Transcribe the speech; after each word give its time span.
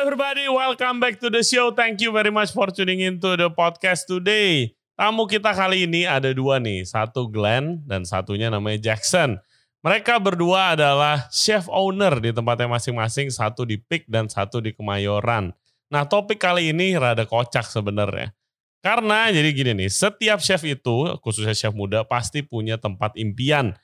everybody, 0.00 0.48
welcome 0.48 0.96
back 0.96 1.20
to 1.20 1.28
the 1.28 1.44
show. 1.44 1.68
Thank 1.76 2.00
you 2.00 2.08
very 2.08 2.32
much 2.32 2.56
for 2.56 2.72
tuning 2.72 3.04
in 3.04 3.20
to 3.20 3.36
the 3.36 3.52
podcast 3.52 4.08
today. 4.08 4.72
Tamu 4.96 5.28
kita 5.28 5.52
kali 5.52 5.84
ini 5.84 6.08
ada 6.08 6.32
dua 6.32 6.56
nih, 6.56 6.88
satu 6.88 7.28
Glenn 7.28 7.84
dan 7.84 8.08
satunya 8.08 8.48
namanya 8.48 8.80
Jackson. 8.80 9.36
Mereka 9.84 10.16
berdua 10.16 10.72
adalah 10.72 11.28
chef 11.28 11.68
owner 11.68 12.16
di 12.16 12.32
tempatnya 12.32 12.72
masing-masing, 12.72 13.28
satu 13.28 13.68
di 13.68 13.76
PIK 13.76 14.08
dan 14.08 14.24
satu 14.32 14.64
di 14.64 14.72
Kemayoran. 14.72 15.52
Nah 15.92 16.08
topik 16.08 16.40
kali 16.40 16.72
ini 16.72 16.96
rada 16.96 17.28
kocak 17.28 17.68
sebenarnya. 17.68 18.32
Karena 18.80 19.28
jadi 19.28 19.52
gini 19.52 19.84
nih, 19.84 19.92
setiap 19.92 20.40
chef 20.40 20.64
itu, 20.64 21.12
khususnya 21.20 21.52
chef 21.52 21.76
muda, 21.76 22.08
pasti 22.08 22.40
punya 22.40 22.80
tempat 22.80 23.20
impian. 23.20 23.76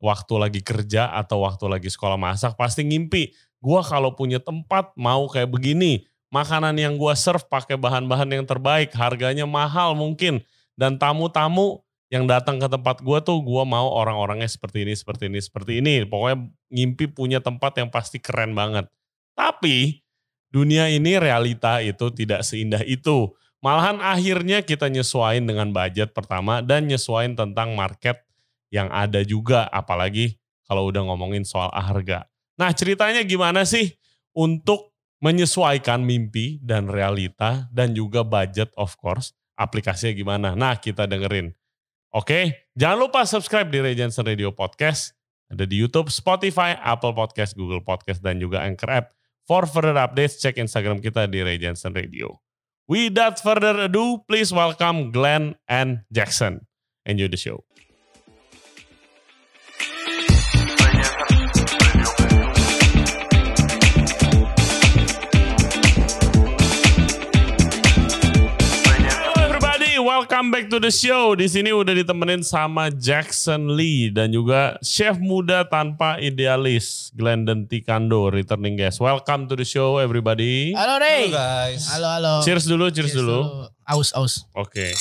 Waktu 0.00 0.34
lagi 0.40 0.60
kerja 0.64 1.12
atau 1.12 1.44
waktu 1.44 1.68
lagi 1.68 1.92
sekolah 1.92 2.16
masak, 2.16 2.56
pasti 2.56 2.88
ngimpi 2.88 3.36
Gua 3.58 3.82
kalau 3.82 4.14
punya 4.14 4.38
tempat 4.38 4.94
mau 4.94 5.26
kayak 5.26 5.50
begini, 5.50 6.06
makanan 6.30 6.78
yang 6.78 6.94
gua 6.94 7.18
serve 7.18 7.42
pakai 7.50 7.74
bahan-bahan 7.74 8.30
yang 8.30 8.44
terbaik, 8.46 8.94
harganya 8.94 9.48
mahal 9.48 9.98
mungkin, 9.98 10.44
dan 10.78 10.94
tamu-tamu 10.94 11.82
yang 12.08 12.24
datang 12.24 12.56
ke 12.56 12.68
tempat 12.70 13.02
gua 13.02 13.18
tuh 13.20 13.42
gua 13.42 13.66
mau 13.66 13.90
orang-orangnya 13.90 14.48
seperti 14.48 14.86
ini, 14.86 14.94
seperti 14.94 15.28
ini, 15.28 15.38
seperti 15.42 15.72
ini. 15.82 15.94
Pokoknya 16.06 16.38
ngimpi 16.70 17.10
punya 17.10 17.42
tempat 17.42 17.76
yang 17.82 17.90
pasti 17.90 18.22
keren 18.22 18.54
banget. 18.54 18.86
Tapi 19.34 20.06
dunia 20.48 20.88
ini 20.88 21.18
realita 21.18 21.82
itu 21.82 22.08
tidak 22.14 22.46
seindah 22.46 22.80
itu. 22.86 23.34
Malahan 23.58 23.98
akhirnya 23.98 24.62
kita 24.62 24.86
nyesuain 24.86 25.42
dengan 25.42 25.74
budget 25.74 26.14
pertama 26.14 26.62
dan 26.62 26.86
nyesuain 26.86 27.34
tentang 27.34 27.74
market 27.74 28.22
yang 28.70 28.86
ada 28.94 29.26
juga. 29.26 29.66
Apalagi 29.66 30.38
kalau 30.68 30.86
udah 30.86 31.02
ngomongin 31.10 31.42
soal 31.42 31.72
harga. 31.74 32.27
Nah 32.58 32.74
ceritanya 32.74 33.22
gimana 33.22 33.62
sih 33.62 33.94
untuk 34.34 34.90
menyesuaikan 35.22 36.02
mimpi 36.02 36.58
dan 36.62 36.90
realita 36.90 37.66
dan 37.70 37.94
juga 37.94 38.26
budget 38.26 38.70
of 38.74 38.98
course. 38.98 39.34
Aplikasinya 39.58 40.14
gimana? 40.14 40.48
Nah 40.54 40.78
kita 40.78 41.06
dengerin. 41.06 41.54
Oke, 42.14 42.70
jangan 42.78 42.98
lupa 43.04 43.22
subscribe 43.28 43.68
di 43.68 43.78
Regency 43.84 44.22
Radio 44.24 44.54
Podcast. 44.54 45.12
Ada 45.48 45.64
di 45.64 45.80
YouTube, 45.80 46.12
Spotify, 46.12 46.76
Apple 46.76 47.12
Podcast, 47.12 47.56
Google 47.56 47.84
Podcast, 47.84 48.20
dan 48.20 48.40
juga 48.40 48.64
Anchor 48.64 48.88
App. 48.88 49.06
For 49.48 49.64
further 49.64 49.96
updates, 49.96 50.40
cek 50.40 50.60
Instagram 50.60 51.00
kita 51.00 51.24
di 51.24 51.40
Regency 51.40 51.88
Radio. 51.88 52.40
Without 52.88 53.40
further 53.40 53.88
ado, 53.88 54.24
please 54.24 54.52
welcome 54.52 55.12
Glenn 55.12 55.56
and 55.68 56.04
Jackson. 56.08 56.64
Enjoy 57.04 57.28
the 57.28 57.40
show. 57.40 57.67
Welcome 70.28 70.52
back 70.52 70.68
to 70.68 70.76
the 70.76 70.92
show. 70.92 71.32
Di 71.32 71.48
sini 71.48 71.72
udah 71.72 71.96
ditemenin 71.96 72.44
sama 72.44 72.92
Jackson 72.92 73.72
Lee 73.72 74.12
dan 74.12 74.28
juga 74.28 74.76
chef 74.84 75.16
muda 75.16 75.64
tanpa 75.64 76.20
idealis, 76.20 77.08
Glendon 77.16 77.64
Tikando, 77.64 78.28
returning 78.28 78.76
guest. 78.76 79.00
Welcome 79.00 79.48
to 79.48 79.56
the 79.56 79.64
show 79.64 79.96
everybody. 79.96 80.76
Halo 80.76 81.00
Ray. 81.00 81.32
Halo 81.32 81.40
guys. 81.40 81.88
Halo 81.88 82.08
halo. 82.12 82.34
Cheers 82.44 82.68
dulu, 82.68 82.92
cheers, 82.92 83.08
cheers 83.08 83.24
dulu. 83.24 83.40
dulu. 83.40 83.88
Aus 83.88 84.12
aus. 84.12 84.44
Oke. 84.52 84.68
Okay. 84.68 84.92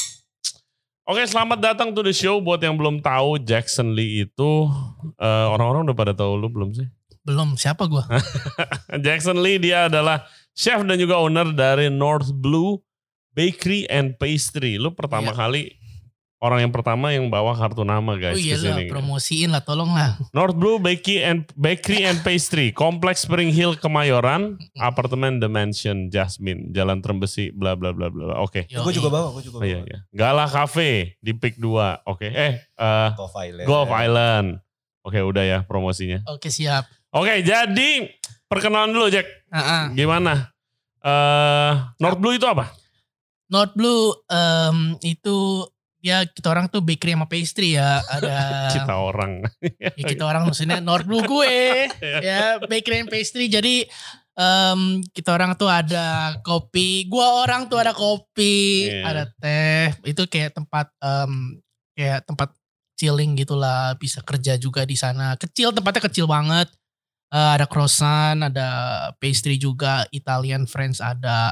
Oke, 1.04 1.20
okay, 1.20 1.26
selamat 1.28 1.60
datang 1.60 1.92
to 1.92 2.00
the 2.08 2.16
show. 2.16 2.40
Buat 2.40 2.64
yang 2.64 2.80
belum 2.80 3.04
tahu, 3.04 3.44
Jackson 3.44 4.00
Lee 4.00 4.24
itu 4.24 4.72
uh, 5.20 5.46
orang-orang 5.52 5.92
udah 5.92 5.98
pada 6.08 6.16
tahu 6.16 6.40
lu 6.40 6.48
belum 6.48 6.72
sih? 6.72 6.88
Belum. 7.28 7.60
Siapa 7.60 7.84
gua? 7.92 8.08
Jackson 9.04 9.44
Lee 9.44 9.60
dia 9.60 9.92
adalah 9.92 10.24
chef 10.56 10.80
dan 10.88 10.96
juga 10.96 11.20
owner 11.20 11.52
dari 11.52 11.92
North 11.92 12.32
Blue 12.32 12.80
Bakery 13.38 13.86
and 13.86 14.18
Pastry. 14.18 14.82
Lu 14.82 14.98
pertama 14.98 15.30
yeah. 15.30 15.38
kali 15.38 15.64
orang 16.38 16.70
yang 16.70 16.74
pertama 16.74 17.10
yang 17.10 17.26
bawa 17.34 17.58
kartu 17.58 17.82
nama 17.82 18.14
guys 18.14 18.38
oh, 18.38 18.42
iya 18.42 18.58
lah, 18.62 18.78
promosiin 18.86 19.50
lah 19.50 19.62
tolong 19.66 19.90
lah. 19.90 20.22
North 20.30 20.54
Blue 20.54 20.78
Bakery 20.78 21.26
and 21.26 21.50
Bakery 21.58 22.06
and 22.06 22.22
Pastry, 22.22 22.70
Kompleks 22.70 23.26
Spring 23.26 23.50
Hill 23.50 23.74
Kemayoran, 23.78 24.58
apartemen 24.78 25.42
The 25.42 25.50
Mansion 25.50 26.14
Jasmine, 26.14 26.70
Jalan 26.74 27.02
Trembesi, 27.02 27.50
bla 27.50 27.74
bla 27.74 27.90
bla 27.94 28.14
bla. 28.14 28.38
Oke. 28.42 28.70
Okay. 28.70 28.78
Gue 28.78 28.94
juga 28.94 29.10
bawa, 29.10 29.34
gue 29.34 29.50
juga 29.50 29.62
bawa. 29.62 29.66
Oh, 29.66 29.70
iya, 29.70 29.80
iya. 29.82 30.00
Gala 30.14 30.46
Cafe 30.46 31.18
di 31.22 31.34
Pik 31.34 31.58
2. 31.58 32.06
Oke. 32.06 32.30
Okay. 32.30 32.32
Eh, 32.34 32.54
uh, 32.78 33.10
Golf 33.18 33.36
Island. 33.38 33.66
Golf 33.66 33.90
Island. 33.90 34.48
Oke, 35.02 35.18
okay, 35.18 35.22
udah 35.24 35.44
ya 35.46 35.60
promosinya. 35.66 36.22
Oke, 36.30 36.54
siap. 36.54 36.86
Oke, 37.16 37.42
jadi 37.42 37.90
perkenalan 38.46 38.94
dulu 38.94 39.08
Jack. 39.10 39.26
Uh 39.50 39.58
-uh. 39.58 39.84
Gimana? 39.96 40.54
Uh, 41.02 41.96
North 41.98 42.20
Blue 42.20 42.36
itu 42.36 42.44
apa? 42.44 42.76
North 43.48 43.74
Blue 43.76 44.12
um, 44.28 45.00
itu 45.00 45.68
ya 46.04 46.24
kita 46.24 46.48
orang 46.54 46.70
tuh 46.70 46.80
bakery 46.86 47.18
sama 47.18 47.28
pastry 47.28 47.76
ya 47.76 48.00
ada 48.08 48.36
kita 48.76 48.96
orang. 48.96 49.44
Ya 49.80 50.04
kita 50.06 50.24
orang 50.24 50.48
maksudnya 50.48 50.80
North 50.80 51.08
Blue 51.08 51.24
gue 51.24 51.88
ya 52.28 52.62
bakery 52.64 53.08
and 53.08 53.12
pastry. 53.12 53.48
Jadi 53.48 53.88
um, 54.38 55.02
kita 55.12 55.34
orang 55.34 55.58
tuh 55.58 55.68
ada 55.68 56.38
kopi 56.46 57.10
gua 57.10 57.44
orang 57.44 57.66
tuh 57.68 57.82
ada 57.82 57.92
kopi 57.92 58.88
yeah. 58.88 59.10
ada 59.10 59.24
teh. 59.42 59.92
Itu 60.06 60.30
kayak 60.30 60.56
tempat 60.56 60.94
um, 61.02 61.58
kayak 61.98 62.24
tempat 62.30 62.54
chilling 62.98 63.38
gitulah 63.38 63.98
bisa 63.98 64.22
kerja 64.22 64.56
juga 64.56 64.86
di 64.86 64.96
sana. 64.96 65.36
Kecil 65.36 65.74
tempatnya 65.74 66.08
kecil 66.08 66.30
banget. 66.30 66.70
Uh, 67.28 67.60
ada 67.60 67.68
croissant 67.68 68.40
ada 68.40 68.70
pastry 69.20 69.60
juga 69.60 70.08
Italian 70.16 70.64
French 70.64 71.04
ada 71.04 71.52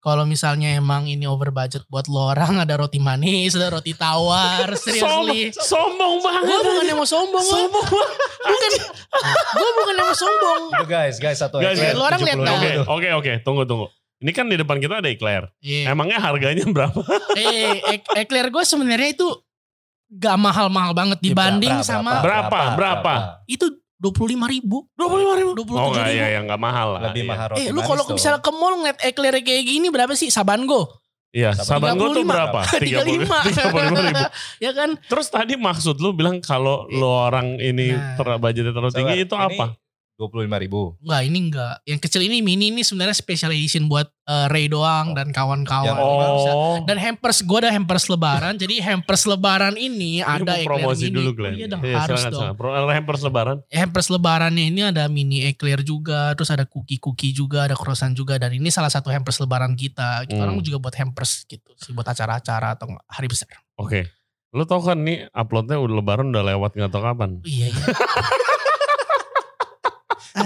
kalau 0.00 0.24
misalnya 0.24 0.72
emang 0.72 1.04
ini 1.04 1.28
over 1.28 1.52
budget 1.52 1.84
buat 1.92 2.08
lo 2.08 2.32
orang 2.32 2.64
ada 2.64 2.80
roti 2.80 2.96
manis, 2.96 3.52
ada 3.52 3.68
roti 3.68 3.92
tawar, 3.92 4.72
seriously. 4.80 5.52
Sombong, 5.52 5.60
sombong 5.60 6.14
banget. 6.24 6.48
Gue 6.48 6.58
bukan 6.64 6.84
yang 6.88 6.98
mau 6.98 7.08
sombong. 7.08 7.44
Sombong 7.44 7.86
Bukan. 8.40 8.70
gue 9.52 9.70
bukan 9.76 9.94
yang 10.00 10.08
mau 10.08 10.16
sombong. 10.16 10.62
Itu 10.72 10.86
guys, 10.88 11.16
guys 11.20 11.38
satu 11.38 11.60
guys, 11.60 11.76
Lo 11.92 12.08
orang 12.08 12.20
lihat 12.24 12.40
Oke, 12.40 12.70
oke, 12.88 13.08
oke, 13.20 13.32
tunggu, 13.44 13.62
tunggu. 13.68 13.86
Ini 14.20 14.32
kan 14.36 14.48
di 14.48 14.56
depan 14.60 14.76
kita 14.80 15.00
ada 15.00 15.08
eclair. 15.08 15.48
Yeah. 15.64 15.92
Emangnya 15.92 16.20
harganya 16.20 16.64
berapa? 16.68 17.00
eh, 17.36 18.00
eclair 18.20 18.52
gue 18.52 18.64
sebenarnya 18.64 19.16
itu 19.16 19.28
gak 20.10 20.36
mahal-mahal 20.36 20.92
banget 20.92 21.22
dibanding 21.22 21.80
berapa, 21.80 21.86
sama 21.86 22.20
berapa, 22.20 22.48
berapa, 22.48 22.76
berapa? 22.76 23.14
Itu 23.48 23.79
dua 24.00 24.12
puluh 24.16 24.32
lima 24.32 24.48
ribu. 24.48 24.88
Dua 24.96 25.06
puluh 25.12 25.22
lima 25.28 25.34
ribu. 25.36 25.50
Dua 25.52 25.66
puluh 25.68 25.78
tujuh 25.92 26.00
oh, 26.00 26.08
ribu. 26.08 26.16
Oh 26.16 26.26
iya, 26.32 26.40
nggak 26.40 26.60
mahal 26.60 26.88
lah. 26.96 27.00
Lebih 27.12 27.22
iya. 27.22 27.30
mahal 27.30 27.46
Eh 27.60 27.68
lu 27.68 27.80
kalau 27.84 28.02
misalnya 28.08 28.40
ke 28.40 28.50
mall 28.50 28.74
ngeliat 28.80 28.98
eclair 29.04 29.36
kayak 29.44 29.64
gini 29.68 29.86
berapa 29.92 30.12
sih? 30.16 30.32
Sabango. 30.32 30.88
Iya, 31.30 31.54
Sabango 31.54 32.10
tuh 32.10 32.24
berapa? 32.26 32.64
Tiga 32.80 33.04
puluh 33.04 33.22
lima. 33.22 33.38
ribu. 33.44 34.16
ya 34.66 34.72
kan? 34.72 34.96
Terus 35.04 35.28
tadi 35.28 35.54
maksud 35.60 36.00
lu 36.00 36.16
bilang 36.16 36.40
kalau 36.40 36.88
lu 36.88 37.06
orang 37.06 37.60
ini 37.60 37.94
nah, 37.94 38.16
ter 38.16 38.26
budgetnya 38.40 38.72
terlalu 38.72 38.92
tinggi 38.96 39.16
itu 39.28 39.36
apa? 39.36 39.76
Dua 40.20 40.28
puluh 40.28 40.44
lima 40.44 40.60
ribu. 40.60 40.92
Enggak, 41.00 41.22
ini 41.24 41.38
enggak. 41.48 41.74
Yang 41.88 42.00
kecil 42.04 42.20
ini 42.28 42.44
mini 42.44 42.68
ini 42.68 42.84
sebenarnya 42.84 43.16
special 43.16 43.56
edition 43.56 43.88
buat 43.88 44.04
uh, 44.28 44.52
Ray 44.52 44.68
doang 44.68 45.10
oh. 45.10 45.16
dan 45.16 45.32
kawan-kawan. 45.32 45.96
Oh. 45.96 46.76
Dan 46.84 47.00
hampers, 47.00 47.40
gue 47.40 47.58
ada 47.64 47.72
hampers 47.72 48.04
lebaran. 48.12 48.60
jadi 48.60 48.84
hampers 48.84 49.24
lebaran 49.24 49.80
ini, 49.80 50.20
ada 50.20 50.60
promosi 50.60 51.08
ini. 51.08 51.16
dulu 51.16 51.30
Glenn. 51.32 51.56
Iya 51.56 51.66
dong, 51.72 51.80
iya, 51.80 52.04
harus 52.04 52.20
dong. 52.28 52.52
Pro, 52.52 52.68
hampers 52.68 53.24
lebaran. 53.24 53.64
Hampers 53.72 54.12
lebarannya 54.12 54.64
ini 54.68 54.80
ada 54.84 55.08
mini 55.08 55.48
eclair 55.48 55.80
juga, 55.80 56.36
terus 56.36 56.52
ada 56.52 56.68
cookie-cookie 56.68 57.32
juga, 57.32 57.64
ada 57.64 57.72
croissant 57.72 58.12
juga. 58.12 58.36
Dan 58.36 58.52
ini 58.60 58.68
salah 58.68 58.92
satu 58.92 59.08
hampers 59.08 59.40
lebaran 59.40 59.72
kita. 59.72 60.28
Kita 60.28 60.36
hmm. 60.36 60.44
orang 60.44 60.56
juga 60.60 60.84
buat 60.84 60.94
hampers 61.00 61.48
gitu 61.48 61.72
sih, 61.80 61.96
buat 61.96 62.04
acara-acara 62.04 62.76
atau 62.76 62.92
hari 63.08 63.24
besar. 63.32 63.48
Oke. 63.80 63.88
Okay. 63.88 64.04
Lo 64.50 64.66
tau 64.66 64.82
kan 64.82 64.98
nih 65.00 65.30
uploadnya 65.30 65.78
udah 65.78 65.94
lebaran 66.02 66.34
udah 66.34 66.42
lewat 66.42 66.74
gak 66.74 66.90
tau 66.90 67.06
kapan. 67.06 67.38
Iya, 67.46 67.70
iya. 67.70 67.84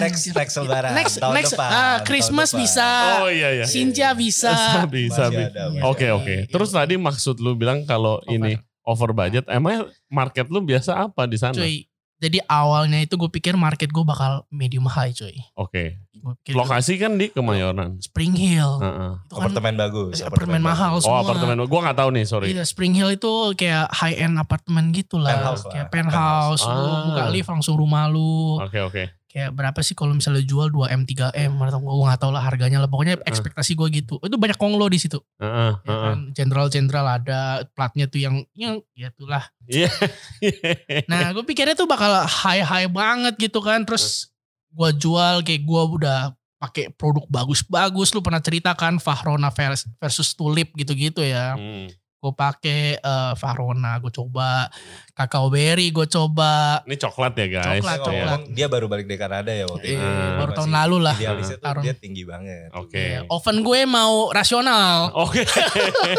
next 0.01 0.23
next 0.35 0.55
lebaran 0.59 0.93
next 0.95 1.15
tahun 1.21 1.35
next 1.35 1.53
depan, 1.55 1.71
uh, 1.71 1.99
Christmas 2.03 2.51
tahun 2.51 2.61
bisa. 2.63 2.89
Oh 3.23 3.31
iya 3.31 3.49
iya 3.63 3.67
Sinja 3.67 4.15
bisa. 4.25 4.53
Bisa 4.89 5.31
oke 5.85 6.07
oke. 6.15 6.35
Terus 6.49 6.71
iya. 6.73 6.77
tadi 6.83 6.95
maksud 7.01 7.37
lu 7.41 7.55
bilang 7.55 7.83
kalau 7.85 8.23
ini 8.31 8.59
over 8.85 9.11
budget 9.17 9.49
emang 9.49 9.89
market 10.13 10.47
lu 10.53 10.61
biasa 10.61 11.09
apa 11.09 11.25
di 11.25 11.39
sana? 11.41 11.57
Cuy 11.57 11.89
jadi 12.25 12.41
awalnya 12.49 13.05
itu 13.05 13.21
gue 13.21 13.29
pikir 13.29 13.53
market 13.59 13.93
gue 13.93 14.05
bakal 14.07 14.49
medium 14.49 14.89
high 14.89 15.13
cuy. 15.13 15.35
Oke. 15.59 15.69
okay. 15.69 15.89
Lokasi 16.57 16.97
kan 16.97 17.21
di 17.21 17.29
Kemayoran. 17.29 18.01
Spring 18.01 18.33
Hill. 18.33 18.81
Uh 18.81 18.87
-uh. 18.87 19.13
Itu 19.29 19.35
kan 19.37 19.41
apartemen 19.45 19.75
bagus. 19.77 20.25
Apartemen, 20.25 20.29
apartemen 20.29 20.63
mahal 20.65 20.93
bagus. 20.97 21.05
Oh, 21.05 21.07
semua. 21.07 21.17
Oh 21.17 21.25
apartemen. 21.25 21.57
Gue 21.69 21.81
gak 21.85 21.99
tahu 22.01 22.09
nih 22.17 22.25
sorry. 22.25 22.47
Iya 22.57 22.65
Spring 22.65 22.95
Hill 22.97 23.11
itu 23.15 23.33
kayak 23.55 23.93
high 23.93 24.17
end 24.17 24.41
apartemen 24.41 24.91
gitu 24.97 25.21
lah. 25.21 25.37
Penthouse 25.37 25.65
kayak 25.69 25.89
penthouse. 25.93 26.63
penthouse. 26.63 26.65
Ah. 26.65 26.81
Lu 26.81 26.95
buka 27.13 27.25
lift 27.29 27.49
langsung 27.53 27.75
rumah 27.77 28.09
lu. 28.09 28.59
Oke 28.61 28.81
okay, 28.81 28.83
oke. 28.83 28.93
Okay 28.95 29.07
kayak 29.35 29.51
berapa 29.51 29.83
sih 29.83 29.99
kalau 29.99 30.15
misalnya 30.15 30.47
jual 30.47 30.71
2 30.71 30.95
m 30.95 31.03
3 31.03 31.35
m 31.35 31.59
atau 31.67 31.83
gue 31.83 32.07
nggak 32.07 32.23
tahu 32.23 32.31
lah 32.31 32.47
harganya 32.47 32.79
lah 32.79 32.87
pokoknya 32.87 33.19
ekspektasi 33.27 33.75
gue 33.75 33.91
gitu 33.91 34.23
itu 34.23 34.39
banyak 34.39 34.55
konglo 34.55 34.87
di 34.87 35.03
situ 35.03 35.19
uh, 35.19 35.43
uh, 35.43 35.73
ya 35.83 35.95
kan 36.07 36.19
jenderal 36.31 36.71
jenderal 36.71 37.03
ada 37.03 37.67
platnya 37.75 38.07
tuh 38.07 38.23
yang 38.23 38.47
yang 38.55 38.79
ya 38.95 39.11
itulah 39.11 39.43
yeah. 39.67 39.91
nah 41.11 41.35
gue 41.35 41.43
pikirnya 41.43 41.75
tuh 41.75 41.91
bakal 41.91 42.15
high 42.31 42.63
high 42.63 42.87
banget 42.87 43.35
gitu 43.51 43.59
kan 43.59 43.83
terus 43.83 44.31
gue 44.75 44.91
jual 44.99 45.47
kayak 45.47 45.63
gue 45.63 45.83
udah 46.03 46.35
pakai 46.59 46.91
produk 46.91 47.25
bagus-bagus. 47.31 48.11
Lu 48.13 48.21
pernah 48.21 48.43
ceritakan 48.43 48.99
Fahrona 48.99 49.55
vers- 49.55 49.87
versus 50.01 50.35
Tulip 50.35 50.75
gitu-gitu 50.75 51.23
ya. 51.23 51.55
Hmm. 51.55 51.89
Gue 52.25 52.33
pakai 52.33 52.97
eh, 52.97 53.33
Fahrona, 53.37 54.01
gue 54.01 54.09
coba 54.09 54.73
Kakao 55.13 55.47
Berry, 55.47 55.93
gue 55.93 56.09
coba. 56.09 56.81
Ini 56.83 56.97
coklat 56.97 57.37
ya 57.37 57.47
guys. 57.53 57.85
Coklat, 57.85 57.99
Saya 58.01 58.01
coklat. 58.01 58.41
dia 58.49 58.67
baru 58.67 58.89
balik 58.89 59.05
dari 59.05 59.21
Kanada 59.21 59.53
ya 59.53 59.69
waktu 59.69 59.93
itu. 59.93 60.01
Ah. 60.01 60.41
baru 60.41 60.51
tahun 60.55 60.67
Masih 60.67 60.81
lalu 60.81 60.97
lah. 60.99 61.15
Idealisnya 61.15 61.57
tuh 61.57 61.67
Taruh. 61.69 61.83
dia 61.85 61.93
tinggi 61.93 62.25
banget. 62.25 62.69
Oke. 62.73 63.05
Ya, 63.15 63.21
oven 63.29 63.61
gue 63.61 63.81
mau 63.85 64.33
rasional. 64.33 65.13
Oke. 65.15 65.45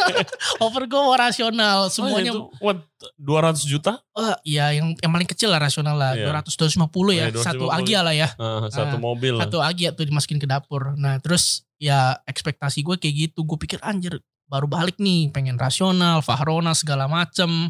Oven 0.62 0.86
gue 0.86 1.02
mau 1.02 1.16
rasional. 1.16 1.90
Semuanya 1.90 2.30
Semuanya 2.30 2.32
itu 2.32 2.42
what 2.62 2.78
200 3.18 3.66
juta? 3.66 3.94
Oh 4.14 4.38
iya 4.42 4.72
yang 4.72 4.94
yang 4.96 5.12
paling 5.12 5.26
kecil 5.26 5.50
lah 5.50 5.60
rasional 5.60 5.94
lah 5.94 6.14
Iya. 6.14 6.32
200 6.32 6.54
250 6.54 6.86
ya 7.12 7.26
Iya, 7.28 7.34
250. 7.34 7.44
satu 7.44 7.66
agia 7.68 8.00
lah 8.00 8.14
ya 8.14 8.30
Ah, 8.36 8.66
satu 8.68 8.96
mobil. 8.98 9.36
satu 9.36 9.58
agia 9.60 9.90
tuh 9.92 10.06
dimasukin 10.06 10.38
ke 10.38 10.46
dapur 10.46 10.96
nah 10.96 11.20
terus 11.20 11.68
ya 11.76 12.16
ekspektasi 12.24 12.82
gue 12.82 12.96
kayak 12.96 13.16
gitu 13.28 13.44
gue 13.44 13.58
pikir 13.60 13.80
anjir 13.82 14.24
baru 14.46 14.66
balik 14.66 14.98
nih 14.98 15.30
pengen 15.30 15.58
rasional 15.58 16.22
Fahrona 16.22 16.72
segala 16.72 17.06
macem 17.06 17.70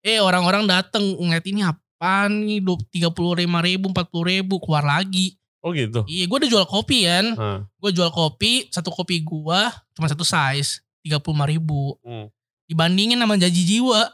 eh 0.00 0.20
orang-orang 0.20 0.64
dateng 0.64 1.16
ngeliat 1.16 1.46
ini 1.46 1.64
apaan 1.64 2.44
nih 2.44 2.60
tiga 2.88 3.08
puluh 3.08 3.34
lima 3.34 3.58
ribu 3.60 3.88
empat 3.88 4.08
puluh 4.08 4.28
ribu 4.30 4.60
keluar 4.60 4.84
lagi 4.84 5.34
Oh 5.66 5.74
gitu. 5.74 6.06
iya 6.06 6.30
gue 6.30 6.36
udah 6.36 6.46
jual 6.46 6.62
kopi 6.62 7.10
kan 7.10 7.26
Ah. 7.34 7.58
gue 7.66 7.90
jual 7.90 8.06
kopi 8.08 8.70
satu 8.70 8.92
kopi 8.92 9.18
gue 9.20 9.60
cuma 9.92 10.06
satu 10.06 10.22
size 10.22 10.78
tiga 11.02 11.18
puluh 11.18 11.42
ribu 11.42 11.98
Hmm. 12.06 12.30
dibandingin 12.66 13.18
sama 13.18 13.34
janji 13.34 13.66
jiwa 13.66 14.06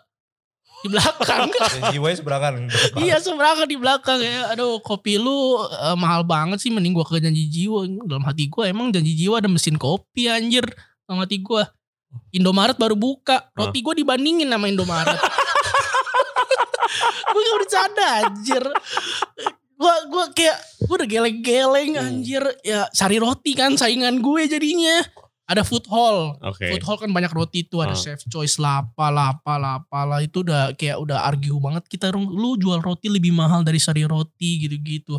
di 0.82 0.90
belakang 0.90 1.46
jiwanya 1.94 2.16
seberangan. 2.18 2.52
Iya 2.98 3.22
seberangan 3.22 3.70
di 3.70 3.78
belakang 3.78 4.18
ya. 4.18 4.50
Aduh 4.50 4.82
kopi 4.82 5.14
lu 5.14 5.30
eh, 5.62 5.94
mahal 5.94 6.26
banget 6.26 6.58
sih. 6.58 6.74
Mending 6.74 6.90
gua 6.90 7.06
ke 7.06 7.22
janji 7.22 7.46
jiwa. 7.46 7.86
Dalam 8.02 8.26
hati 8.26 8.50
gua 8.50 8.66
emang 8.66 8.90
janji 8.90 9.14
jiwa 9.14 9.38
ada 9.38 9.46
mesin 9.46 9.78
kopi 9.78 10.26
anjir. 10.26 10.66
Hati 11.06 11.38
gua. 11.38 11.64
Indomaret 12.30 12.76
baru 12.76 12.92
buka. 12.92 13.48
Roti 13.52 13.80
gua 13.80 13.94
dibandingin 13.94 14.46
sama 14.46 14.68
Indomaret. 14.68 15.16
gue 17.32 17.40
gak 17.40 17.56
bercanda 17.58 18.06
anjir. 18.22 18.64
Gua, 19.74 19.94
gua 20.06 20.24
kayak 20.30 20.56
gua 20.84 20.94
udah 21.00 21.08
geleng-geleng 21.08 21.90
Hmm. 21.96 22.04
anjir. 22.04 22.42
Ya 22.62 22.86
sari 22.92 23.16
roti 23.16 23.52
kan 23.52 23.74
saingan 23.74 24.20
gue 24.20 24.42
jadinya. 24.46 25.00
Ada 25.42 25.66
food 25.66 25.84
hall. 25.90 26.38
Oke. 26.40 26.70
Food 26.70 26.84
hall 26.86 26.98
kan 26.98 27.10
banyak 27.10 27.32
roti 27.32 27.66
tuh 27.66 27.82
ada 27.82 27.92
Ah. 27.92 27.98
chef 27.98 28.22
choice 28.24 28.56
lapa 28.56 29.10
lapa 29.10 29.58
lapa 29.58 30.00
lah 30.06 30.20
itu 30.20 30.40
udah 30.40 30.72
kayak 30.72 30.96
udah 30.96 31.26
argue 31.26 31.56
banget 31.58 31.84
kita 31.88 32.14
lu 32.14 32.54
jual 32.56 32.78
roti 32.78 33.10
lebih 33.10 33.34
mahal 33.34 33.60
dari 33.60 33.76
sari 33.76 34.06
roti 34.06 34.62
gitu-gitu. 34.62 35.18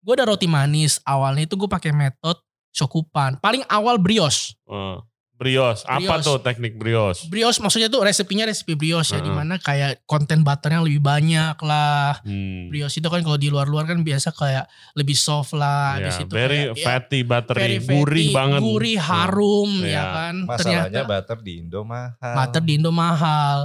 Gue 0.00 0.12
ada 0.16 0.24
roti 0.24 0.48
manis 0.48 0.96
awalnya 1.04 1.44
itu 1.44 1.54
gue 1.54 1.68
pakai 1.68 1.92
metode 1.92 2.40
shokupan. 2.72 3.36
Paling 3.38 3.66
awal 3.68 4.00
brioche. 4.00 4.56
Ah. 4.64 5.02
Brios. 5.40 5.80
Apa 5.82 6.20
Brioche. 6.20 6.22
tuh 6.22 6.36
teknik 6.38 6.76
brios? 6.76 7.24
Brioche 7.24 7.58
maksudnya 7.58 7.88
tuh 7.88 8.04
resepnya 8.04 8.44
resep 8.44 8.68
brioche 8.70 9.10
Ah. 9.10 9.16
ya 9.16 9.20
di 9.20 9.32
mana 9.32 9.56
kayak 9.56 10.04
konten 10.04 10.44
butternya 10.44 10.84
lebih 10.84 11.00
banyak 11.00 11.56
lah. 11.58 12.20
Hmm. 12.20 12.68
Brioche 12.68 13.00
itu 13.00 13.08
kan 13.08 13.24
kalau 13.24 13.34
di 13.34 13.48
luar-luar 13.48 13.88
kan 13.88 13.96
biasa 13.98 14.30
kayak 14.30 14.68
lebih 14.92 15.16
soft 15.16 15.56
lah. 15.56 15.96
Ya, 15.96 16.04
di 16.04 16.10
situ 16.12 16.28
very 16.28 16.68
kayak, 16.68 16.76
ya, 16.76 16.84
fatty, 16.84 17.20
buttery, 17.22 17.56
very 17.56 17.78
fatty, 17.78 17.96
gurih 17.96 18.28
banget. 18.30 18.60
Gurih, 18.60 18.98
harum 19.00 19.70
Iya. 19.80 19.88
ya 19.88 20.04
kan. 20.12 20.34
Masalahnya 20.44 21.02
butter 21.02 21.38
di 21.40 21.52
Indo 21.56 21.80
mahal. 21.82 22.34
Butter 22.36 22.60
di 22.60 22.72
Indo 22.76 22.92
mahal. 22.92 23.58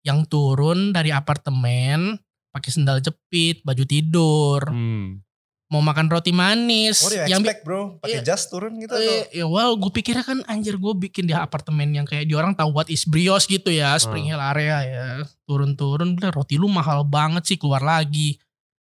Yang 0.00 0.20
turun 0.26 0.90
dari 0.90 1.14
apartemen 1.14 2.18
pakai 2.50 2.70
sendal 2.74 2.98
jepit, 2.98 3.62
baju 3.62 3.84
tidur, 3.84 4.60
Hmm. 4.66 5.22
Mau 5.70 5.78
makan 5.78 6.10
roti 6.10 6.34
manis. 6.34 6.98
Oh 7.00 7.14
yang 7.14 7.40
expect 7.40 7.62
bro. 7.62 7.96
Pakai 7.96 8.18
Iya. 8.18 8.26
jas 8.26 8.50
turun 8.50 8.74
gitu. 8.76 8.90
eh, 8.92 9.30
ya 9.32 9.46
wow, 9.46 9.70
gue 9.72 9.88
pikirnya 9.88 10.20
kan 10.20 10.42
anjir 10.44 10.74
gue 10.74 10.94
bikin 11.00 11.24
di 11.24 11.32
apartemen 11.32 11.86
yang 11.88 12.02
kayak 12.02 12.26
di 12.26 12.34
orang 12.34 12.52
tahu 12.52 12.74
what 12.74 12.90
is 12.90 13.06
brioche 13.06 13.46
gitu 13.48 13.70
ya, 13.70 13.94
Spring 13.94 14.26
Hmm. 14.26 14.34
Hill 14.34 14.42
area 14.44 14.76
ya. 14.82 15.04
Turun-turun, 15.44 16.18
roti 16.28 16.58
lu 16.58 16.66
mahal 16.66 17.02
banget 17.02 17.46
sih 17.46 17.56
keluar 17.56 17.80
lagi. 17.80 18.34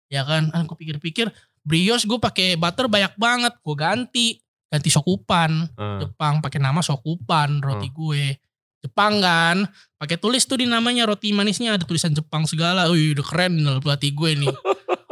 Ya 0.08 0.24
kan, 0.24 0.48
aku 0.48 0.72
pikir-pikir 0.74 1.28
brioche 1.60 2.08
gue 2.08 2.16
pakai 2.16 2.56
butter 2.56 2.88
banyak 2.88 3.12
banget, 3.14 3.52
gue 3.54 3.76
ganti, 3.76 4.26
ganti 4.66 4.88
sokupan. 4.88 5.68
Ah. 5.76 6.00
Jepang 6.00 6.40
pakai 6.40 6.56
nama 6.56 6.80
Sokupan 6.80 7.60
roti 7.60 7.92
gue. 7.92 8.32
Jepang 8.78 9.20
kan, 9.20 9.68
pakai 9.96 10.16
tulis 10.16 10.40
tuh 10.42 10.56
di 10.56 10.64
namanya 10.64 11.04
roti 11.04 11.36
manisnya 11.36 11.76
ada 11.76 11.84
tulisan 11.84 12.16
Jepang 12.16 12.48
segala. 12.48 12.88
Wih, 12.88 13.12
udah 13.12 13.26
keren 13.26 13.60
nih 13.60 13.76
roti 13.76 14.08
gue 14.08 14.30
nih. 14.38 14.48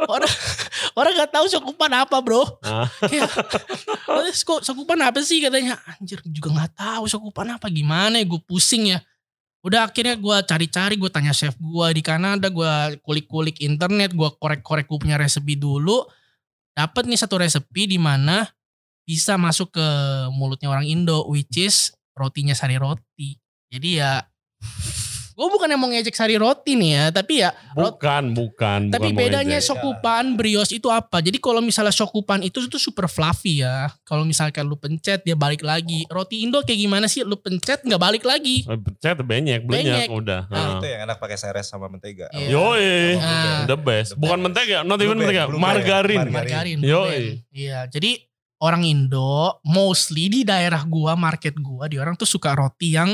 orang 0.07 0.31
orang 0.97 1.13
nggak 1.13 1.31
tahu 1.31 1.45
Sokupan 1.45 1.91
apa, 1.93 2.17
Bro. 2.25 2.41
Ah. 2.65 2.89
Ya. 3.13 3.29
Terus 4.03 4.41
kok 4.41 4.65
Sokupan 4.65 4.97
apa 5.05 5.21
sih 5.21 5.37
katanya? 5.37 5.77
Anjir, 5.85 6.19
juga 6.25 6.49
nggak 6.57 6.73
tahu 6.73 7.05
Sokupan 7.05 7.53
apa 7.53 7.69
gimana 7.69 8.17
ya, 8.17 8.25
gue 8.25 8.41
pusing 8.41 8.97
ya. 8.97 8.99
Udah 9.61 9.85
akhirnya 9.85 10.17
gue 10.17 10.37
cari-cari, 10.47 10.95
gue 10.97 11.09
tanya 11.13 11.33
chef 11.37 11.53
gue 11.59 11.87
di 11.93 12.01
Kanada, 12.01 12.49
gue 12.49 12.97
kulik-kulik 13.05 13.61
internet, 13.61 14.17
gue 14.17 14.29
korek-korek 14.41 14.89
gue 14.89 14.97
punya 14.97 15.21
resepi 15.21 15.53
dulu. 15.53 16.01
Dapat 16.73 17.05
nih 17.05 17.19
satu 17.19 17.41
resepi 17.41 17.89
di 17.89 17.99
mana 18.01 18.45
bisa 19.05 19.37
masuk 19.37 19.77
ke 19.77 19.87
mulutnya 20.33 20.69
orang 20.69 20.85
Indo, 20.85 21.25
which 21.29 21.57
is 21.57 21.93
rotinya 22.17 22.57
sari 22.57 22.75
roti. 22.75 23.37
Jadi 23.69 23.99
ya, 24.01 24.23
gue 25.37 25.47
bukan 25.47 25.69
yang 25.69 25.77
mau 25.77 25.85
ngejek 25.85 26.11
sari 26.11 26.33
roti 26.33 26.73
nih 26.73 26.91
ya, 26.91 27.05
tapi 27.13 27.45
ya 27.45 27.53
Bukan, 27.71 28.33
bukan. 28.33 28.89
tapi 28.89 29.13
bukan 29.13 29.21
bedanya 29.21 29.61
shokupan, 29.61 30.33
brioche 30.33 30.73
itu 30.73 30.89
apa? 30.89 31.21
Jadi 31.21 31.37
kalau 31.37 31.61
misalnya 31.61 31.93
shokupan 31.93 32.41
itu 32.41 32.57
itu 32.59 32.75
super 32.75 33.05
fluffy 33.05 33.61
ya. 33.61 33.93
Kalau 34.01 34.25
misalkan 34.25 34.65
lu 34.65 34.73
pencet 34.73 35.21
dia 35.21 35.37
balik 35.37 35.61
lagi. 35.61 36.09
Roti 36.09 36.41
Indo 36.41 36.59
kayak 36.59 36.79
gimana 36.79 37.05
sih? 37.05 37.21
Lu 37.21 37.37
pencet 37.37 37.85
nggak 37.85 38.01
balik 38.01 38.25
lagi. 38.25 38.65
Eh, 38.65 38.79
Pencet 38.79 39.21
banyak, 39.21 39.61
banyak 39.61 40.09
Banyak. 40.09 40.09
udah. 40.09 40.41
Nah, 40.49 40.57
Ah. 40.57 40.71
Itu 40.75 40.85
yang 40.87 41.01
enak 41.05 41.17
pakai 41.17 41.37
seres 41.37 41.69
sama 41.69 41.85
mentega. 41.85 42.33
Iya. 42.33 42.47
Yoi, 42.49 42.89
Ah. 43.15 43.61
the 43.63 43.77
best. 43.77 44.17
Bukan 44.17 44.41
mentega, 44.41 44.81
not 44.81 44.97
even 44.97 45.15
mentega, 45.15 45.45
margarin. 45.47 46.33
Margarin. 46.33 46.81
Band. 46.81 47.45
Iya, 47.53 47.85
jadi 47.87 48.25
orang 48.57 48.81
Indo 48.81 49.61
mostly 49.61 50.33
di 50.33 50.41
daerah 50.41 50.81
gua, 50.81 51.13
market 51.13 51.53
gua, 51.55 51.85
di 51.85 52.01
orang 52.01 52.17
tuh 52.17 52.25
suka 52.25 52.57
roti 52.57 52.97
yang 52.97 53.13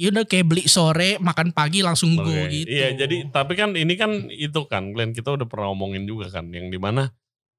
ya 0.00 0.08
udah 0.08 0.24
kayak 0.24 0.46
beli 0.48 0.64
sore, 0.64 1.20
makan 1.20 1.52
pagi 1.52 1.84
langsung 1.84 2.16
go 2.16 2.24
Oke. 2.24 2.48
gitu. 2.48 2.72
Iya, 2.72 2.96
jadi 3.04 3.28
tapi 3.28 3.52
kan 3.52 3.76
ini 3.76 4.00
kan 4.00 4.32
itu 4.32 4.64
kan, 4.64 4.96
Glenn 4.96 5.12
kita 5.12 5.36
udah 5.36 5.44
pernah 5.44 5.68
omongin 5.68 6.08
juga 6.08 6.32
kan, 6.32 6.48
yang 6.48 6.72
di 6.72 6.80
mana 6.80 7.12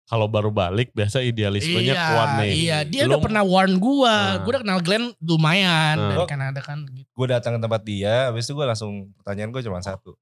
kalau 0.09 0.25
baru 0.25 0.49
balik 0.49 0.89
biasa 0.91 1.21
idealismenya 1.21 1.93
iya, 1.93 2.07
kuat 2.09 2.29
nih. 2.41 2.51
Iya, 2.51 2.77
dia 2.89 3.01
Lu- 3.05 3.15
udah 3.15 3.19
pernah 3.21 3.43
warn 3.45 3.77
gua. 3.77 4.09
Nah. 4.09 4.35
Gua 4.41 4.51
udah 4.57 4.61
kenal 4.65 4.79
Glenn 4.81 5.05
lumayan 5.21 5.95
Nah. 6.01 6.09
dari 6.17 6.25
Kanada 6.25 6.59
kan 6.65 6.83
gitu. 6.89 7.05
Gue 7.13 7.27
datang 7.29 7.55
ke 7.55 7.59
tempat 7.61 7.81
dia, 7.85 8.33
habis 8.33 8.49
itu 8.49 8.57
gue 8.57 8.65
langsung 8.65 9.13
pertanyaan 9.21 9.53
gue 9.53 9.61
cuma 9.61 9.77
satu. 9.79 10.17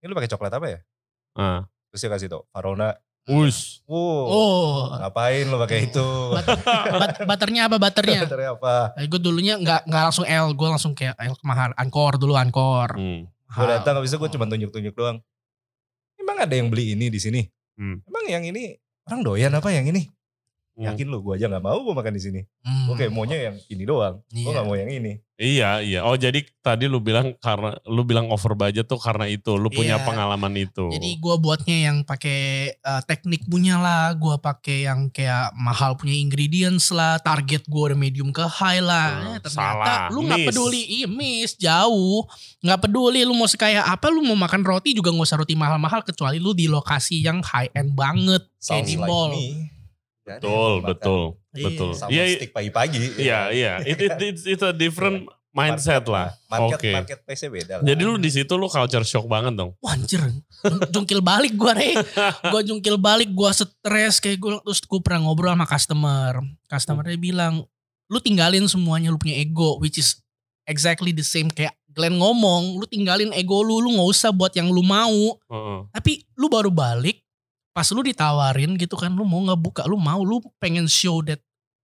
Ini 0.00 0.08
lu 0.08 0.16
pakai 0.16 0.32
coklat 0.32 0.52
apa 0.56 0.66
ya? 0.72 0.80
Ah. 1.36 1.60
Terus 1.92 2.00
dia 2.00 2.10
kasih 2.16 2.28
tau, 2.32 2.42
Farona. 2.48 2.96
Us. 3.26 3.82
Wow, 3.90 4.22
Oh, 4.26 4.78
ngapain 4.94 5.50
lu 5.50 5.58
pakai 5.58 5.90
itu? 5.90 6.06
Bat- 6.30 7.26
butternya 7.26 7.66
apa 7.66 7.76
butternya? 7.76 8.22
Baterai 8.22 8.48
apa? 8.54 8.94
Eh, 8.94 9.06
gue 9.06 9.18
dulunya 9.18 9.58
nggak 9.58 9.90
nggak 9.90 10.02
langsung 10.06 10.22
L, 10.22 10.54
gue 10.54 10.68
langsung 10.70 10.92
kayak 10.94 11.18
L 11.18 11.34
kemahal, 11.34 11.74
Ankor 11.74 12.16
dulu 12.16 12.38
Ankor. 12.38 12.94
Hmm. 12.94 13.26
Gue 13.26 13.66
datang 13.66 13.98
habis 13.98 14.10
itu 14.10 14.18
gue 14.18 14.30
cuma 14.30 14.46
tunjuk-tunjuk 14.46 14.94
doang. 14.94 15.18
Emang 16.16 16.38
ada 16.38 16.54
yang 16.54 16.70
beli 16.70 16.94
ini 16.94 17.10
di 17.10 17.18
sini? 17.18 17.42
Hmm. 17.74 17.98
Emang 18.06 18.24
yang 18.26 18.46
ini 18.46 18.78
orang 19.04 19.20
doyan 19.22 19.52
apa 19.52 19.70
yang 19.70 19.86
ini? 19.86 20.06
Hmm. 20.76 20.92
Yakin 20.92 21.08
lu, 21.08 21.24
gue 21.24 21.40
aja 21.40 21.48
nggak 21.48 21.64
mau 21.64 21.80
gue 21.80 21.94
makan 21.96 22.12
di 22.12 22.20
sini. 22.20 22.40
Hmm. 22.60 22.92
Oke, 22.92 23.08
maunya 23.08 23.48
yang 23.48 23.56
ini 23.66 23.82
doang. 23.82 24.20
Gue 24.28 24.44
Iya. 24.44 24.52
nggak 24.52 24.66
mau 24.68 24.76
yang 24.76 24.92
ini. 24.92 25.12
Iya, 25.36 25.70
iya. 25.80 26.00
Oh, 26.00 26.16
jadi 26.16 26.44
tadi 26.60 26.84
lu 26.84 26.96
bilang 26.96 27.36
karena 27.36 27.76
lu 27.84 28.04
bilang 28.04 28.28
over 28.28 28.52
budget 28.52 28.84
tuh 28.84 28.96
karena 28.96 29.24
itu, 29.24 29.52
lu 29.52 29.68
punya 29.68 29.96
Iya. 29.96 30.04
pengalaman 30.04 30.52
itu. 30.52 30.88
Jadi 30.88 31.16
gue 31.16 31.34
buatnya 31.36 31.76
yang 31.82 31.96
pakai 32.02 32.40
eh, 32.72 33.02
teknik 33.04 33.44
punya 33.44 33.76
lah, 33.76 34.12
gue 34.12 34.36
pakai 34.36 34.84
yang 34.84 35.08
kayak 35.08 35.52
mahal 35.52 35.92
punya 35.92 36.12
ingredients 36.12 36.88
lah, 36.88 37.20
target 37.20 37.64
gue 37.64 37.82
udah 37.82 37.96
medium 37.96 38.28
ke 38.28 38.44
high 38.44 38.80
lah. 38.80 39.08
Hmm, 39.12 39.32
Eh, 39.36 39.40
ternyata 39.40 39.48
salah, 39.48 40.08
lu 40.08 40.24
nggak 40.24 40.44
peduli, 40.46 40.80
iya 40.84 41.08
miss 41.08 41.56
jauh, 41.56 42.24
nggak 42.60 42.80
peduli 42.82 43.24
lu 43.24 43.32
mau 43.32 43.44
sekaya 43.44 43.80
apa, 43.82 44.08
lu 44.08 44.20
mau 44.22 44.36
makan 44.36 44.60
roti 44.60 44.92
juga 44.92 45.08
nggak 45.08 45.24
usah 45.24 45.40
roti 45.40 45.52
mahal-mahal 45.52 46.00
kecuali 46.00 46.36
lu 46.36 46.52
di 46.52 46.64
lokasi 46.64 47.20
yang 47.20 47.40
high 47.40 47.68
end 47.72 47.92
banget 47.92 48.44
kayak 48.60 48.84
di 48.84 48.96
like 48.96 49.04
mall. 49.04 49.32
me. 49.32 49.72
Yang 50.26 50.40
betul, 50.42 50.72
betul, 50.82 51.22
Iya. 51.52 51.64
betul. 51.64 51.90
Sama 51.92 52.08
Iya, 52.10 52.22
stick 52.34 52.50
pagi-pagi. 52.50 52.98
iya, 53.16 53.38
iya. 53.54 53.72
It, 53.80 53.96
it, 53.96 54.12
it's, 54.20 54.42
it's 54.44 54.60
a 54.60 54.70
different 54.70 55.24
mindset 55.50 56.04
lah. 56.04 56.34
Market, 56.46 56.76
Oke. 56.76 56.90
market 56.92 57.18
place-nya 57.22 57.48
beda 57.48 57.72
lah. 57.78 57.84
Jadi 57.86 58.02
lu 58.02 58.14
di 58.16 58.28
situ 58.28 58.52
lu 58.52 58.66
culture 58.66 59.00
shock 59.02 59.24
banget 59.24 59.54
dong. 59.54 59.72
Wah 59.78 59.94
anjir, 59.94 60.20
jung- 60.60 60.84
jungkil 60.92 61.20
balik 61.20 61.54
gue 61.54 61.72
re. 61.72 61.90
Gue 62.44 62.60
jungkil 62.62 62.98
balik, 62.98 63.30
gue 63.30 63.50
stres 63.50 64.18
kayak 64.18 64.36
gue 64.36 64.52
terus 64.60 64.82
gue 64.82 65.00
pernah 65.00 65.24
ngobrol 65.24 65.48
sama 65.48 65.64
customer. 65.64 66.32
Customernya 66.66 67.16
bilang, 67.16 67.64
lu 68.06 68.18
tinggalin 68.18 68.66
semuanya, 68.66 69.08
lu 69.08 69.16
punya 69.16 69.34
ego, 69.34 69.78
which 69.78 69.96
is 69.96 70.20
exactly 70.64 71.10
the 71.10 71.22
same 71.22 71.48
kayak 71.48 71.72
Glenn 71.88 72.20
ngomong, 72.20 72.76
lu 72.76 72.84
tinggalin 72.84 73.32
ego 73.32 73.64
lu, 73.64 73.80
lu 73.80 73.88
nggak 73.90 74.10
usah 74.10 74.28
buat 74.28 74.52
yang 74.52 74.68
lu 74.68 74.84
mau. 74.84 75.40
Heeh. 75.40 75.78
Tapi 75.90 76.12
lu 76.34 76.46
baru 76.46 76.68
balik, 76.68 77.24
pas 77.76 77.84
lu 77.92 78.00
ditawarin 78.00 78.72
gitu 78.74 78.96
kan 78.96 79.12
lu 79.12 79.22
mau 79.22 79.44
ngebuka 79.44 79.84
lu 79.84 80.00
mau 80.00 80.24
lu 80.24 80.40
pengen 80.56 80.88
show 80.88 81.20
that 81.20 81.36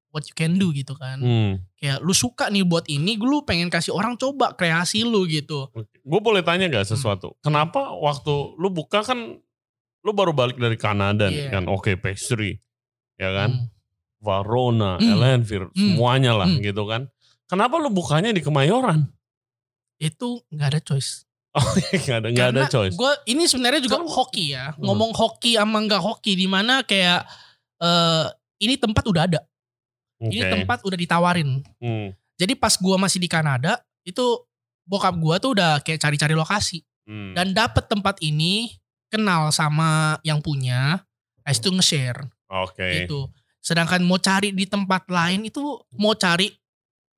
what 0.08 0.25
you 0.25 0.32
can 0.32 0.56
do 0.56 0.72
gitu 0.72 0.96
kan 0.96 1.20
Hmm. 1.20 1.61
kayak 1.76 2.00
lu 2.00 2.12
suka 2.12 2.49
nih 2.49 2.64
buat 2.64 2.88
ini 2.88 3.16
lu 3.16 3.44
pengen 3.44 3.68
kasih 3.68 3.92
orang 3.92 4.16
coba 4.16 4.52
kreasi 4.52 5.04
lu 5.04 5.25
gitu 5.25 5.68
Gue 6.00 6.18
boleh 6.18 6.40
tanya 6.40 6.66
gak 6.66 6.88
sesuatu? 6.88 7.37
Kenapa 7.40 7.92
waktu 7.92 8.32
lu 8.56 8.68
buka 8.68 9.04
kan 9.04 9.37
lu 10.00 10.11
baru 10.11 10.32
balik 10.32 10.56
dari 10.56 10.75
Kanada 10.75 11.28
nih 11.28 11.46
Iya. 11.46 11.50
kan? 11.54 11.64
Oke 11.68 11.94
pastry, 11.94 12.56
ya 13.14 13.30
kan? 13.30 13.50
Hmm. 13.54 13.66
Varona, 14.18 14.96
Hmm. 14.96 15.12
Elenvir, 15.12 15.68
Hmm. 15.70 15.76
semuanya 15.94 16.32
lah 16.34 16.49
Hmm. 16.49 16.58
gitu 16.58 16.82
kan? 16.84 17.06
Kenapa 17.46 17.76
lu 17.76 17.88
bukanya 17.88 18.32
di 18.32 18.40
Kemayoran? 18.40 19.12
itu 19.96 20.42
nggak 20.50 20.68
ada 20.68 20.80
choice 20.82 21.22
Oh 21.52 21.68
nggak 21.76 22.18
ada 22.25 22.28
nggak 22.32 22.49
ada 22.56 22.62
choice. 22.64 22.97
Gue 22.97 23.12
ini 23.28 23.44
sebenarnya 23.44 23.85
juga 23.85 24.00
Kan- 24.00 24.09
hoki 24.09 24.56
ya. 24.56 24.73
Hmm. 24.73 24.88
Ngomong 24.88 25.12
hoki 25.12 25.61
sama 25.61 25.85
nggak 25.85 26.00
hoki 26.00 26.32
di 26.32 26.49
mana 26.49 26.80
kayak 26.80 27.28
eh 27.76 28.25
ini 28.64 28.80
tempat 28.80 29.04
udah 29.04 29.23
ada. 29.28 29.40
Oke. 30.16 30.32
Ini 30.32 30.49
tempat 30.49 30.80
udah 30.80 30.97
ditawarin. 30.97 31.61
Hmm. 31.76 32.14
Jadi 32.40 32.56
pas 32.56 32.73
gua 32.80 32.97
masih 32.97 33.21
di 33.21 33.28
Kanada 33.28 33.85
itu 34.02 34.25
bokap 34.88 35.12
gua 35.21 35.37
tuh 35.37 35.52
udah 35.52 35.85
kayak 35.85 36.00
cari-cari 36.00 36.32
lokasi 36.32 36.80
Hmm. 37.02 37.35
dan 37.35 37.50
dapet 37.52 37.85
tempat 37.85 38.16
ini 38.23 38.78
kenal 39.11 39.50
sama 39.50 40.16
yang 40.23 40.38
punya, 40.38 41.02
habis 41.42 41.59
itu 41.59 41.68
nge-share 41.68 42.23
Oke. 42.49 43.04
gitu. 43.04 43.26
Sedangkan 43.59 44.00
mau 44.00 44.16
cari 44.16 44.54
di 44.54 44.64
tempat 44.64 45.04
lain 45.11 45.44
itu 45.44 45.61
mau 45.99 46.14
cari 46.14 46.49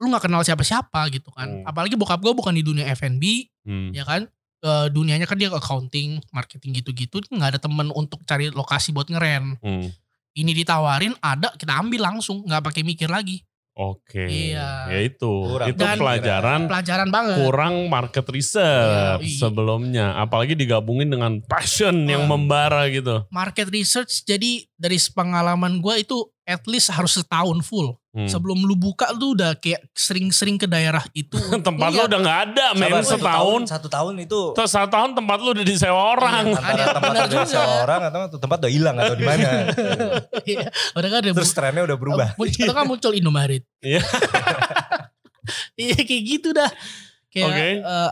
lu 0.01 0.11
nggak 0.11 0.27
kenal 0.27 0.43
siapa-siapa 0.43 1.07
gitu 1.15 1.31
kan. 1.31 1.63
Hmm. 1.63 1.69
Apalagi 1.69 1.95
bokap 1.95 2.19
gua 2.19 2.35
bukan 2.35 2.51
di 2.51 2.65
dunia 2.65 2.89
F&B, 2.91 3.23
Hmm. 3.65 3.91
ya 3.91 4.05
kan 4.05 4.29
Eh, 4.61 4.89
dunianya 4.89 5.29
kan 5.29 5.37
dia 5.37 5.53
accounting 5.53 6.25
marketing 6.33 6.81
gitu-gitu 6.81 7.21
nggak 7.29 7.49
ada 7.53 7.61
temen 7.61 7.93
untuk 7.93 8.25
cari 8.25 8.49
lokasi 8.49 8.97
buat 8.97 9.05
ngeren 9.07 9.61
Hmm. 9.61 9.93
ini 10.33 10.57
ditawarin 10.57 11.13
ada 11.21 11.53
kita 11.53 11.77
ambil 11.77 12.01
langsung 12.03 12.41
nggak 12.43 12.65
pakai 12.65 12.81
mikir 12.81 13.13
lagi 13.13 13.45
Oke. 13.75 14.23
Iya. 14.23 14.87
Ya 14.87 15.01
itu. 15.03 15.27
Kurang 15.27 15.67
itu 15.67 15.83
Dan- 15.83 15.99
pelajaran 15.99 16.61
pelajaran 16.65 17.09
banget 17.11 17.37
kurang 17.37 17.75
market 17.91 18.23
research 18.31 19.19
Iya, 19.19 19.27
iya. 19.27 19.35
sebelumnya. 19.37 20.07
Apalagi 20.15 20.55
digabungin 20.55 21.11
dengan 21.11 21.43
passion 21.43 22.07
yang 22.07 22.25
membara 22.25 22.87
gitu. 22.87 23.27
market 23.29 23.67
research 23.69 24.23
jadi 24.23 24.63
dari 24.85 25.01
pengalaman 25.09 25.81
gue 25.81 25.95
itu 25.99 26.17
at 26.45 26.61
least 26.65 26.93
harus 26.93 27.17
setahun 27.17 27.65
full 27.65 27.97
Hmm. 28.15 28.31
sebelum 28.31 28.63
lu 28.63 28.79
buka 28.79 29.11
lu 29.11 29.35
udah 29.35 29.59
kayak 29.59 29.91
sering-sering 29.91 30.55
ke 30.55 30.71
daerah 30.71 31.03
itu 31.11 31.35
tempat 31.67 31.91
lu 31.91 31.99
Lihat. 31.99 32.07
udah 32.07 32.19
nggak 32.23 32.41
ada 32.47 32.67
men 32.79 33.03
setahun. 33.03 33.27
tahun, 33.27 33.61
satu 33.67 33.89
tahun 33.91 34.15
itu 34.23 34.41
Terus 34.55 34.71
satu 34.71 34.87
tahun 34.87 35.11
tempat 35.19 35.39
lu 35.43 35.51
udah 35.51 35.67
disewa 35.67 35.99
orang. 36.15 36.47
Iya. 36.47 36.55
antara 36.55 36.71
Ada, 36.71 36.85
tempat 36.95 37.11
udah 37.11 37.27
juga. 37.27 37.47
seorang 37.51 38.01
atau 38.07 38.39
tempat 38.39 38.57
udah 38.63 38.71
hilang 38.71 38.95
atau 38.95 39.15
di 39.19 39.25
mana. 39.27 39.49
Iya, 40.47 40.67
udah 40.95 41.09
kan 41.11 41.19
ada 41.19 41.31
Terus 41.35 41.51
trennya 41.51 41.83
udah 41.83 41.99
berubah. 41.99 42.29
muncul 42.39 42.71
kan 42.71 42.85
muncul 42.87 43.13
Indomaret 43.13 43.67
Iya. 43.83 43.99
iya 45.75 45.99
kayak 45.99 46.23
gitu 46.25 46.49
dah 46.51 46.71
kayak 47.29 47.51
Oke. 47.51 47.69
eh, 47.83 48.11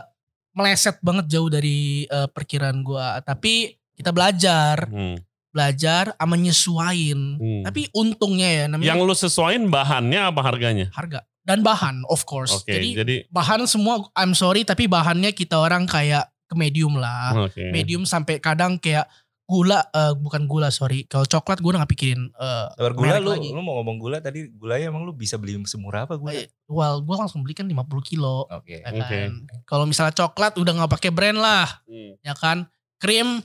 meleset 0.51 0.97
banget 0.99 1.25
jauh 1.29 1.47
dari 1.47 2.03
eh, 2.05 2.27
perkiraan 2.27 2.83
gua 2.83 3.19
tapi 3.19 3.71
kita 3.93 4.11
belajar 4.11 4.83
Hmm. 4.85 5.15
Belajar 5.53 6.11
sama 6.11 6.35
nyesuain 6.35 7.37
Hmm. 7.37 7.61
tapi 7.61 7.87
untungnya 7.91 8.49
ya 8.49 8.65
namanya 8.65 8.89
Yang 8.89 8.99
lu 8.99 9.13
sesuaiin 9.15 9.63
bahannya 9.67 10.21
apa 10.25 10.41
harganya? 10.41 10.89
harga 10.91 11.21
dan 11.41 11.59
bahan 11.59 12.01
of 12.07 12.23
course 12.23 12.51
Oke, 12.57 12.71
jadi, 12.71 12.89
jadi 12.97 13.15
bahan 13.29 13.63
semua 13.63 14.01
I'm 14.13 14.33
sorry 14.33 14.63
tapi 14.63 14.87
bahannya 14.87 15.29
kita 15.31 15.55
orang 15.55 15.85
kayak 15.85 16.25
ke 16.43 16.55
medium 16.55 16.95
lah 16.95 17.47
oke. 17.47 17.59
medium 17.69 18.03
sampai 18.03 18.37
kadang 18.37 18.75
kayak 18.75 19.05
gula 19.43 19.83
eh, 19.85 20.15
bukan 20.15 20.47
gula 20.47 20.71
sorry 20.71 21.03
kalau 21.03 21.25
coklat 21.25 21.59
gue 21.59 21.67
udah 21.67 21.83
gak 21.83 21.91
pikirin 21.91 22.31
eh, 22.31 22.65
Sabar 22.71 22.95
gula 22.95 23.19
lu, 23.19 23.29
lagi. 23.29 23.49
lu 23.49 23.59
mau 23.59 23.75
ngomong 23.75 23.99
gula 23.99 24.17
tadi 24.17 24.47
gulanya 24.49 24.87
emang 24.87 25.03
lu 25.03 25.11
bisa 25.11 25.35
beli 25.35 25.59
semurah 25.63 26.07
apa 26.07 26.15
gula? 26.15 26.31
Eh, 26.33 26.47
well 26.65 26.97
gue 26.97 27.11
langsung 27.13 27.43
beli 27.43 27.51
kan 27.51 27.67
50 27.67 27.75
kilo 28.07 28.47
Oke. 28.47 28.79
ya 28.79 28.87
Oke. 28.89 29.03
kan 29.03 29.31
kalau 29.63 29.83
misalnya 29.83 30.15
coklat 30.15 30.55
udah 30.55 30.73
nggak 30.73 30.91
pakai 30.91 31.11
brand 31.11 31.37
lah 31.37 31.67
Hmm. 31.83 32.15
ya 32.19 32.33
kan 32.33 32.65
krim 32.97 33.43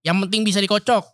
yang 0.00 0.16
penting 0.18 0.42
bisa 0.42 0.58
dikocok 0.58 1.04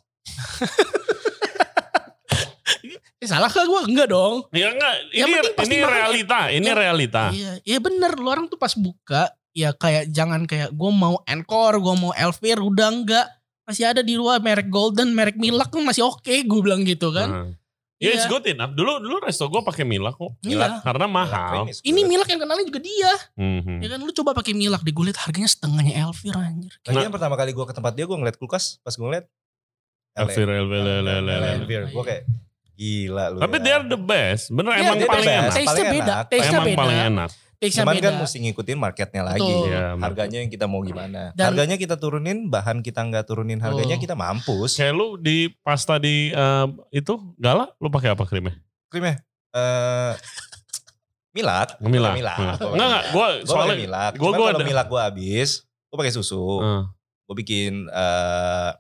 Eh, 3.21 3.29
salah 3.29 3.47
kah 3.47 3.63
gue 3.63 3.81
enggak 3.85 4.09
dong 4.09 4.49
Ya 4.49 4.73
enggak, 4.73 4.95
ini 5.13 5.31
pasti 5.53 5.69
ini 5.69 5.77
realita, 5.85 6.39
ini 6.49 6.65
Ya. 6.65 6.75
realita. 6.75 7.23
iya 7.31 7.53
iya 7.61 7.79
bener 7.79 8.17
lu 8.17 8.25
orang 8.27 8.49
tuh 8.49 8.57
pas 8.57 8.73
buka 8.73 9.29
ya 9.53 9.73
kayak 9.73 10.09
jangan 10.09 10.47
kayak 10.47 10.71
gue 10.71 10.91
mau 10.91 11.21
Encore 11.27 11.77
gue 11.77 11.95
mau 11.99 12.13
Elvir 12.15 12.57
udah 12.57 12.89
enggak 12.89 13.27
masih 13.63 13.85
ada 13.87 14.01
di 14.01 14.17
luar 14.17 14.41
merek 14.41 14.67
Golden 14.67 15.13
merek 15.13 15.37
Milak 15.37 15.69
kan 15.69 15.83
masih 15.83 16.01
oke 16.03 16.33
gue 16.33 16.61
bilang 16.61 16.81
gitu 16.83 17.11
kan 17.11 17.29
Nah. 17.29 17.49
Ya 18.01 18.17
it's 18.17 18.25
Iya. 18.25 18.33
good 18.33 18.49
enough. 18.49 18.73
Dulu 18.73 18.97
dulu 18.99 19.21
resto 19.21 19.45
gue 19.45 19.61
pakai 19.61 19.85
Milak 19.85 20.17
kok. 20.17 20.33
Iya. 20.41 20.81
Karena 20.81 21.05
mahal. 21.05 21.53
Cream 21.53 21.69
is 21.69 21.85
Ini. 21.85 22.01
Milak 22.03 22.33
yang 22.33 22.41
kenalnya 22.41 22.65
juga 22.65 22.81
dia. 22.81 23.13
Mhm. 23.37 23.77
Ya 23.77 23.93
kan 23.93 24.01
lu 24.01 24.09
coba 24.11 24.33
pakai 24.33 24.57
Milak 24.57 24.81
di 24.81 24.89
gue 24.89 25.05
liat 25.05 25.21
harganya 25.21 25.45
setengahnya 25.45 26.01
Elvir 26.01 26.33
anjir. 26.33 26.73
Lagian 26.83 27.13
pertama 27.13 27.37
kali 27.37 27.53
gue 27.53 27.61
ke 27.61 27.77
tempat 27.77 27.93
dia 27.93 28.09
gue 28.09 28.17
ngeliat 28.17 28.41
kulkas 28.41 28.81
pas 28.81 28.89
gue 28.91 29.05
ngeliat 29.05 29.29
Elvir, 30.13 30.49
Elvir, 30.49 30.83
Elvir, 30.83 31.43
Elvir. 31.55 31.83
Gue 31.89 32.05
kayak 32.05 32.23
gila 32.73 33.25
lu. 33.29 33.39
Tapi 33.39 33.57
ya. 33.57 33.63
they 33.63 33.73
are 33.73 33.87
the 33.87 33.97
best. 33.97 34.49
Bener 34.49 34.73
Iya, 34.73 34.83
emang 34.83 34.99
paling 35.03 35.27
best. 35.27 35.39
enak. 35.39 35.53
Taste-nya 35.53 35.85
beda, 35.87 36.17
taste-nya 36.25 36.51
Emang 36.53 36.67
beda. 36.67 36.81
paling 36.81 37.01
enak. 37.07 37.31
Taste-nya 37.53 37.83
Cuman 37.83 37.95
beda. 37.95 38.05
kan 38.07 38.15
mesti 38.19 38.37
ngikutin 38.41 38.79
marketnya 38.79 39.23
lagi. 39.23 39.45
Betul. 39.45 39.69
Iya. 39.69 39.85
Harganya 39.99 40.39
yang 40.39 40.51
kita 40.51 40.65
mau 40.65 40.81
gimana. 40.81 41.21
Dan- 41.31 41.47
harganya 41.47 41.77
kita 41.77 41.95
turunin, 41.95 42.39
bahan 42.47 42.81
kita 42.81 43.01
nggak 43.03 43.25
turunin 43.25 43.61
harganya 43.61 43.95
Oh. 43.95 44.01
kita 44.01 44.15
mampus. 44.15 44.71
Kayak 44.75 44.95
lu 44.95 45.07
di 45.17 45.37
pasta 45.59 45.97
di 45.97 46.31
eh, 46.31 46.67
itu 46.91 47.13
gala, 47.37 47.69
lu 47.77 47.89
pakai 47.89 48.11
apa 48.11 48.25
krimnya? 48.25 48.57
Krimnya 48.89 49.21
eh. 49.51 50.15
Milak. 51.31 51.79
Milak. 51.79 52.15
Milak. 52.17 52.37
Gua 52.59 52.73
Enggak 52.73 52.89
enggak, 52.89 53.05
gue 53.09 53.27
soalnya 53.45 53.77
milak. 53.79 54.13
gua- 54.13 54.25
Cuman 54.27 54.35
gua 54.35 54.47
kalau 54.51 54.67
milak 54.67 54.87
gue 54.89 55.01
habis, 55.01 55.51
gue 55.63 55.97
pakai 55.97 56.11
susu. 56.13 56.43
eh, 56.59 56.83
Gue 57.23 57.37
bikin 57.39 57.87
eh 57.87 58.71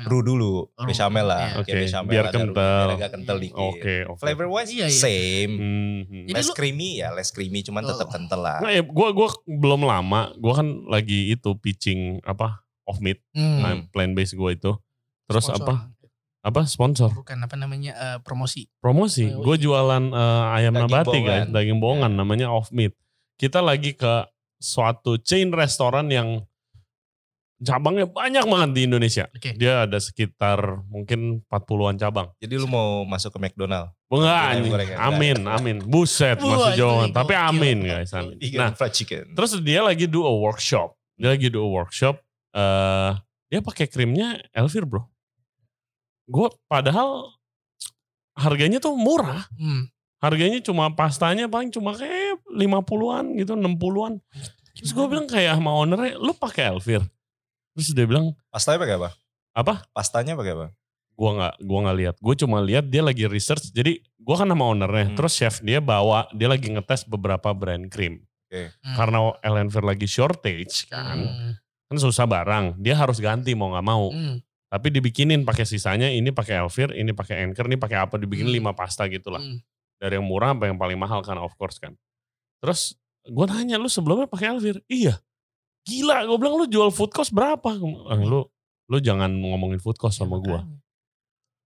brew 0.00 0.20
dulu, 0.20 0.66
Oh, 0.68 0.84
bechamel 0.84 1.24
lah. 1.24 1.44
iya. 1.46 1.56
Oke, 1.56 1.68
Kayak 1.68 1.80
bechamel 1.82 2.08
biar 2.08 2.26
kental. 2.28 2.52
biar 2.54 2.88
agak 2.94 3.10
kental 3.12 3.36
dikit. 3.38 3.58
Oke, 3.58 3.96
oke. 4.06 4.18
Flavor 4.18 4.46
wise 4.48 4.70
Iya, 4.70 4.86
iya. 4.86 4.94
same. 4.94 5.52
Mhm. 5.52 6.20
Jadi 6.24 6.34
less 6.34 6.48
lu- 6.48 6.54
creamy 6.54 6.90
ya, 6.96 7.08
less 7.10 7.28
creamy 7.28 7.60
cuman 7.60 7.82
tetap 7.82 8.06
Oh. 8.06 8.10
kental 8.10 8.40
lah. 8.40 8.58
Nah, 8.58 8.70
ya, 8.70 8.82
gua 8.82 9.10
gua 9.10 9.28
belum 9.44 9.82
lama, 9.82 10.32
gua 10.34 10.52
kan 10.54 10.86
lagi 10.86 11.30
itu 11.30 11.52
pitching 11.54 12.00
apa 12.22 12.58
off 12.82 12.98
meat, 12.98 13.20
Hmm. 13.30 13.58
nah, 13.58 13.72
plant 13.86 14.12
based 14.12 14.32
gua 14.32 14.50
itu. 14.50 14.72
Terus 15.24 15.44
Sponsor. 15.44 15.62
apa? 15.62 15.74
Apa 16.42 16.60
sponsor? 16.64 17.10
Bukan 17.12 17.38
apa 17.38 17.54
namanya 17.54 17.92
eh, 17.94 18.18
promosi. 18.18 18.66
Promosi. 18.76 19.30
Oh, 19.30 19.44
Gue 19.44 19.54
iya. 19.56 19.62
jualan 19.62 20.04
eh, 20.04 20.56
ayam 20.56 20.74
Daging 20.74 20.82
nabati 20.84 21.06
bohongan. 21.14 21.28
guys, 21.38 21.46
daging 21.48 21.78
bohongan 21.78 22.12
namanya 22.12 22.46
off 22.48 22.68
meat. 22.70 22.98
Kita 23.36 23.58
lagi 23.58 23.92
ke 23.92 24.26
suatu 24.58 25.18
chain 25.18 25.50
restoran 25.50 26.06
yang 26.06 26.42
cabangnya 27.62 28.06
banyak 28.10 28.44
banget 28.44 28.70
di 28.74 28.80
Indonesia. 28.90 29.24
Oke. 29.30 29.54
Dia 29.54 29.86
ada 29.86 29.98
sekitar 30.02 30.82
mungkin 30.90 31.46
40-an 31.46 31.96
cabang. 31.96 32.28
Jadi 32.42 32.54
lu 32.58 32.66
mau 32.66 33.06
masuk 33.06 33.32
ke 33.34 33.38
McDonald? 33.38 33.94
Enggak, 34.12 34.66
gorengan. 34.68 34.98
amin, 34.98 35.38
amin. 35.48 35.76
Buset, 35.86 36.36
masih 36.42 36.76
jauh. 36.76 37.08
Tapi 37.08 37.32
amin 37.32 37.78
guys, 37.86 38.12
amin. 38.12 38.36
Ikan 38.42 38.58
Nah, 38.58 38.70
fried 38.74 38.92
chicken. 38.92 39.32
Terus 39.32 39.56
dia 39.62 39.80
lagi 39.80 40.04
do 40.10 40.26
a 40.26 40.34
workshop. 40.34 40.92
Dia 41.16 41.32
lagi 41.32 41.48
do 41.48 41.62
a 41.64 41.70
workshop. 41.70 42.20
eh 42.52 43.12
dia 43.48 43.60
pakai 43.64 43.88
krimnya 43.88 44.36
Elvir 44.52 44.84
bro. 44.84 45.08
Gue 46.28 46.52
padahal 46.68 47.32
harganya 48.36 48.80
tuh 48.80 48.96
murah. 48.96 49.44
Hmm. 49.56 49.88
Harganya 50.22 50.60
cuma 50.62 50.88
pastanya 50.92 51.50
paling 51.50 51.68
cuma 51.72 51.92
kayak 51.98 52.38
50-an 52.48 53.36
gitu, 53.36 53.52
60-an. 53.58 54.22
Terus 54.78 54.92
gue 54.94 55.06
bilang 55.10 55.26
kayak 55.28 55.58
sama 55.58 55.72
ownernya, 55.74 56.16
lu 56.16 56.32
pakai 56.32 56.72
Elvir? 56.72 57.02
Terus 57.72 57.88
dia 57.92 58.06
bilang, 58.06 58.36
Pastanya 58.48 58.78
pakai 58.80 58.96
apa? 59.00 59.10
Apa? 59.52 59.74
Pastanya 59.92 60.34
pakai 60.36 60.54
apa? 60.56 60.68
gua 61.12 61.30
nggak 61.38 61.54
gua 61.68 61.78
nggak 61.86 61.98
lihat. 62.00 62.16
Gue 62.24 62.34
cuma 62.34 62.58
lihat 62.64 62.88
dia 62.88 63.04
lagi 63.04 63.28
research. 63.28 63.68
Jadi 63.70 64.00
gua 64.16 64.40
kan 64.42 64.48
sama 64.48 64.64
ownernya. 64.64 65.12
Hmm. 65.12 65.16
Terus 65.20 65.32
chef 65.36 65.60
dia 65.60 65.78
bawa, 65.78 66.24
dia 66.32 66.48
lagi 66.48 66.72
ngetes 66.72 67.04
beberapa 67.04 67.52
brand 67.52 67.86
krim. 67.92 68.24
Hmm. 68.48 68.96
Karena 68.96 69.18
Elvir 69.40 69.84
lagi 69.84 70.04
shortage 70.08 70.88
kan. 70.88 71.16
Hmm. 71.20 71.52
kan 71.88 72.00
susah 72.00 72.24
barang 72.24 72.80
dia 72.80 72.96
harus 72.96 73.20
ganti 73.20 73.52
mau 73.52 73.68
nggak 73.68 73.84
mau 73.84 74.08
Hmm. 74.08 74.40
tapi 74.72 74.88
dibikinin 74.88 75.44
pakai 75.44 75.68
sisanya 75.68 76.08
ini 76.08 76.32
pakai 76.32 76.64
Elvir 76.64 76.96
ini 76.96 77.12
pakai 77.12 77.44
Anchor 77.44 77.68
ini 77.68 77.76
pakai 77.76 78.00
apa 78.00 78.16
dibikin 78.16 78.48
Hmm. 78.48 78.56
lima 78.56 78.72
pasta 78.72 79.04
gitulah 79.12 79.44
Hmm. 79.44 79.60
dari 80.00 80.16
yang 80.16 80.24
murah 80.24 80.56
sampai 80.56 80.72
yang 80.72 80.80
paling 80.80 80.96
mahal 80.96 81.20
kan 81.20 81.36
of 81.36 81.52
course 81.60 81.76
kan 81.76 81.92
terus 82.64 82.96
gue 83.28 83.44
nanya 83.44 83.76
lu 83.76 83.92
sebelumnya 83.92 84.24
pakai 84.24 84.56
Elvir 84.56 84.80
iya 84.88 85.20
gila 85.82 86.24
gue 86.24 86.36
bilang 86.38 86.54
lu 86.56 86.66
jual 86.66 86.88
food 86.88 87.10
cost 87.10 87.30
berapa 87.30 87.74
Eh, 87.74 88.22
lu 88.22 88.46
lu 88.86 88.96
jangan 88.98 89.30
ngomongin 89.30 89.78
food 89.78 89.96
cost 89.96 90.18
sama 90.18 90.38
gue 90.38 90.60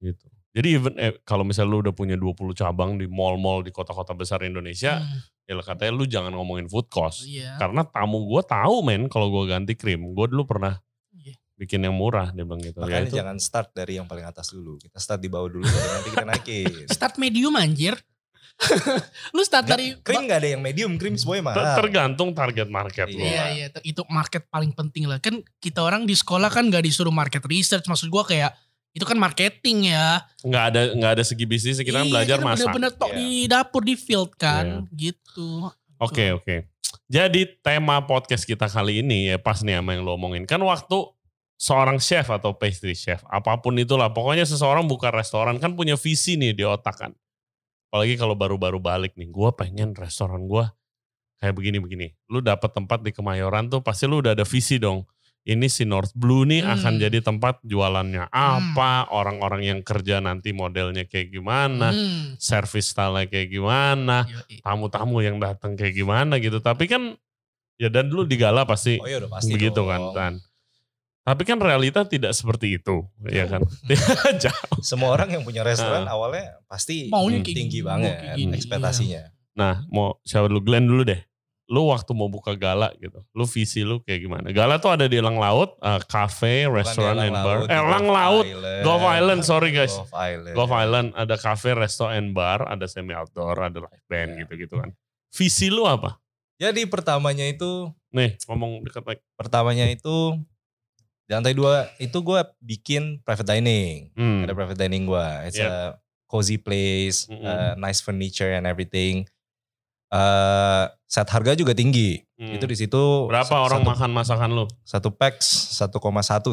gitu 0.02 0.26
jadi 0.56 0.68
even 0.72 0.96
eh, 0.96 1.12
kalau 1.22 1.44
misalnya 1.44 1.68
lu 1.68 1.78
udah 1.84 1.92
punya 1.92 2.16
20 2.16 2.32
cabang 2.52 2.96
di 2.96 3.04
mall-mall 3.04 3.60
di 3.60 3.68
kota-kota 3.68 4.12
besar 4.12 4.40
Indonesia 4.40 5.04
Hmm. 5.04 5.20
ya 5.46 5.62
katanya 5.62 5.92
lu 5.94 6.04
jangan 6.08 6.32
ngomongin 6.32 6.66
food 6.66 6.88
cost 6.88 7.22
Iya. 7.22 7.54
karena 7.56 7.84
tamu 7.84 8.24
gue 8.24 8.42
tahu 8.42 8.80
men 8.82 9.06
kalau 9.06 9.30
gue 9.30 9.46
ganti 9.46 9.78
krim. 9.78 10.02
Gue 10.10 10.26
dulu 10.26 10.42
pernah 10.42 10.74
Iya. 11.14 11.36
bikin 11.54 11.86
yang 11.86 11.94
murah 11.94 12.32
dia 12.32 12.42
bilang 12.42 12.58
gitu. 12.58 12.82
Makanya 12.82 12.98
ya, 12.98 13.06
itu 13.06 13.16
jangan 13.20 13.36
start 13.38 13.70
dari 13.70 13.94
yang 13.94 14.08
paling 14.08 14.26
atas 14.26 14.50
dulu. 14.50 14.74
Kita 14.74 14.98
start 14.98 15.22
di 15.22 15.30
bawah 15.30 15.46
dulu 15.46 15.62
baru 15.62 15.88
nanti 15.92 16.08
kita 16.10 16.26
naikin. 16.26 16.66
Start 16.96 17.14
medium 17.16 17.54
anjir. 17.54 17.94
lu 19.36 19.44
start 19.44 19.68
dari 19.68 19.92
Nggak, 19.92 20.02
Krim 20.02 20.22
gak 20.24 20.38
ada 20.40 20.48
yang 20.48 20.62
medium, 20.64 20.92
krim 20.96 21.12
semuanya 21.14 21.52
ter- 21.52 21.60
mahal. 21.60 21.76
tergantung 21.76 22.30
target 22.32 22.68
market 22.68 23.06
lo. 23.08 23.20
Iya. 23.20 23.28
Iya 23.28 23.44
iya 23.52 23.66
itu- 23.68 23.84
itu 23.84 24.02
market 24.08 24.48
paling 24.48 24.72
penting 24.72 25.04
lah 25.04 25.20
kan 25.20 25.36
kita 25.60 25.80
orang 25.80 26.04
di 26.04 26.16
sekolah 26.16 26.48
kan 26.48 26.64
gak 26.66 26.82
disuruh 26.82 27.12
market 27.12 27.44
research 27.44 27.84
maksud 27.84 28.08
gua 28.08 28.24
kayak 28.24 28.56
itu 28.90 29.04
kan 29.04 29.20
marketing 29.20 29.92
ya. 29.92 30.24
Nggak 30.40 30.64
ada 30.72 30.80
nggak 30.96 31.12
ada 31.20 31.22
segi 31.22 31.44
bisnis 31.44 31.76
kita 31.76 32.00
kan 32.00 32.08
Iya, 32.08 32.12
belajar 32.16 32.36
kita 32.40 32.46
masak. 32.48 32.60
Bener-bener 32.64 32.92
tok 32.96 33.10
Iya. 33.12 33.18
di 33.20 33.28
dapur 33.44 33.82
di 33.84 33.94
field 33.94 34.30
kan 34.34 34.88
gitu. 34.88 35.68
Oke 36.00 36.32
oke. 36.32 36.56
Jadi 37.06 37.44
tema 37.60 38.00
podcast 38.02 38.42
kita 38.42 38.66
kali 38.66 39.04
ini 39.04 39.28
ya 39.28 39.36
pas 39.36 39.60
nih 39.60 39.76
sama 39.76 39.92
yang 39.92 40.00
lo 40.00 40.16
omongin. 40.16 40.48
Kan 40.48 40.64
waktu 40.64 40.96
seorang 41.56 42.00
chef 42.00 42.28
atau 42.28 42.56
pastry 42.56 42.96
chef, 42.96 43.20
apa 43.28 43.60
pun 43.60 43.76
itulah. 43.76 44.08
Pokoknya 44.08 44.48
seseorang 44.48 44.88
buka 44.88 45.12
restoran 45.12 45.60
kan 45.60 45.76
punya 45.76 45.94
visi 45.94 46.40
nih 46.40 46.56
di 46.56 46.64
otak 46.64 46.96
kan. 46.96 47.12
Apalagi 47.88 48.14
kalau 48.16 48.34
baru-baru 48.34 48.78
balik 48.78 49.14
nih. 49.14 49.30
Gue 49.30 49.50
pengen 49.54 49.94
restoran 49.94 50.46
gue 50.46 50.66
kayak 51.38 51.54
begini-begini. 51.54 52.16
Lu 52.28 52.40
dapat 52.40 52.72
tempat 52.72 53.04
di 53.04 53.12
Kemayoran 53.12 53.68
tuh 53.68 53.80
pasti 53.80 54.04
lu 54.04 54.18
udah 54.20 54.34
ada 54.34 54.42
visi 54.42 54.76
dong. 54.76 55.06
Ini 55.46 55.70
si 55.70 55.86
North 55.86 56.10
Blue 56.10 56.42
nih 56.42 56.66
Hmm. 56.66 56.74
akan 56.74 56.92
jadi 56.98 57.22
tempat 57.22 57.62
jualannya 57.62 58.26
apa, 58.34 59.06
orang-orang 59.14 59.62
yang 59.62 59.80
kerja 59.86 60.18
nanti 60.18 60.50
modelnya 60.50 61.06
kayak 61.06 61.30
gimana, 61.30 61.94
Hmm. 61.94 62.34
service 62.34 62.90
style-nya 62.90 63.30
kayak 63.30 63.54
gimana 63.54 64.26
tamu-tamu 64.66 65.22
yang 65.22 65.38
datang 65.38 65.78
kayak 65.78 65.94
gimana 65.94 66.42
gitu. 66.42 66.58
Tapi 66.58 66.90
kan 66.90 67.14
ya 67.78 67.86
dan 67.86 68.10
dulu 68.10 68.26
di 68.26 68.34
Gala 68.34 68.66
pasti 68.66 68.98
Oh 68.98 69.06
iya 69.06 69.22
udah 69.22 69.30
pasti 69.30 69.54
begitu 69.54 69.78
dong. 69.78 69.86
kan. 69.86 70.00
Dan, 70.18 70.32
tapi 71.26 71.42
kan 71.42 71.58
realita 71.58 72.06
tidak 72.06 72.30
seperti 72.30 72.78
itu, 72.78 73.02
ya 73.26 73.50
kan? 73.50 73.66
Jauh. 74.46 74.78
Semua 74.80 75.10
orang 75.10 75.26
yang 75.28 75.42
punya 75.42 75.60
restoran 75.60 76.06
Ah. 76.06 76.14
awalnya 76.14 76.62
pasti 76.64 77.10
Maunya 77.10 77.42
tinggi 77.42 77.66
gini, 77.68 77.82
banget 77.82 78.14
gini, 78.32 78.54
ekspektasinya. 78.54 79.34
nah, 79.52 79.82
mau 79.88 80.22
siapa 80.22 80.46
dulu 80.46 80.62
Glenn 80.62 80.86
dulu 80.86 81.02
deh. 81.02 81.18
Lu 81.66 81.90
waktu 81.90 82.14
mau 82.14 82.30
buka 82.30 82.54
Gala 82.54 82.94
gitu, 82.96 83.26
lu 83.34 83.42
visi 83.44 83.82
lu 83.82 83.98
kayak 83.98 84.22
gimana? 84.22 84.46
Gala 84.54 84.78
tuh 84.78 84.94
ada 84.94 85.04
di 85.04 85.18
Elang 85.18 85.34
Laut, 85.34 85.74
uh, 85.82 85.98
cafe, 86.00 86.62
Bukan 86.62 86.78
restaurant 86.78 87.18
and 87.18 87.34
bar. 87.34 87.56
Laut, 87.58 87.66
Eh, 87.66 87.74
Elang 87.74 88.06
Laut, 88.06 88.44
Island. 88.46 88.82
Gulf 88.86 89.02
Island, 89.04 89.40
sorry 89.42 89.70
guys. 89.74 89.90
Gulf 89.90 90.14
Island. 90.14 90.54
Gulf 90.54 90.70
Island 90.70 91.08
ada 91.18 91.34
cafe, 91.34 91.74
resto 91.74 92.06
and 92.06 92.30
bar, 92.30 92.62
ada 92.62 92.86
semi 92.86 93.10
outdoor, 93.12 93.58
ada 93.58 93.82
live 93.82 94.06
band 94.06 94.30
Ya. 94.32 94.46
gitu-gitu 94.46 94.78
kan. 94.78 94.94
Visi 95.34 95.66
lu 95.66 95.82
apa? 95.84 96.22
Jadi 96.56 96.86
pertamanya 96.86 97.42
itu, 97.42 97.90
Nih, 98.08 98.38
ngomong 98.46 98.86
dekat 98.86 99.02
mic. 99.02 99.18
pertamanya 99.34 99.90
itu 99.90 100.38
di 101.26 101.32
lantai 101.32 101.52
dua 101.52 101.90
itu 101.96 102.14
gue 102.16 102.38
bikin 102.60 103.18
private 103.20 103.46
dining. 103.48 104.14
Hmm. 104.14 104.42
Ada 104.42 104.52
private 104.52 104.78
dining 104.78 105.04
gue. 105.04 105.26
It's 105.44 105.58
a 105.58 105.98
cozy 106.24 106.54
place, 106.56 107.26
Mm-mm. 107.26 107.42
uh, 107.42 107.74
nice 107.76 107.98
furniture 107.98 108.50
and 108.50 108.62
everything. 108.62 109.26
Uh, 110.06 110.86
set 111.04 111.26
harga 111.26 111.52
juga 111.52 111.74
tinggi. 111.74 112.22
Hmm. 112.34 112.54
Itu 112.54 112.64
di 112.64 112.74
situ 112.74 113.26
Berapa 113.26 113.46
sa- 113.48 113.58
orang 113.60 113.82
satu, 113.82 113.90
makan 113.90 114.10
masakan 114.12 114.50
lu? 114.52 114.64
satu 114.82 115.10
packs 115.10 115.74
1,1 115.74 115.98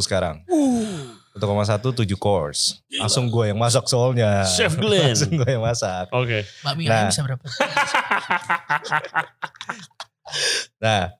sekarang. 0.02 0.42
Uh. 0.50 1.14
1,1 1.34 1.82
7 1.82 2.06
course. 2.14 2.82
Langsung 2.94 3.26
gue 3.26 3.50
yang 3.50 3.58
masak 3.58 3.86
soalnya. 3.86 4.42
Chef 4.46 4.74
Glenn. 4.82 5.14
Langsung 5.14 5.34
gue 5.34 5.50
yang 5.50 5.62
masak. 5.62 6.10
Oke. 6.10 6.46
Bakmi 6.62 6.86
Nah. 6.86 7.10
bisa 7.10 7.22
berapa? 7.22 7.42
Nah, 10.80 11.12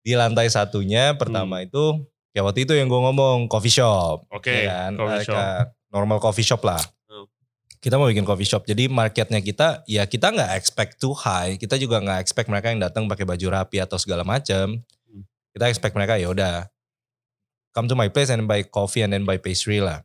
di 0.00 0.12
lantai 0.14 0.48
satunya 0.48 1.14
pertama 1.14 1.62
itu 1.62 2.02
kayak 2.36 2.52
waktu 2.52 2.68
itu 2.68 2.76
yang 2.76 2.92
gue 2.92 3.00
ngomong 3.00 3.48
coffee 3.48 3.72
shop. 3.72 4.28
Oke, 4.28 4.68
ya 4.68 4.92
kan? 4.92 5.00
coffee 5.00 5.24
shop. 5.24 5.72
Normal 5.88 6.18
coffee 6.20 6.44
shop 6.44 6.60
lah. 6.68 6.84
Hmm. 7.08 7.24
Kita 7.80 7.96
mau 7.96 8.12
bikin 8.12 8.28
coffee 8.28 8.44
shop. 8.44 8.68
Jadi 8.68 8.92
marketnya 8.92 9.40
kita 9.40 9.80
ya 9.88 10.04
kita 10.04 10.36
nggak 10.36 10.52
expect 10.52 11.00
too 11.00 11.16
high. 11.16 11.56
Kita 11.56 11.80
juga 11.80 11.96
nggak 11.96 12.20
expect 12.20 12.52
mereka 12.52 12.68
yang 12.68 12.84
datang 12.84 13.08
pakai 13.08 13.24
baju 13.24 13.56
rapi 13.56 13.80
atau 13.80 13.96
segala 13.96 14.20
macam. 14.20 14.84
Hmm. 14.84 15.24
Kita 15.56 15.64
expect 15.72 15.96
mereka 15.96 16.20
ya 16.20 16.28
udah 16.28 16.68
come 17.72 17.88
to 17.88 17.96
my 17.96 18.12
place 18.12 18.28
and 18.28 18.44
buy 18.44 18.60
coffee 18.68 19.00
and 19.00 19.16
then 19.16 19.24
buy 19.24 19.40
pastry 19.40 19.80
lah. 19.80 20.04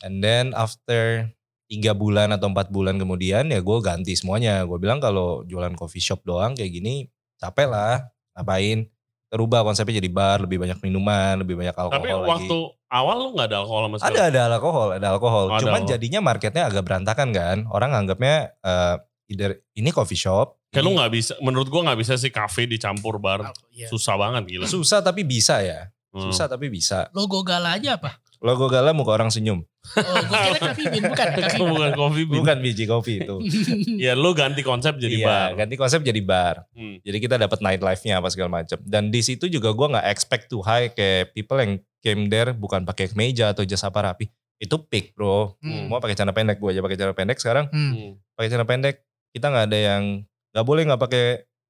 And 0.00 0.24
then 0.24 0.56
after 0.56 1.28
tiga 1.68 1.92
bulan 1.92 2.32
atau 2.32 2.48
empat 2.48 2.72
bulan 2.72 2.96
kemudian 2.96 3.52
ya 3.52 3.60
gue 3.60 3.78
ganti 3.84 4.16
semuanya. 4.16 4.64
Gue 4.64 4.80
bilang 4.80 5.04
kalau 5.04 5.44
jualan 5.44 5.76
coffee 5.76 6.00
shop 6.00 6.24
doang 6.24 6.56
kayak 6.56 6.80
gini 6.80 7.12
capek 7.36 7.68
lah. 7.68 8.08
Ngapain? 8.40 8.88
Terubah 9.32 9.64
konsepnya 9.64 9.96
jadi 9.96 10.12
bar, 10.12 10.44
lebih 10.44 10.60
banyak 10.60 10.76
minuman, 10.84 11.40
lebih 11.40 11.56
banyak 11.56 11.72
alkohol 11.72 11.96
Tapi 11.96 12.08
lagi. 12.12 12.28
waktu 12.28 12.56
awal 12.86 13.16
lu 13.16 13.28
gak 13.32 13.48
ada 13.48 13.56
alkohol 13.64 13.82
sama 13.88 13.96
sekali? 13.96 14.12
Ada 14.12 14.22
ada 14.28 14.40
alkohol, 14.52 14.88
ada 14.92 15.06
alkohol. 15.08 15.44
Oh, 15.48 15.56
ada 15.56 15.62
Cuman 15.64 15.72
alkohol. 15.80 15.92
jadinya 15.96 16.20
marketnya 16.20 16.62
agak 16.68 16.84
berantakan 16.84 17.28
kan. 17.32 17.56
Orang 17.66 17.96
anggapnya 17.96 18.52
eh 18.60 18.96
either 19.32 19.56
ini 19.72 19.88
coffee 19.88 20.20
shop. 20.20 20.60
Kayak 20.68 20.84
lu 20.84 20.92
ini- 20.92 21.00
gak 21.00 21.12
bisa, 21.16 21.32
menurut 21.40 21.72
gua 21.72 21.80
gak 21.88 22.00
bisa 22.04 22.20
sih 22.20 22.28
kafe 22.28 22.68
dicampur 22.68 23.16
bar. 23.16 23.56
Iya. 23.72 23.88
Susah 23.88 24.20
banget 24.20 24.44
gila. 24.44 24.66
susah 24.68 25.00
tapi 25.00 25.24
bisa 25.24 25.64
ya. 25.64 25.88
Hmm. 26.12 26.28
Susah 26.28 26.44
tapi 26.44 26.68
bisa. 26.68 27.08
Logo 27.16 27.40
Gala 27.40 27.80
aja 27.80 27.96
apa? 27.96 28.20
Logo 28.42 28.66
Gala 28.66 28.90
muka 28.90 29.14
orang 29.14 29.30
senyum. 29.30 29.62
Oh, 29.62 30.02
gue 30.02 30.38
kira 30.50 30.58
Coffee 30.58 30.86
Bean, 30.90 31.04
bukan. 31.06 31.26
Coffee. 31.38 31.62
Bukan 31.62 31.90
coffee 31.94 32.26
bean. 32.26 32.38
Bukan 32.42 32.56
biji 32.58 32.84
kopi 32.90 33.12
itu. 33.22 33.36
Ya 34.02 34.18
lu 34.18 34.34
ganti 34.34 34.66
konsep 34.66 34.98
jadi 34.98 35.16
iya, 35.22 35.26
bar. 35.26 35.50
ganti 35.62 35.74
konsep 35.78 36.02
jadi 36.02 36.18
bar. 36.22 36.66
Hmm. 36.74 36.98
Jadi 37.06 37.18
kita 37.22 37.38
dapat 37.38 37.62
nightlife-nya 37.62 38.18
apa 38.18 38.28
segala 38.34 38.62
macam. 38.62 38.78
Dan 38.82 39.14
di 39.14 39.22
situ 39.22 39.46
juga 39.46 39.70
gua 39.70 39.94
nggak 39.98 40.06
expect 40.10 40.50
too 40.50 40.58
high 40.58 40.90
kayak 40.90 41.30
people 41.38 41.54
yang 41.58 41.78
came 42.02 42.26
there 42.26 42.50
bukan 42.50 42.82
pakai 42.82 43.14
kemeja 43.14 43.54
atau 43.54 43.62
jas 43.62 43.86
apa 43.86 44.10
rapi. 44.10 44.26
Itu 44.58 44.82
peak 44.90 45.14
bro. 45.14 45.54
Hmm. 45.62 45.86
Semua 45.86 46.02
pakai 46.02 46.18
celana 46.18 46.34
pendek. 46.34 46.58
Gua 46.58 46.74
aja 46.74 46.82
pakai 46.82 46.98
celana 46.98 47.14
pendek 47.14 47.38
sekarang. 47.38 47.70
Hmm. 47.70 47.90
Hmm. 47.94 48.12
pakai 48.34 48.48
celana 48.50 48.66
pendek 48.66 49.06
kita 49.32 49.46
nggak 49.48 49.66
ada 49.70 49.78
yang 49.78 50.02
nggak 50.50 50.66
boleh 50.66 50.82
nggak 50.84 51.00
pakai 51.00 51.26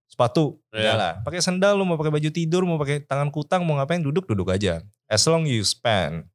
sepatu 0.08 0.56
Iya. 0.72 0.80
Nggak 0.92 0.96
lah 0.96 1.12
pakai 1.24 1.40
sendal 1.40 1.76
lu 1.76 1.84
mau 1.84 1.96
pakai 1.96 2.12
baju 2.12 2.28
tidur 2.32 2.64
mau 2.64 2.76
pakai 2.76 3.04
tangan 3.04 3.28
kutang 3.32 3.64
mau 3.64 3.76
ngapain 3.80 4.00
duduk 4.00 4.24
duduk 4.28 4.52
aja 4.52 4.80
as 5.08 5.24
long 5.28 5.44
you 5.44 5.60
spend 5.64 6.28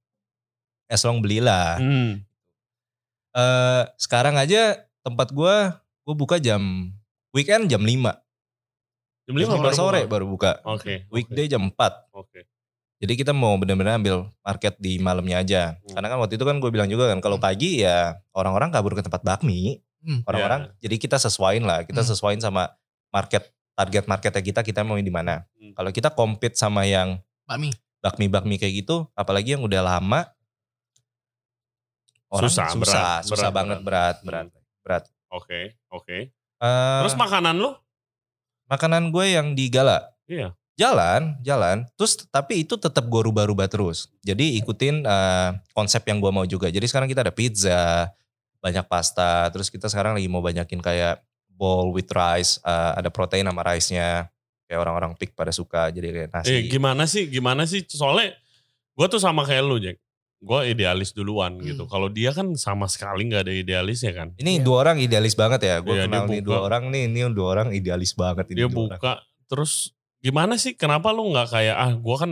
as 0.88 1.04
long 1.04 1.20
belilah 1.20 1.78
Hmm. 1.78 2.24
Eh, 3.30 3.84
sekarang 3.96 4.34
aja 4.34 4.82
tempat 5.00 5.30
gua 5.30 5.78
gua 6.02 6.16
buka 6.16 6.36
jam 6.38 6.90
weekend 7.30 7.70
jam 7.70 7.80
5 7.80 8.18
Jam 9.24 9.36
jam 9.36 9.52
5 9.54 9.54
5 9.54 9.62
baru 9.62 9.76
sore 9.76 10.00
buka? 10.00 10.10
baru 10.10 10.26
buka 10.28 10.52
Oke. 10.66 11.06
weekday 11.08 11.46
jam 11.46 11.62
4 11.62 12.10
Oke. 12.12 12.50
jadi 12.98 13.14
kita 13.14 13.32
mau 13.32 13.54
benar-benar 13.56 14.02
ambil 14.02 14.34
market 14.42 14.74
di 14.78 14.98
malamnya 14.98 15.38
aja 15.38 15.62
Hmm. 15.78 15.94
karena 15.94 16.08
kan 16.08 16.18
waktu 16.18 16.34
itu 16.34 16.46
kan 16.46 16.58
gue 16.58 16.72
bilang 16.72 16.90
juga 16.90 17.08
kan 17.08 17.20
kalau 17.20 17.38
pagi 17.38 17.86
ya 17.86 18.18
orang-orang 18.32 18.74
kabur 18.74 18.96
ke 18.96 19.06
tempat 19.06 19.22
bakmi 19.22 19.86
Hmm. 20.00 20.26
orang-orang 20.26 20.74
jadi 20.80 20.96
kita 20.96 21.20
sesuaiin 21.20 21.62
lah 21.62 21.84
kita 21.84 22.02
Hmm. 22.02 22.10
sesuaiin 22.10 22.42
sama 22.42 22.74
market 23.08 23.44
target 23.76 24.08
marketnya 24.08 24.42
kita 24.42 24.62
kita 24.62 24.82
mau 24.82 24.98
di 24.98 25.14
mana 25.14 25.46
Hmm. 25.54 25.78
kalau 25.78 25.94
kita 25.94 26.10
compete 26.10 26.58
sama 26.58 26.90
yang 26.90 27.22
Bakmi. 27.46 27.70
bakmi-bakmi 28.00 28.58
kayak 28.58 28.82
gitu 28.82 29.06
apalagi 29.14 29.54
yang 29.54 29.62
udah 29.62 29.86
lama 29.86 30.26
orang 32.28 32.50
Susah, 32.52 32.68
susah 32.70 32.80
berat, 32.82 33.22
susah 33.24 33.50
berat, 33.50 33.56
banget 33.56 33.80
berat 33.82 34.16
berat 34.24 34.48
berat 34.84 35.04
Oke. 35.28 35.76
Oke. 35.92 36.32
Eh, 36.32 37.00
Terus 37.04 37.16
makanan 37.16 37.56
lu? 37.56 37.72
makanan 38.68 39.12
gue 39.12 39.26
yang 39.32 39.56
di 39.56 39.72
Gala 39.72 40.12
Iya. 40.28 40.52
jalan 40.76 41.40
jalan 41.40 41.88
terus 41.96 42.20
tapi 42.28 42.68
itu 42.68 42.76
tetap 42.76 43.08
gue 43.08 43.22
rubah-rubah 43.24 43.72
terus 43.72 44.12
jadi 44.20 44.60
ikutin 44.60 45.08
eh, 45.08 45.50
konsep 45.72 46.04
yang 46.04 46.20
gue 46.20 46.28
mau 46.30 46.44
juga 46.44 46.68
jadi 46.68 46.84
sekarang 46.84 47.08
kita 47.08 47.24
ada 47.24 47.32
pizza 47.32 48.12
banyak 48.60 48.84
pasta 48.86 49.48
terus 49.56 49.72
kita 49.72 49.88
sekarang 49.88 50.20
lagi 50.20 50.28
mau 50.28 50.44
banyakin 50.44 50.84
kayak 50.84 51.24
bowl 51.48 51.96
with 51.96 52.12
rice 52.12 52.60
eh, 52.60 52.92
ada 53.00 53.08
protein 53.08 53.48
sama 53.48 53.64
rice-nya 53.64 54.28
kayak 54.68 54.80
orang-orang 54.84 55.16
pig 55.16 55.32
pada 55.32 55.56
suka 55.56 55.88
jadi 55.88 56.12
kayak 56.12 56.30
nasi 56.36 56.52
Eh 56.52 56.62
gimana 56.68 57.08
sih? 57.08 57.24
Gimana 57.32 57.64
sih? 57.64 57.88
Soalnya 57.88 58.36
gue 59.00 59.08
tuh 59.08 59.22
sama 59.24 59.48
kayak 59.48 59.64
lu 59.64 59.80
Jack. 59.80 59.96
Gue 60.38 60.70
idealis 60.70 61.12
duluan 61.12 61.58
Hmm. 61.58 61.66
gitu. 61.66 61.84
Kalau 61.86 62.08
dia 62.08 62.30
kan 62.30 62.54
sama 62.54 62.86
sekali 62.86 63.26
nggak 63.26 63.42
ada 63.42 63.52
idealisnya 63.52 64.12
kan. 64.12 64.28
ini 64.38 64.58
Iya. 64.58 64.64
dua 64.64 64.78
orang 64.84 64.98
idealis 64.98 65.34
banget 65.34 65.62
ya 65.62 65.76
gue 65.80 65.92
dia 65.92 66.06
kenal 66.06 66.26
nih 66.26 66.40
buka. 66.40 66.48
dua 66.48 66.60
orang 66.64 66.84
nih 66.88 67.02
ini 67.06 67.20
dua 67.32 67.48
orang 67.52 67.68
idealis 67.72 68.14
banget 68.14 68.46
ini 68.48 68.58
Dia 68.58 68.64
dua 68.64 68.74
orang. 68.86 68.86
buka 68.94 69.12
terus 69.46 69.74
gimana 70.18 70.54
sih? 70.56 70.74
Kenapa 70.74 71.10
lu 71.10 71.26
nggak 71.28 71.48
kayak 71.48 71.76
ah 71.76 71.92
gue 71.92 72.16
kan 72.16 72.32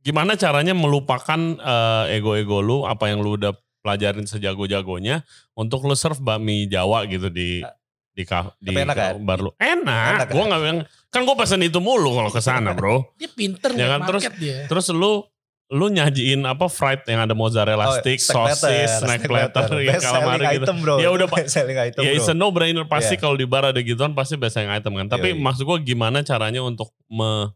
gimana 0.00 0.32
caranya 0.34 0.72
melupakan 0.72 1.40
eh, 1.56 2.14
ego-ego 2.14 2.60
lu 2.60 2.84
apa 2.84 3.08
yang 3.08 3.20
lu 3.20 3.36
udah 3.36 3.52
pelajarin 3.80 4.24
sejago-jagonya 4.24 5.22
untuk 5.54 5.80
lu 5.82 5.94
serve 5.94 6.18
bakmi 6.18 6.66
Jawa 6.66 7.06
gitu 7.06 7.28
di 7.28 7.62
di 8.10 8.24
ka, 8.24 8.56
di 8.56 8.72
enak 8.72 8.96
kan? 8.96 9.20
bar 9.20 9.38
lu. 9.38 9.52
Enak. 9.54 10.12
Enak 10.16 10.28
Gue 10.30 10.40
kan? 10.40 10.46
nggak 10.46 10.60
bilang 10.62 10.80
kan 11.06 11.20
gue 11.22 11.36
pesen 11.36 11.60
itu 11.60 11.78
mulu 11.78 12.10
kalau 12.14 12.28
ke 12.28 12.40
sana, 12.40 12.72
Bro. 12.72 13.12
Dia 13.14 13.28
pinter 13.30 13.70
Ya 13.70 13.78
ya 13.78 13.86
kan, 13.92 14.00
terus- 14.06 14.24
market 14.24 14.36
dia. 14.38 14.58
Terus 14.64 14.88
lu 14.90 15.20
lu 15.68 15.88
nyajiin 15.88 16.42
apa 16.42 16.66
fried 16.66 17.02
yang 17.04 17.20
ada 17.20 17.34
mozzarella 17.34 17.84
Oh, 17.84 17.98
stick, 17.98 18.16
snack 18.16 18.54
sosis, 18.54 19.02
snack 19.02 19.22
platter, 19.22 19.66
ya, 19.76 19.92
Best 19.92 20.06
calamari 20.06 20.38
selling 20.38 20.52
gitu. 20.52 20.62
item 20.62 20.76
bro 20.78 20.96
Ya 20.96 21.08
udah, 21.10 21.26
Pak. 21.26 21.38
Best 21.40 21.52
selling 21.52 21.74
item 21.76 22.00
Ya 22.00 22.08
bro 22.08 22.16
it's 22.16 22.28
a 22.28 22.34
no 22.34 22.48
brainer 22.48 22.84
pasti 22.84 23.14
Iya. 23.14 23.20
kalau 23.20 23.34
di 23.34 23.44
bar 23.44 23.66
ada 23.66 23.80
gituan 23.80 24.12
pasti 24.12 24.34
best 24.34 24.54
yang 24.54 24.70
item 24.70 24.94
kan. 24.94 25.06
Tapi 25.08 25.34
Yoi. 25.34 25.42
maksud 25.42 25.62
gua 25.62 25.78
gimana 25.78 26.22
caranya 26.22 26.60
untuk 26.60 26.94
me- 27.08 27.50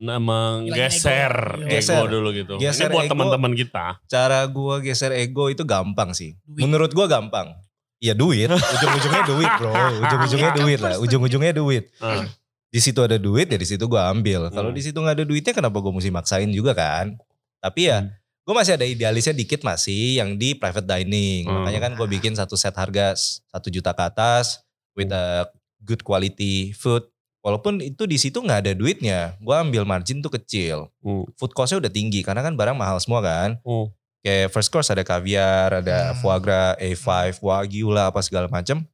Nah, 0.00 0.16
menggeser 0.16 1.28
ego. 1.54 1.60
ego, 1.60 1.70
Geser. 1.70 2.04
dulu 2.08 2.28
gitu. 2.32 2.54
Geser 2.56 2.88
Ini 2.88 2.94
buat 2.94 3.04
ego. 3.04 3.12
teman-teman 3.12 3.52
kita. 3.52 4.00
Cara 4.06 4.42
gue 4.42 4.74
geser 4.80 5.12
ego 5.12 5.46
itu 5.46 5.60
gampang 5.62 6.10
sih. 6.10 6.40
Duit. 6.42 6.64
Menurut 6.64 6.90
gue 6.90 7.04
gampang. 7.04 7.52
Iya 8.00 8.16
duit, 8.16 8.48
ujung-ujungnya 8.48 9.22
duit 9.28 9.50
bro, 9.54 9.72
ujung-ujungnya 10.00 10.50
duit 10.56 10.80
lah, 10.80 10.96
ujung-ujungnya 10.96 11.52
duit. 11.52 11.92
Ah. 12.00 12.24
Di 12.70 12.78
situ 12.78 13.02
ada 13.02 13.18
duit 13.18 13.50
ya 13.50 13.58
di 13.58 13.66
situ 13.66 13.82
gue 13.84 13.98
ambil. 13.98 14.46
Kalau 14.48 14.70
Hmm. 14.70 14.78
di 14.78 14.82
situ 14.82 14.94
nggak 14.94 15.16
ada 15.18 15.26
duitnya 15.26 15.52
kenapa 15.52 15.82
gue 15.82 15.90
mesti 15.90 16.08
maksain 16.08 16.50
juga 16.50 16.70
kan? 16.72 17.18
Tapi 17.58 17.90
ya 17.90 17.98
Hmm. 18.00 18.14
gue 18.46 18.54
masih 18.54 18.78
ada 18.78 18.86
idealisnya 18.86 19.34
dikit 19.34 19.66
masih 19.66 20.22
yang 20.22 20.38
di 20.38 20.54
private 20.54 20.86
dining. 20.86 21.50
Hmm. 21.50 21.66
Makanya 21.66 21.80
kan 21.82 21.92
gue 21.98 22.06
bikin 22.08 22.38
satu 22.38 22.54
set 22.54 22.74
harga 22.74 23.18
satu 23.50 23.68
juta 23.68 23.90
ke 23.90 24.02
atas 24.06 24.62
with 24.94 25.10
a 25.10 25.50
good 25.82 26.06
quality 26.06 26.70
food. 26.72 27.02
Walaupun 27.40 27.80
itu 27.80 28.04
di 28.04 28.20
situ 28.20 28.38
nggak 28.38 28.68
ada 28.68 28.72
duitnya, 28.76 29.32
gue 29.40 29.56
ambil 29.56 29.82
margin 29.82 30.20
tuh 30.20 30.30
kecil. 30.30 30.94
Hmm. 31.02 31.26
Food 31.34 31.56
costnya 31.56 31.82
udah 31.82 31.90
tinggi 31.90 32.22
karena 32.22 32.44
kan 32.44 32.54
barang 32.54 32.78
mahal 32.78 33.02
semua 33.02 33.18
kan. 33.18 33.58
Hmm. 33.66 33.90
Kayak 34.20 34.52
first 34.52 34.68
course 34.68 34.92
ada 34.92 35.00
caviar, 35.00 35.80
ada 35.80 36.12
Hmm. 36.12 36.20
foie 36.20 36.38
gras, 36.38 36.76
A5, 36.78 37.08
wagyu 37.40 37.88
lah 37.90 38.12
apa 38.12 38.20
segala 38.20 38.46
macam. 38.46 38.84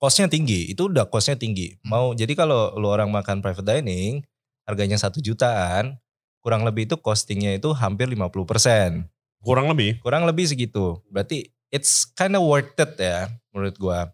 Hmm. 0.00 0.08
Costnya 0.08 0.32
tinggi, 0.32 0.72
itu 0.72 0.88
udah 0.88 1.04
costnya 1.12 1.36
tinggi. 1.36 1.76
Mau 1.84 2.16
jadi 2.16 2.32
kalau 2.32 2.72
lu 2.80 2.88
orang 2.88 3.12
makan 3.12 3.44
private 3.44 3.68
dining, 3.68 4.24
harganya 4.64 4.96
satu 4.96 5.20
jutaan, 5.20 6.00
kurang 6.40 6.64
lebih 6.64 6.88
itu 6.88 6.96
costingnya 6.96 7.52
itu 7.52 7.76
hampir 7.76 8.08
50%. 8.08 9.04
Kurang 9.44 9.68
lebih. 9.68 10.00
Kurang 10.00 10.24
lebih 10.24 10.48
segitu. 10.48 11.04
Berarti 11.12 11.52
it's 11.68 12.08
kind 12.16 12.32
of 12.32 12.48
worth 12.48 12.72
it 12.80 12.96
ya 12.96 13.28
menurut 13.52 13.76
gua. 13.76 14.08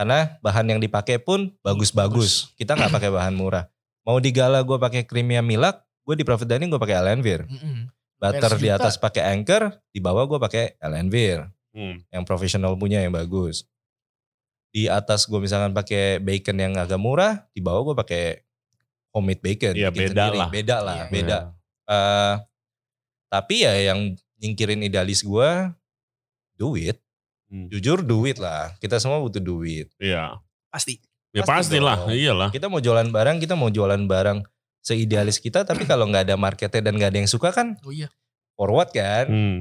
Karena 0.00 0.40
bahan 0.40 0.76
yang 0.76 0.80
dipakai 0.80 1.20
pun 1.20 1.52
bagus-bagus. 1.60 2.56
Kita 2.56 2.72
nggak 2.72 2.92
pakai 2.96 3.10
bahan 3.12 3.36
murah. 3.36 3.68
Mau 4.08 4.16
di 4.20 4.32
gala 4.32 4.64
gua 4.64 4.80
pakai 4.80 5.04
Crimea 5.04 5.44
Milak, 5.44 5.84
gue 6.06 6.14
di 6.14 6.22
private 6.22 6.46
dining 6.46 6.70
gue 6.70 6.78
pakai 6.78 6.96
Elenvir. 7.02 7.44
Mm-mm. 7.50 7.90
Butter 8.16 8.56
di 8.56 8.70
atas 8.72 8.96
pakai 8.96 9.36
Anchor, 9.36 9.74
di 9.92 10.00
bawah 10.00 10.24
gue 10.24 10.38
pakai 10.40 10.80
Elenvir 10.80 11.52
Hmm. 11.76 12.00
yang 12.08 12.24
profesional 12.24 12.72
punya 12.80 13.04
yang 13.04 13.12
bagus. 13.12 13.68
Di 14.76 14.92
atas 14.92 15.24
gue 15.24 15.40
misalkan 15.40 15.72
pakai 15.72 16.20
bacon 16.20 16.56
yang 16.60 16.74
agak 16.76 17.00
murah, 17.00 17.48
di 17.56 17.64
bawah 17.64 17.80
gue 17.88 17.96
pakai 17.96 18.24
homemade 19.10 19.40
bacon. 19.40 19.72
Iya, 19.72 19.88
bikin 19.88 20.12
beda 20.12 20.20
sendiri. 20.20 20.36
lah. 20.36 20.48
Beda 20.52 20.76
lah, 20.84 20.96
Iya. 21.00 21.08
beda. 21.08 21.38
Eh, 21.86 22.34
tapi 23.26 23.54
ya 23.64 23.72
yang 23.72 24.00
nyingkirin 24.36 24.84
idealis 24.84 25.24
gue, 25.24 25.48
duit. 26.54 27.00
Hmm. 27.48 27.72
Jujur 27.72 28.04
duit 28.04 28.36
lah. 28.36 28.76
Kita 28.76 29.00
semua 29.00 29.16
butuh 29.16 29.40
duit. 29.40 29.88
Iya. 29.96 30.36
Pasti. 30.68 31.00
Ya 31.32 31.40
Pasti 31.44 31.76
pastilah, 31.76 31.96
dong. 32.04 32.12
iyalah. 32.12 32.48
Kita 32.52 32.68
mau 32.68 32.80
jualan 32.80 33.08
barang, 33.08 33.36
kita 33.40 33.56
mau 33.56 33.68
jualan 33.68 34.04
barang 34.04 34.44
seidealis 34.80 35.36
kita, 35.36 35.64
tapi 35.64 35.84
kalau 35.84 36.06
nggak 36.06 36.28
ada 36.28 36.36
marketnya 36.36 36.80
dan 36.80 36.96
nggak 36.96 37.10
ada 37.12 37.18
yang 37.18 37.28
suka 37.28 37.50
kan 37.50 37.74
Oh 37.80 37.92
iya. 37.92 38.08
forward 38.56 38.92
kan. 38.92 39.24
Hmm. 39.26 39.58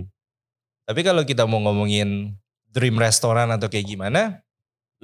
Tapi 0.86 1.02
kalau 1.02 1.24
kita 1.24 1.48
mau 1.48 1.58
ngomongin 1.60 2.36
dream 2.70 2.96
restoran 2.96 3.50
atau 3.50 3.68
kayak 3.68 3.88
gimana, 3.88 4.45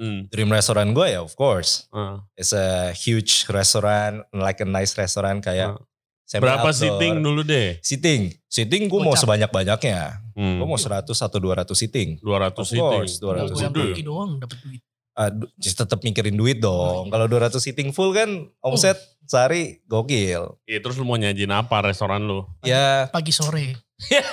Hmm. 0.02 0.26
dream 0.26 0.50
restoran 0.50 0.90
gue 0.90 1.06
ya 1.08 1.22
of 1.22 1.30
course. 1.32 1.86
Ah. 1.88 2.26
It's 2.34 2.50
a 2.50 2.90
huge 2.90 3.46
restaurant, 3.46 4.26
like 4.32 4.58
a 4.58 4.66
nice 4.66 4.92
restaurant 4.92 5.38
kayak 5.38 5.72
Ah. 5.72 5.82
semi 6.24 6.42
Berapa 6.42 6.66
outdoor. 6.66 6.74
seating 6.74 7.14
dulu 7.20 7.40
deh? 7.40 7.78
Sitting, 7.78 8.34
sitting 8.44 8.82
gue 8.84 8.98
mau 8.98 9.14
sebanyak-banyaknya. 9.14 10.00
Hmm. 10.32 10.58
Gue 10.58 10.66
mau 10.66 10.74
100 10.74 11.06
atau 11.14 11.38
200 11.38 11.70
sitting. 11.72 12.18
200 12.18 12.56
Of 12.56 12.66
seating. 12.66 12.82
course, 12.82 13.14
200 13.16 13.46
Gue 13.48 13.62
yang 13.62 13.70
Gede. 13.70 13.84
pergi 13.86 14.02
doang 14.02 14.30
dapat 14.36 14.58
duit. 14.58 14.82
Aduh, 15.12 15.44
just 15.54 15.76
tetap 15.76 16.00
mikirin 16.00 16.32
duit 16.32 16.56
Oh, 16.58 17.04
dong. 17.04 17.04
Kalau 17.08 17.28
200 17.28 17.60
sitting 17.60 17.92
full 17.92 18.10
kan 18.10 18.32
omset 18.58 18.96
sehari 19.22 19.84
gokil. 19.84 20.56
Iya, 20.64 20.80
terus 20.80 20.96
lu 20.96 21.04
mau 21.04 21.14
nyajin 21.14 21.52
apa 21.52 21.84
restoran 21.84 22.24
lu? 22.24 22.48
Ya 22.64 23.06
Pagi 23.06 23.30
sore. 23.30 23.76
Eh, 24.10 24.24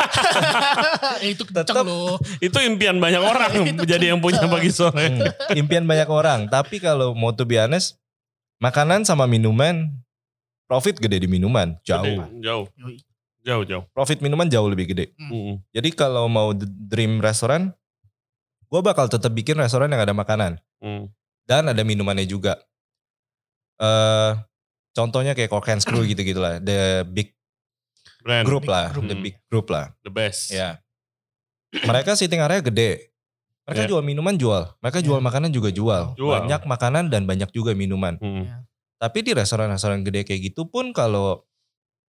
itu 1.35 1.43
kenceng 1.43 1.85
loh. 1.85 2.17
Itu 2.39 2.57
impian 2.59 2.97
banyak 2.97 3.21
orang 3.21 3.51
Itu 3.71 3.83
jadi 3.91 4.13
yang 4.13 4.19
punya 4.19 4.41
pagi 4.45 4.71
sore. 4.71 5.05
hmm, 5.11 5.53
impian 5.55 5.85
banyak 5.85 6.09
orang. 6.09 6.47
Tapi 6.47 6.79
kalau 6.79 7.13
mau 7.13 7.29
to 7.29 7.43
be 7.43 7.55
honest, 7.55 7.99
makanan 8.57 9.03
sama 9.03 9.25
minuman, 9.25 9.91
profit 10.65 10.97
gede 10.97 11.23
di 11.23 11.29
minuman. 11.29 11.77
Jauh. 11.83 12.03
Gede, 12.03 12.41
Jauh. 12.41 12.65
Jauh, 13.39 13.63
jauh. 13.63 13.83
Profit 13.91 14.19
minuman 14.19 14.45
jauh 14.45 14.67
lebih 14.67 14.91
gede. 14.91 15.15
Hmm. 15.15 15.63
Jadi 15.71 15.89
kalau 15.91 16.27
mau 16.27 16.51
dream 16.55 17.17
restoran, 17.19 17.71
gue 18.67 18.81
bakal 18.81 19.07
tetap 19.07 19.31
bikin 19.31 19.55
restoran 19.55 19.89
yang 19.89 20.01
ada 20.01 20.13
makanan 20.13 20.59
Hmm. 20.79 21.11
dan 21.43 21.67
ada 21.67 21.83
minumannya 21.83 22.23
juga. 22.23 22.55
eh 23.77 24.31
contohnya 24.91 25.31
kayak 25.31 25.47
Cork 25.47 25.71
and 25.71 25.79
Screw 25.79 26.03
gitu 26.03 26.19
gitu 26.19 26.43
lah, 26.43 26.59
the 26.59 27.07
big 27.07 27.31
Brand. 28.19 28.43
group 28.43 28.63
Big 28.63 28.71
lah, 28.71 28.85
group. 28.91 29.05
the 29.05 29.15
Hmm. 29.15 29.23
big 29.23 29.35
group 29.45 29.67
lah. 29.67 29.85
The 30.01 30.11
best. 30.11 30.51
Ya, 30.51 30.79
mereka 31.81 32.13
sitting 32.13 32.39
area 32.39 32.59
gede. 32.59 33.13
Mereka 33.63 33.85
Ya. 33.85 33.87
jual 33.87 34.01
minuman 34.01 34.33
jual, 34.33 34.65
mereka 34.79 34.99
jual 34.99 35.21
Ya. 35.21 35.23
makanan 35.23 35.49
juga 35.49 35.69
jual. 35.69 36.17
Jual. 36.17 36.41
Banyak 36.41 36.65
makanan 36.65 37.07
dan 37.07 37.23
banyak 37.23 37.49
juga 37.49 37.71
minuman. 37.71 38.17
Hmm. 38.17 38.43
Ya. 38.43 38.65
Tapi 38.97 39.21
di 39.21 39.31
restoran-restoran 39.31 40.01
gede 40.01 40.25
kayak 40.25 40.51
gitu 40.51 40.65
pun 40.65 40.89
kalau 40.89 41.45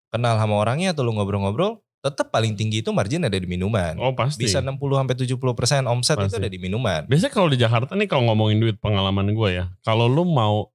kenal 0.10 0.36
sama 0.36 0.58
orangnya 0.58 0.92
atau 0.92 1.04
lu 1.04 1.12
ngobrol-ngobrol, 1.12 1.78
tetap 2.00 2.32
paling 2.32 2.56
tinggi 2.56 2.82
itu 2.82 2.90
margin 2.90 3.22
ada 3.22 3.36
di 3.36 3.46
minuman. 3.46 3.94
Oh 4.00 4.16
pasti. 4.16 4.42
Bisa 4.42 4.58
60 4.58 4.98
sampai 4.98 5.14
70 5.14 5.54
persen 5.54 5.86
omset 5.86 6.18
itu 6.18 6.34
Pasti. 6.34 6.40
ada 6.40 6.50
di 6.50 6.58
minuman. 6.58 7.06
Biasanya 7.06 7.30
kalau 7.30 7.48
di 7.48 7.60
Jakarta 7.60 7.94
nih 7.94 8.08
kalau 8.08 8.26
ngomongin 8.32 8.58
duit 8.58 8.80
pengalaman 8.80 9.30
gue 9.30 9.50
ya. 9.54 9.66
Kalau 9.86 10.08
lu 10.08 10.26
mau, 10.26 10.72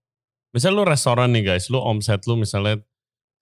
misalnya 0.52 0.76
lu 0.78 0.84
restoran 0.86 1.32
nih 1.32 1.42
guys, 1.42 1.66
lu 1.66 1.80
omset 1.80 2.22
lu 2.24 2.38
misalnya 2.38 2.78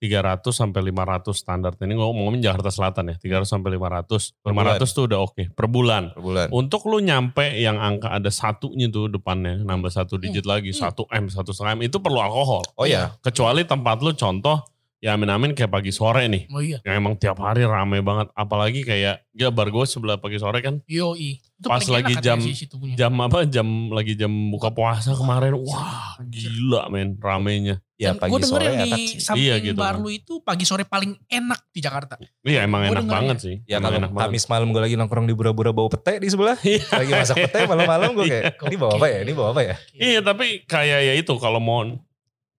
300 0.05 0.53
sampai 0.53 0.81
500 0.85 1.33
standar. 1.33 1.73
Ini 1.75 1.97
ngomongin 1.97 2.39
Jakarta 2.39 2.69
Selatan 2.69 3.09
ya, 3.09 3.15
300 3.17 3.49
sampai 3.49 3.73
500. 3.73 4.37
Per 4.37 4.51
500 4.53 4.89
tuh 4.91 5.03
udah 5.09 5.19
oke 5.19 5.43
per 5.51 5.65
bulan. 5.65 6.13
per 6.13 6.21
bulan. 6.21 6.47
Untuk 6.49 6.85
lu 6.85 7.01
nyampe 7.01 7.57
yang 7.57 7.77
angka 7.77 8.13
ada 8.13 8.29
satunya 8.29 8.85
tuh 8.87 9.09
depannya, 9.09 9.61
nambah 9.61 9.89
satu 9.89 10.15
digit 10.15 10.45
lagi, 10.45 10.69
Hmm. 10.69 10.81
satu 10.85 11.09
M, 11.09 11.25
satu 11.27 11.49
setengah 11.49 11.81
M, 11.81 11.81
itu 11.83 11.97
perlu 11.97 12.19
alkohol. 12.19 12.61
Oh 12.75 12.85
ya, 12.85 13.17
Kecuali 13.19 13.65
tempat 13.65 13.99
lu 13.99 14.13
contoh, 14.13 14.61
ya 15.05 15.13
amin-amin 15.13 15.53
kayak 15.53 15.69
pagi 15.69 15.93
sore 15.93 16.25
nih. 16.25 16.49
Oh 16.49 16.57
iya. 16.57 16.81
Yang 16.81 16.95
emang 16.97 17.13
tiap 17.13 17.37
hari 17.37 17.61
rame 17.61 18.01
banget. 18.01 18.33
Apalagi 18.33 18.81
kayak, 18.81 19.21
ya 19.29 19.47
bar 19.47 19.69
gue 19.69 19.85
sebelah 19.85 20.17
pagi 20.17 20.35
sore 20.35 20.57
kan, 20.59 20.81
Yoi. 20.83 21.37
Itu 21.55 21.69
Pas 21.69 21.77
paling 21.79 21.93
lagi 21.95 22.13
jam- 22.19 22.41
jam 22.91 23.13
apa, 23.21 23.45
jam 23.45 23.63
lagi 23.87 24.11
jam 24.13 24.27
buka 24.49 24.69
puasa 24.69 25.13
kemarin. 25.13 25.53
Wah 25.55 26.17
gila 26.19 26.89
men, 26.89 27.13
ramenya. 27.15 27.77
ya 27.95 28.11
Dan 28.11 28.19
pagi 28.19 28.31
gue 28.33 28.43
sore 28.43 28.65
yang 28.65 28.81
enak 28.83 28.97
di 28.97 29.07
sih. 29.07 29.23
samping 29.23 29.45
Iya 29.45 29.55
gitu 29.63 29.79
bar 29.79 29.95
lu 29.95 30.09
itu 30.09 30.43
pagi 30.43 30.67
sore 30.67 30.83
paling 30.83 31.15
enak 31.25 31.69
di 31.69 31.79
Jakarta. 31.79 32.19
Iya 32.41 32.65
emang 32.65 32.83
Gua 32.83 32.91
enak 32.91 33.07
banget 33.07 33.37
sih. 33.39 33.55
Ya 33.63 33.77
Emang 33.77 33.87
kalau 33.87 33.97
enak 34.01 34.11
banget. 34.11 34.27
Kamis 34.27 34.45
malam 34.45 34.67
gue 34.67 34.81
lagi 34.81 34.95
nongkrong 34.95 35.23
di 35.23 35.31
Bura-Bura 35.31 35.71
bau 35.71 35.87
pete 35.87 36.17
di 36.17 36.27
sebelah. 36.27 36.59
Iya. 36.59 36.83
lagi 36.91 37.11
masak 37.13 37.37
pete 37.39 37.59
malam-malam 37.63 38.09
gue 38.11 38.25
kayak, 38.25 38.43
Iya. 38.51 38.67
ini 38.67 38.75
bawa 38.75 38.91
apa 38.91 39.07
ya? 39.07 39.17
Ini 39.21 39.31
bawa 39.31 39.49
apa 39.53 39.61
ya? 39.61 39.75
Iya 39.93 40.19
tapi 40.21 40.45
kayak 40.65 40.99
ya 41.03 41.13
itu 41.15 41.33
kalau 41.37 41.63
mau 41.63 41.87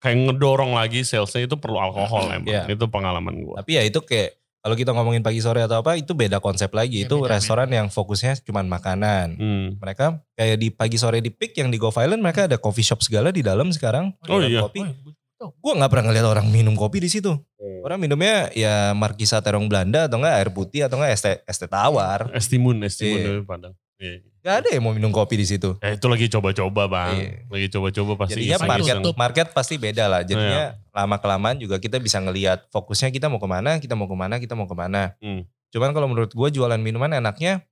kayak 0.06 0.18
ngedorong 0.30 0.78
lagi 0.78 1.02
salesnya 1.02 1.50
itu 1.50 1.58
perlu 1.58 1.82
alkohol 1.82 2.30
emang. 2.30 2.46
Iya. 2.46 2.70
Itu 2.70 2.86
pengalaman 2.86 3.42
gue. 3.42 3.58
Tapi 3.58 3.70
ya 3.74 3.82
itu 3.82 3.98
kayak, 3.98 4.38
kalau 4.62 4.74
kita 4.78 4.90
ngomongin 4.94 5.22
pagi 5.22 5.42
sore 5.42 5.62
atau 5.62 5.82
apa, 5.82 5.98
itu 5.98 6.14
beda 6.14 6.38
konsep 6.38 6.70
lagi. 6.70 7.02
Iya, 7.02 7.10
itu 7.10 7.16
beda, 7.22 7.38
restoran 7.38 7.70
yang 7.70 7.90
fokusnya 7.90 8.38
cuma 8.46 8.62
makanan. 8.62 9.34
Hmm. 9.34 9.66
Mereka 9.82 10.22
kayak 10.38 10.56
di 10.62 10.68
pagi 10.70 10.98
sore 10.98 11.18
di 11.18 11.34
Peak 11.34 11.58
yang 11.58 11.74
di 11.74 11.78
Go 11.78 11.90
Island, 11.90 12.22
mereka 12.22 12.46
ada 12.46 12.58
coffee 12.58 12.86
shop 12.86 13.02
segala 13.02 13.34
di 13.34 13.42
dalam 13.42 13.70
sekarang. 13.74 14.14
Oh 14.30 14.38
iya. 14.38 14.62
Kopi. 14.62 14.82
Oh, 14.82 14.86
iya. 14.86 15.14
Gue 15.36 15.72
nggak 15.76 15.90
pernah 15.92 16.04
ngeliat 16.10 16.26
orang 16.26 16.46
minum 16.48 16.72
kopi 16.72 16.98
di 17.02 17.10
situ. 17.12 17.28
Hmm. 17.30 17.84
Orang 17.84 17.98
minumnya 18.00 18.48
ya 18.56 18.96
Markisa 18.96 19.38
Terong 19.44 19.68
Belanda 19.68 20.08
atau 20.08 20.18
enggak 20.18 20.34
air 20.34 20.50
putih 20.50 20.88
atau 20.88 20.96
enggak 20.98 21.12
es 21.12 21.22
teh, 21.22 21.36
es 21.44 21.56
teh 21.60 21.68
tawar. 21.68 22.32
Estimun, 22.32 22.80
estimun 22.82 23.18
Iya. 23.20 23.26
dari 23.28 23.42
Padang. 23.44 23.74
Iya. 24.00 24.24
Gak 24.46 24.62
ada 24.62 24.68
yang 24.70 24.86
mau 24.86 24.94
minum 24.94 25.10
kopi 25.10 25.34
di 25.34 25.42
situ. 25.42 25.74
Ya 25.82 25.98
itu 25.98 26.06
lagi 26.06 26.30
coba-coba 26.30 26.86
bang. 26.86 27.14
Iya. 27.18 27.30
Lagi 27.50 27.66
coba-coba 27.66 28.12
pasti 28.22 28.46
Jadinya 28.46 28.58
market 28.62 28.94
tutup. 29.02 29.14
market 29.18 29.46
pasti 29.50 29.74
beda 29.74 30.06
lah. 30.06 30.22
Jadinya 30.22 30.70
Iya. 30.70 30.94
lama 30.94 31.18
kelamaan 31.18 31.58
juga 31.58 31.82
kita 31.82 31.98
bisa 31.98 32.22
ngelihat 32.22 32.70
fokusnya 32.70 33.10
kita 33.10 33.26
mau 33.26 33.42
ke 33.42 33.48
mana, 33.50 33.82
kita 33.82 33.98
mau 33.98 34.06
ke 34.06 34.14
mana, 34.14 34.38
kita 34.38 34.54
mau 34.54 34.70
ke 34.70 34.76
mana. 34.78 35.18
Hmm. 35.18 35.42
Cuman 35.74 35.90
kalau 35.90 36.06
menurut 36.06 36.30
gue 36.30 36.48
jualan 36.54 36.78
minuman 36.78 37.10
enaknya, 37.12 37.66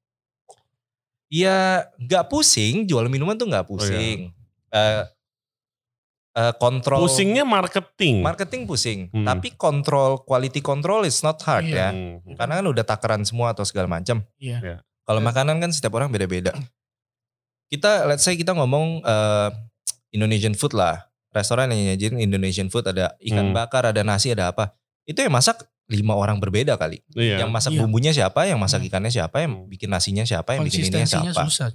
ya 1.31 1.87
nggak 1.95 2.27
pusing. 2.27 2.85
Jualan 2.85 3.07
minuman 3.07 3.39
tuh 3.39 3.47
nggak 3.47 3.71
pusing. 3.71 4.35
Eh, 4.75 5.03
eh, 6.35 6.53
kontrol 6.59 7.07
Pusingnya 7.07 7.47
marketing. 7.47 8.19
marketing 8.19 8.67
pusing, 8.67 9.01
Hmm. 9.15 9.23
tapi 9.23 9.55
kontrol 9.55 10.27
quality 10.27 10.59
control 10.59 11.07
is 11.07 11.23
not 11.23 11.39
hard 11.47 11.63
Iya. 11.65 11.79
ya. 11.79 11.89
Hmm. 11.95 12.35
Karena 12.35 12.59
kan 12.59 12.67
udah 12.67 12.83
takaran 12.83 13.23
semua 13.23 13.55
atau 13.55 13.63
segala 13.63 13.87
macam. 13.87 14.27
Iya. 14.43 14.83
Kalau 15.05 15.21
makanan 15.21 15.57
kan 15.59 15.69
setiap 15.69 15.93
orang 15.95 16.09
beda-beda. 16.09 16.53
Kita 17.67 18.05
let's 18.05 18.23
say 18.23 18.35
kita 18.35 18.53
ngomong 18.53 19.01
eh, 19.01 19.49
Indonesian 20.11 20.55
food 20.55 20.73
lah. 20.73 21.05
Restoran 21.29 21.67
yang 21.69 21.91
nyajin 21.91 22.15
Indonesian 22.17 22.69
food 22.69 22.87
ada 22.87 23.19
ikan 23.21 23.51
Hmm. 23.51 23.57
bakar, 23.57 23.83
ada 23.85 24.01
nasi, 24.01 24.31
ada 24.31 24.49
apa. 24.49 24.71
Itu 25.03 25.19
yang 25.19 25.35
masak 25.35 25.67
lima 25.85 26.15
orang 26.15 26.39
berbeda 26.39 26.79
kali. 26.79 27.03
Iya. 27.13 27.43
Yang 27.45 27.51
masak 27.51 27.71
Iya. 27.75 27.81
bumbunya 27.83 28.13
siapa, 28.13 28.41
yang 28.47 28.57
masak 28.57 28.81
Hmm. 28.81 28.89
ikannya 28.89 29.11
siapa, 29.11 29.37
yang 29.43 29.67
bikin 29.67 29.91
nasinya 29.91 30.23
siapa, 30.23 30.55
yang 30.55 30.63
bikin 30.63 30.87
ininya 30.87 31.03
Konsistensinya 31.03 31.33
siapa. 31.35 31.45
susah. 31.45 31.69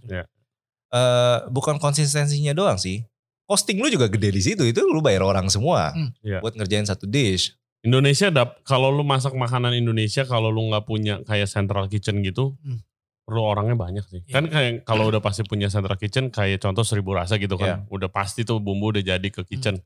Eh, 0.90 1.38
bukan 1.48 1.78
konsistensinya 1.78 2.50
doang 2.52 2.80
sih. 2.80 3.06
Costing 3.46 3.78
lu 3.78 3.90
juga 3.90 4.08
gede 4.08 4.30
di 4.32 4.42
situ. 4.42 4.64
Itu 4.64 4.82
lu 4.84 5.02
bayar 5.02 5.22
orang 5.22 5.46
semua 5.48 5.92
Hmm. 5.92 6.10
Iya. 6.22 6.40
buat 6.40 6.56
ngerjain 6.56 6.86
satu 6.86 7.06
dish. 7.06 7.54
Indonesia 7.80 8.28
dap 8.28 8.60
kalau 8.64 8.90
lu 8.90 9.04
masak 9.04 9.32
makanan 9.32 9.72
Indonesia 9.74 10.24
kalau 10.24 10.50
lu 10.50 10.68
nggak 10.68 10.84
punya 10.84 11.22
kayak 11.24 11.48
central 11.48 11.86
kitchen 11.86 12.20
gitu 12.22 12.56
Hmm. 12.60 12.82
Perlu 13.30 13.42
orangnya 13.46 13.78
banyak 13.78 14.06
sih. 14.10 14.20
Iya. 14.26 14.34
Kan 14.34 14.44
kayak 14.50 14.72
kalau 14.84 15.06
udah 15.06 15.22
pasti 15.22 15.46
punya 15.46 15.70
central 15.70 15.96
kitchen 15.96 16.28
kayak 16.28 16.58
contoh 16.58 16.82
seribu 16.82 17.14
rasa 17.14 17.38
gitu 17.38 17.54
kan. 17.56 17.86
Udah 17.88 18.10
pasti 18.10 18.42
tuh 18.42 18.58
bumbu 18.58 18.90
udah 18.90 19.06
jadi 19.06 19.28
ke 19.30 19.46
kitchen. 19.46 19.78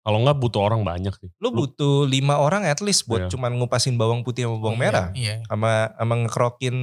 Kalau 0.00 0.16
nggak 0.20 0.36
butuh 0.36 0.64
orang 0.64 0.80
banyak 0.80 1.12
sih. 1.12 1.28
Lu 1.40 1.52
butuh 1.52 2.04
lima 2.04 2.36
orang 2.36 2.64
at 2.64 2.80
least 2.80 3.04
buat 3.04 3.28
Iya. 3.28 3.32
cuman 3.32 3.56
ngupasin 3.56 3.96
bawang 3.96 4.20
putih 4.20 4.48
sama 4.48 4.56
bawang 4.56 4.76
Iya, 4.76 4.84
merah. 4.84 5.06
Iya. 5.12 5.34
Sama 5.44 5.72
sama 5.92 6.14
ngekrokin 6.24 6.76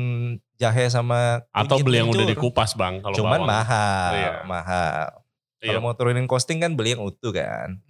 jahe 0.58 0.86
sama 0.90 1.20
atau 1.50 1.78
beli 1.82 1.98
yang 1.98 2.10
udah 2.10 2.26
hancur. 2.26 2.34
dikupas 2.34 2.74
bang 2.74 3.02
kalau 3.02 3.14
Cuman 3.14 3.42
bawang. 3.42 3.50
mahal, 3.50 4.12
Iya. 4.14 4.32
mahal. 4.46 5.06
Iya. 5.58 5.68
Kalau 5.68 5.82
mau 5.82 5.94
turunin 5.94 6.26
costing 6.26 6.62
kan 6.62 6.74
beli 6.74 6.94
yang 6.94 7.02
utuh 7.02 7.34
kan. 7.34 7.82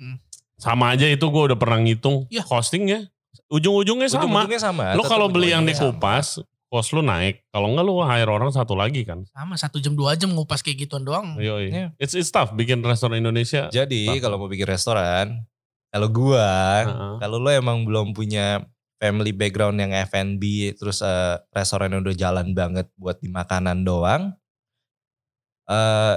Sama 0.56 0.96
aja 0.96 1.04
itu 1.06 1.22
gue 1.22 1.44
udah 1.52 1.60
pernah 1.60 1.76
ngitung 1.78 2.24
Iya. 2.28 2.48
costingnya. 2.48 3.12
Ujung-ujungnya 3.48 4.08
sama. 4.08 4.48
Ujung-ujungnya 4.48 4.62
sama. 4.64 4.96
Lo 4.96 5.04
kalau 5.04 5.28
beli 5.28 5.52
yang 5.52 5.68
sama. 5.68 5.92
Cost 6.78 6.94
lu 6.94 7.02
naik. 7.02 7.42
Kalau 7.50 7.74
enggak 7.74 7.82
lu 7.84 7.98
hire 8.00 8.30
orang 8.30 8.54
satu 8.54 8.78
lagi 8.78 9.02
kan. 9.02 9.26
Sama 9.28 9.58
satu 9.58 9.82
jam 9.82 9.98
dua 9.98 10.14
jam 10.14 10.30
ngupas 10.30 10.62
kayak 10.62 10.86
gituan 10.86 11.02
doang. 11.02 11.34
Yoi. 11.42 11.74
Iya. 11.74 11.90
It's, 11.98 12.14
it's 12.14 12.30
tough 12.30 12.54
bikin 12.54 12.86
restoran 12.86 13.18
Indonesia. 13.18 13.66
Jadi 13.68 14.22
kalau 14.22 14.38
mau 14.38 14.46
bikin 14.46 14.70
restoran, 14.70 15.42
kalau 15.90 16.06
gua, 16.08 16.46
Heeh. 16.86 17.14
kalau 17.18 17.42
lo 17.42 17.50
emang 17.50 17.82
belum 17.82 18.14
punya 18.14 18.62
family 18.98 19.34
background 19.34 19.78
yang 19.78 19.90
F&B, 20.06 20.42
terus 20.74 21.02
eh, 21.02 21.36
restoran 21.50 21.90
yang 21.90 22.02
udah 22.02 22.14
jalan 22.14 22.54
banget 22.54 22.86
buat 22.94 23.18
di 23.18 23.30
makanan 23.30 23.82
doang, 23.82 24.38
eh 25.68 26.16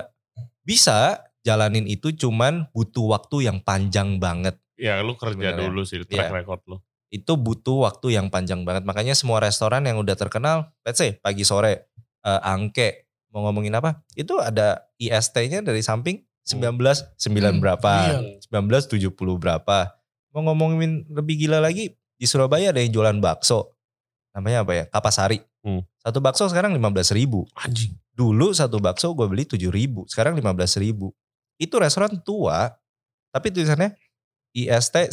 bisa 0.60 1.24
jalanin 1.40 1.88
itu 1.88 2.12
cuman 2.12 2.68
butuh 2.70 3.16
waktu 3.16 3.48
yang 3.48 3.58
panjang 3.60 4.20
banget. 4.20 4.60
Ya 4.76 5.00
lu 5.00 5.12
kerja 5.12 5.56
Sebenarnya. 5.56 5.60
dulu 5.68 5.80
sih 5.84 6.00
track 6.04 6.28
Iya. 6.30 6.36
record 6.36 6.60
lu. 6.68 6.76
Itu 7.10 7.34
butuh 7.34 7.90
waktu 7.90 8.14
yang 8.14 8.30
panjang 8.30 8.62
banget. 8.62 8.86
Makanya 8.86 9.18
semua 9.18 9.42
restoran 9.42 9.82
yang 9.82 9.98
udah 9.98 10.14
terkenal, 10.14 10.70
let's 10.86 11.02
say 11.02 11.18
pagi 11.18 11.42
sore, 11.42 11.90
eh, 12.22 12.40
angke, 12.42 13.10
mau 13.34 13.46
ngomongin 13.50 13.74
apa, 13.74 14.02
itu 14.14 14.38
ada 14.38 14.86
IST-nya 14.96 15.62
dari 15.62 15.82
samping 15.82 16.22
19, 16.46 17.14
9 17.18 17.54
Hmm, 17.54 17.58
berapa. 17.58 17.92
iya. 18.06 18.18
1970 18.46 19.38
berapa. 19.38 19.94
Mau 20.30 20.46
ngomongin 20.46 21.06
lebih 21.10 21.46
gila 21.46 21.58
lagi, 21.58 21.94
di 22.14 22.26
Surabaya 22.26 22.70
ada 22.70 22.78
yang 22.78 22.94
jualan 22.94 23.18
bakso. 23.18 23.74
Namanya 24.30 24.62
apa 24.62 24.72
ya? 24.74 24.84
Kapasari. 24.86 25.42
Hmm. 25.66 25.82
Satu 25.98 26.22
bakso 26.22 26.46
sekarang 26.46 26.70
15 26.74 27.10
ribu. 27.10 27.44
Anjing. 27.58 27.98
Dulu 28.14 28.54
satu 28.54 28.78
bakso 28.78 29.10
gue 29.12 29.26
beli 29.26 29.42
7 29.44 29.66
ribu. 29.72 30.06
Sekarang 30.06 30.38
15 30.38 30.78
ribu. 30.78 31.10
Itu 31.58 31.82
restoran 31.82 32.22
tua. 32.22 32.70
Tapi 33.34 33.50
tulisannya 33.50 33.94
IST 34.54 35.10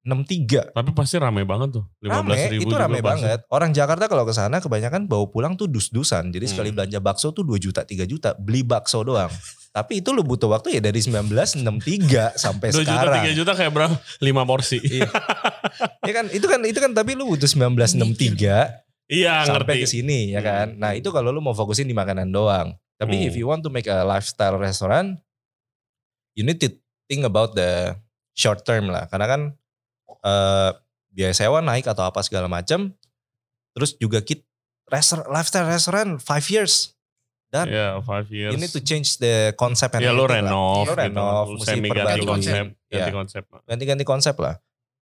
1963. 0.00 0.72
Tapi 0.72 0.90
pasti 0.90 1.16
rame 1.16 1.44
banget 1.44 1.76
tuh. 1.76 1.84
15 2.00 2.08
Rame, 2.08 2.34
ribu 2.48 2.62
itu 2.64 2.72
juga 2.72 2.80
rame 2.80 2.98
pasti. 2.98 3.04
banget. 3.04 3.38
Orang 3.48 3.70
Jakarta 3.70 4.04
kalau 4.06 4.24
ke 4.24 4.32
sana 4.32 4.56
kebanyakan 4.58 5.04
bawa 5.04 5.28
pulang 5.28 5.54
tuh 5.54 5.66
dus-dusan. 5.66 6.32
Jadi 6.32 6.48
Hmm. 6.48 6.52
sekali 6.52 6.70
belanja 6.72 6.98
bakso 6.98 7.30
tuh 7.30 7.42
2 7.42 7.58
juta, 7.58 7.84
3 7.84 8.04
juta. 8.04 8.32
Beli 8.34 8.64
bakso 8.64 9.02
doang. 9.02 9.28
Tapi 9.70 10.00
itu 10.00 10.10
lu 10.10 10.24
butuh 10.24 10.50
waktu 10.50 10.74
ya 10.74 10.82
dari 10.82 10.98
1963 10.98 12.34
sampai 12.34 12.68
2 12.70 12.82
juta, 12.82 12.90
sekarang. 12.96 13.22
3 13.22 13.38
juta 13.38 13.52
kayak 13.54 13.70
berapa? 13.70 13.94
5 14.18 14.42
porsi. 14.42 14.78
Iya. 14.80 15.06
ya 16.02 16.12
kan 16.12 16.26
itu 16.28 16.46
kan 16.46 16.60
itu 16.64 16.78
kan 16.78 16.90
tapi 16.90 17.14
lu 17.14 17.28
butuh 17.28 17.46
1963 17.46 18.82
iya 19.06 19.44
sampai 19.44 19.78
ke 19.78 19.86
sini 19.86 20.32
ya 20.32 20.40
kan. 20.40 20.74
Hmm. 20.74 20.80
Nah, 20.80 20.92
itu 20.94 21.10
kalau 21.10 21.30
lu 21.30 21.38
mau 21.38 21.52
fokusin 21.52 21.86
di 21.86 21.94
makanan 21.94 22.30
doang. 22.30 22.74
Tapi 22.96 23.14
Hmm. 23.16 23.26
if 23.26 23.34
you 23.34 23.46
want 23.46 23.60
to 23.60 23.68
make 23.68 23.86
a 23.86 24.02
lifestyle 24.02 24.56
restaurant 24.56 25.20
you 26.32 26.42
need 26.42 26.58
to 26.58 26.70
think 27.06 27.22
about 27.22 27.54
the 27.54 27.94
short 28.32 28.64
term 28.64 28.88
lah. 28.88 29.06
Karena 29.06 29.26
kan 29.28 29.40
eh 30.18 30.70
biaya 31.10 31.32
sewa 31.32 31.58
naik 31.58 31.84
atau 31.84 32.02
apa 32.02 32.20
segala 32.20 32.46
macam. 32.46 32.90
Terus 33.70 33.94
juga 33.94 34.18
kit 34.20 34.42
restaurant, 34.86 35.26
lifestyle 35.28 35.66
restaurant 35.66 36.18
5 36.18 36.26
years. 36.48 36.94
Dan 37.50 37.66
Iya 37.66 37.98
5 37.98 38.30
years. 38.30 38.52
you 38.54 38.58
need 38.58 38.70
to 38.70 38.78
change 38.78 39.18
the 39.18 39.50
concept 39.54 39.94
and 39.94 40.02
Ya 40.02 40.14
lah. 40.14 40.26
renov, 40.28 40.86
Lu 40.86 40.94
renov, 40.94 41.44
gitu. 41.50 41.54
mesti 41.58 41.74
semi 41.74 41.88
ganti 41.90 42.22
konsep, 42.22 42.64
ganti 42.86 42.94
Iya. 42.94 43.10
konsep. 43.10 43.42
ganti-ganti 43.66 44.04
konsep 44.04 44.34
lah. 44.38 44.54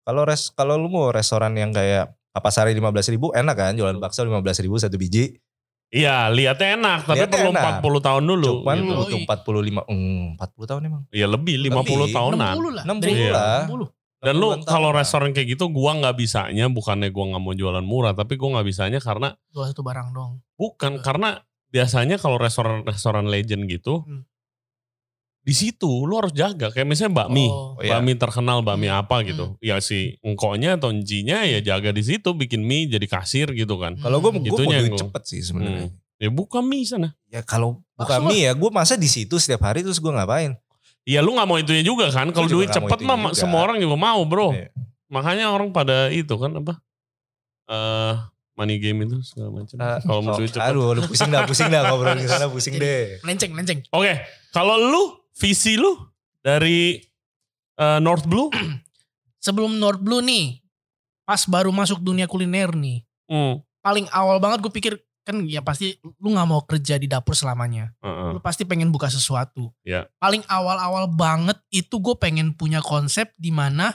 Kalau 0.02 0.24
res 0.24 0.48
kalau 0.50 0.80
lu 0.80 0.88
mau 0.88 1.12
restoran 1.12 1.52
yang 1.54 1.72
kayak 1.72 2.08
Kapasari 2.32 2.72
15 2.72 3.10
ribu 3.10 3.34
enak 3.34 3.56
kan 3.58 3.74
jualan 3.74 3.98
bakso 3.98 4.22
15 4.22 4.62
ribu 4.62 4.78
satu 4.78 4.94
biji. 4.96 5.42
Iya, 5.90 6.28
lihatnya 6.30 6.76
enak, 6.76 7.00
tapi 7.04 7.24
Lihatnya 7.24 7.34
perlu 7.34 7.52
enak. 7.52 7.64
40 7.82 8.00
tahun 8.04 8.24
dulu. 8.24 8.48
Cuman 8.62 8.76
gitu. 8.78 8.94
butuh 8.94 9.18
Yoi. 9.18 9.26
45 9.26 9.84
mm, 9.90 10.24
40 10.38 10.70
tahun 10.70 10.82
emang. 10.86 11.02
Iya 11.10 11.28
lebih 11.28 11.56
50 11.64 11.74
Lebih. 12.06 12.14
tahunan. 12.14 12.54
60 12.60 12.76
lah. 12.78 12.84
60 12.86 13.04
Dari 13.04 13.28
lah. 13.28 13.60
60. 13.66 13.97
Dan 14.18 14.34
lu 14.36 14.50
60-an 14.50 14.60
tahun 14.60 14.68
kalau 14.68 14.90
restoran 14.92 15.30
kayak 15.30 15.48
gitu 15.54 15.70
gua 15.70 15.94
nggak 15.94 16.16
bisanya 16.16 16.66
bukannya 16.68 17.10
gua 17.10 17.26
nggak 17.32 17.44
mau 17.44 17.54
jualan 17.54 17.86
murah, 17.86 18.14
tapi 18.14 18.34
gua 18.34 18.58
nggak 18.58 18.68
bisanya 18.68 19.00
karena 19.00 19.38
Dua 19.50 19.70
satu 19.70 19.82
barang 19.82 20.10
dong. 20.10 20.42
bukan 20.56 20.98
Iya. 20.98 21.04
karena 21.04 21.30
biasanya 21.68 22.16
kalau 22.16 22.38
restoran-restoran 22.38 23.28
legend 23.28 23.68
gitu 23.68 24.02
Hmm. 24.02 24.26
di 25.40 25.54
situ 25.54 25.88
lu 26.04 26.18
harus 26.18 26.32
jaga 26.32 26.68
kayak 26.68 26.84
misalnya 26.84 27.24
bakmi. 27.24 27.48
Oh. 27.48 27.78
Oh, 27.78 27.80
iya. 27.80 27.96
Bakmi 27.96 28.18
terkenal 28.18 28.60
bakmi 28.62 28.88
Hmm. 28.88 29.00
apa 29.00 29.24
gitu. 29.24 29.56
Ya 29.60 29.80
si 29.80 30.20
engkoknya 30.20 30.76
atau 30.76 30.90
encinya 30.90 31.44
ya 31.44 31.62
jaga 31.62 31.92
di 31.92 32.02
situ 32.02 32.34
bikin 32.34 32.64
mie 32.64 32.90
jadi 32.90 33.06
kasir 33.06 33.48
gitu 33.52 33.80
kan. 33.80 33.96
Kalau 33.96 34.20
Hmm. 34.20 34.44
mau 34.44 34.60
yang 34.66 34.84
duit 34.84 34.92
gua- 34.92 35.02
cepet 35.08 35.24
sih 35.24 35.42
sebenarnya. 35.42 35.88
Ya 36.18 36.28
buka 36.28 36.60
mie 36.60 36.84
sana. 36.84 37.14
Ya 37.30 37.40
kalau 37.42 37.80
buka 37.94 38.18
mie 38.20 38.44
ya 38.44 38.58
gue 38.58 38.70
masa 38.74 38.98
di 38.98 39.06
situ 39.06 39.38
setiap 39.38 39.62
hari 39.64 39.86
terus 39.86 40.02
gue 40.02 40.10
ngapain? 40.10 40.58
Ya 41.08 41.24
lu 41.24 41.40
nggak 41.40 41.48
mau 41.48 41.56
itunya 41.56 41.88
juga 41.88 42.12
kan. 42.12 42.28
Kalau 42.36 42.52
duit 42.52 42.68
cepet 42.68 43.00
mah 43.08 43.32
juga. 43.32 43.40
semua 43.40 43.64
orang 43.64 43.80
juga 43.80 43.96
mau 43.96 44.20
bro. 44.28 44.52
Iya. 44.52 44.68
Makanya 45.08 45.56
orang 45.56 45.72
pada 45.72 46.12
itu 46.12 46.36
kan 46.36 46.52
apa? 46.60 46.76
eh 47.68 48.16
money 48.56 48.80
game 48.80 49.06
itu 49.08 49.20
segala 49.24 49.60
macam. 49.64 49.76
Eh, 49.76 50.00
Kalau 50.04 50.22
mau 50.24 50.36
duit 50.36 50.52
cepet. 50.52 50.68
aduh, 50.72 50.98
pusing 51.06 51.30
dah, 51.30 51.44
pusing 51.46 51.70
dah 51.70 51.82
ngobrol 51.88 52.16
di 52.18 52.28
sana 52.28 52.48
pusing 52.54 52.76
deh. 52.76 53.22
Lenceng, 53.24 53.54
lenceng. 53.54 53.80
Oke, 53.94 54.18
kalau 54.50 54.76
lu 54.82 55.04
visi 55.38 55.78
lu 55.78 55.94
dari 56.42 56.98
eh, 57.78 58.00
North 58.04 58.28
Blue, 58.28 58.52
Sebelum 59.38 59.80
North 59.80 60.02
Blue 60.02 60.20
nih, 60.20 60.60
pas 61.24 61.40
baru 61.48 61.70
masuk 61.72 62.02
dunia 62.04 62.28
kuliner 62.28 62.74
nih, 62.74 63.06
hmm, 63.32 63.62
paling 63.80 64.04
awal 64.12 64.42
banget 64.44 64.60
gue 64.60 64.74
pikir 64.74 64.94
kan 65.28 65.44
ya 65.44 65.60
pasti 65.60 65.92
lu 66.18 66.32
nggak 66.32 66.48
mau 66.48 66.64
kerja 66.64 66.96
di 66.96 67.06
dapur 67.06 67.36
selamanya. 67.36 67.92
uh-uh. 68.00 68.32
Lu 68.32 68.40
pasti 68.40 68.64
pengen 68.64 68.88
buka 68.88 69.08
sesuatu. 69.08 69.76
Iya. 69.84 70.08
Paling 70.16 70.48
awal-awal 70.48 71.12
banget 71.12 71.60
itu 71.68 72.00
gue 72.00 72.16
pengen 72.16 72.56
punya 72.56 72.80
konsep 72.80 73.36
di 73.36 73.52
mana 73.52 73.92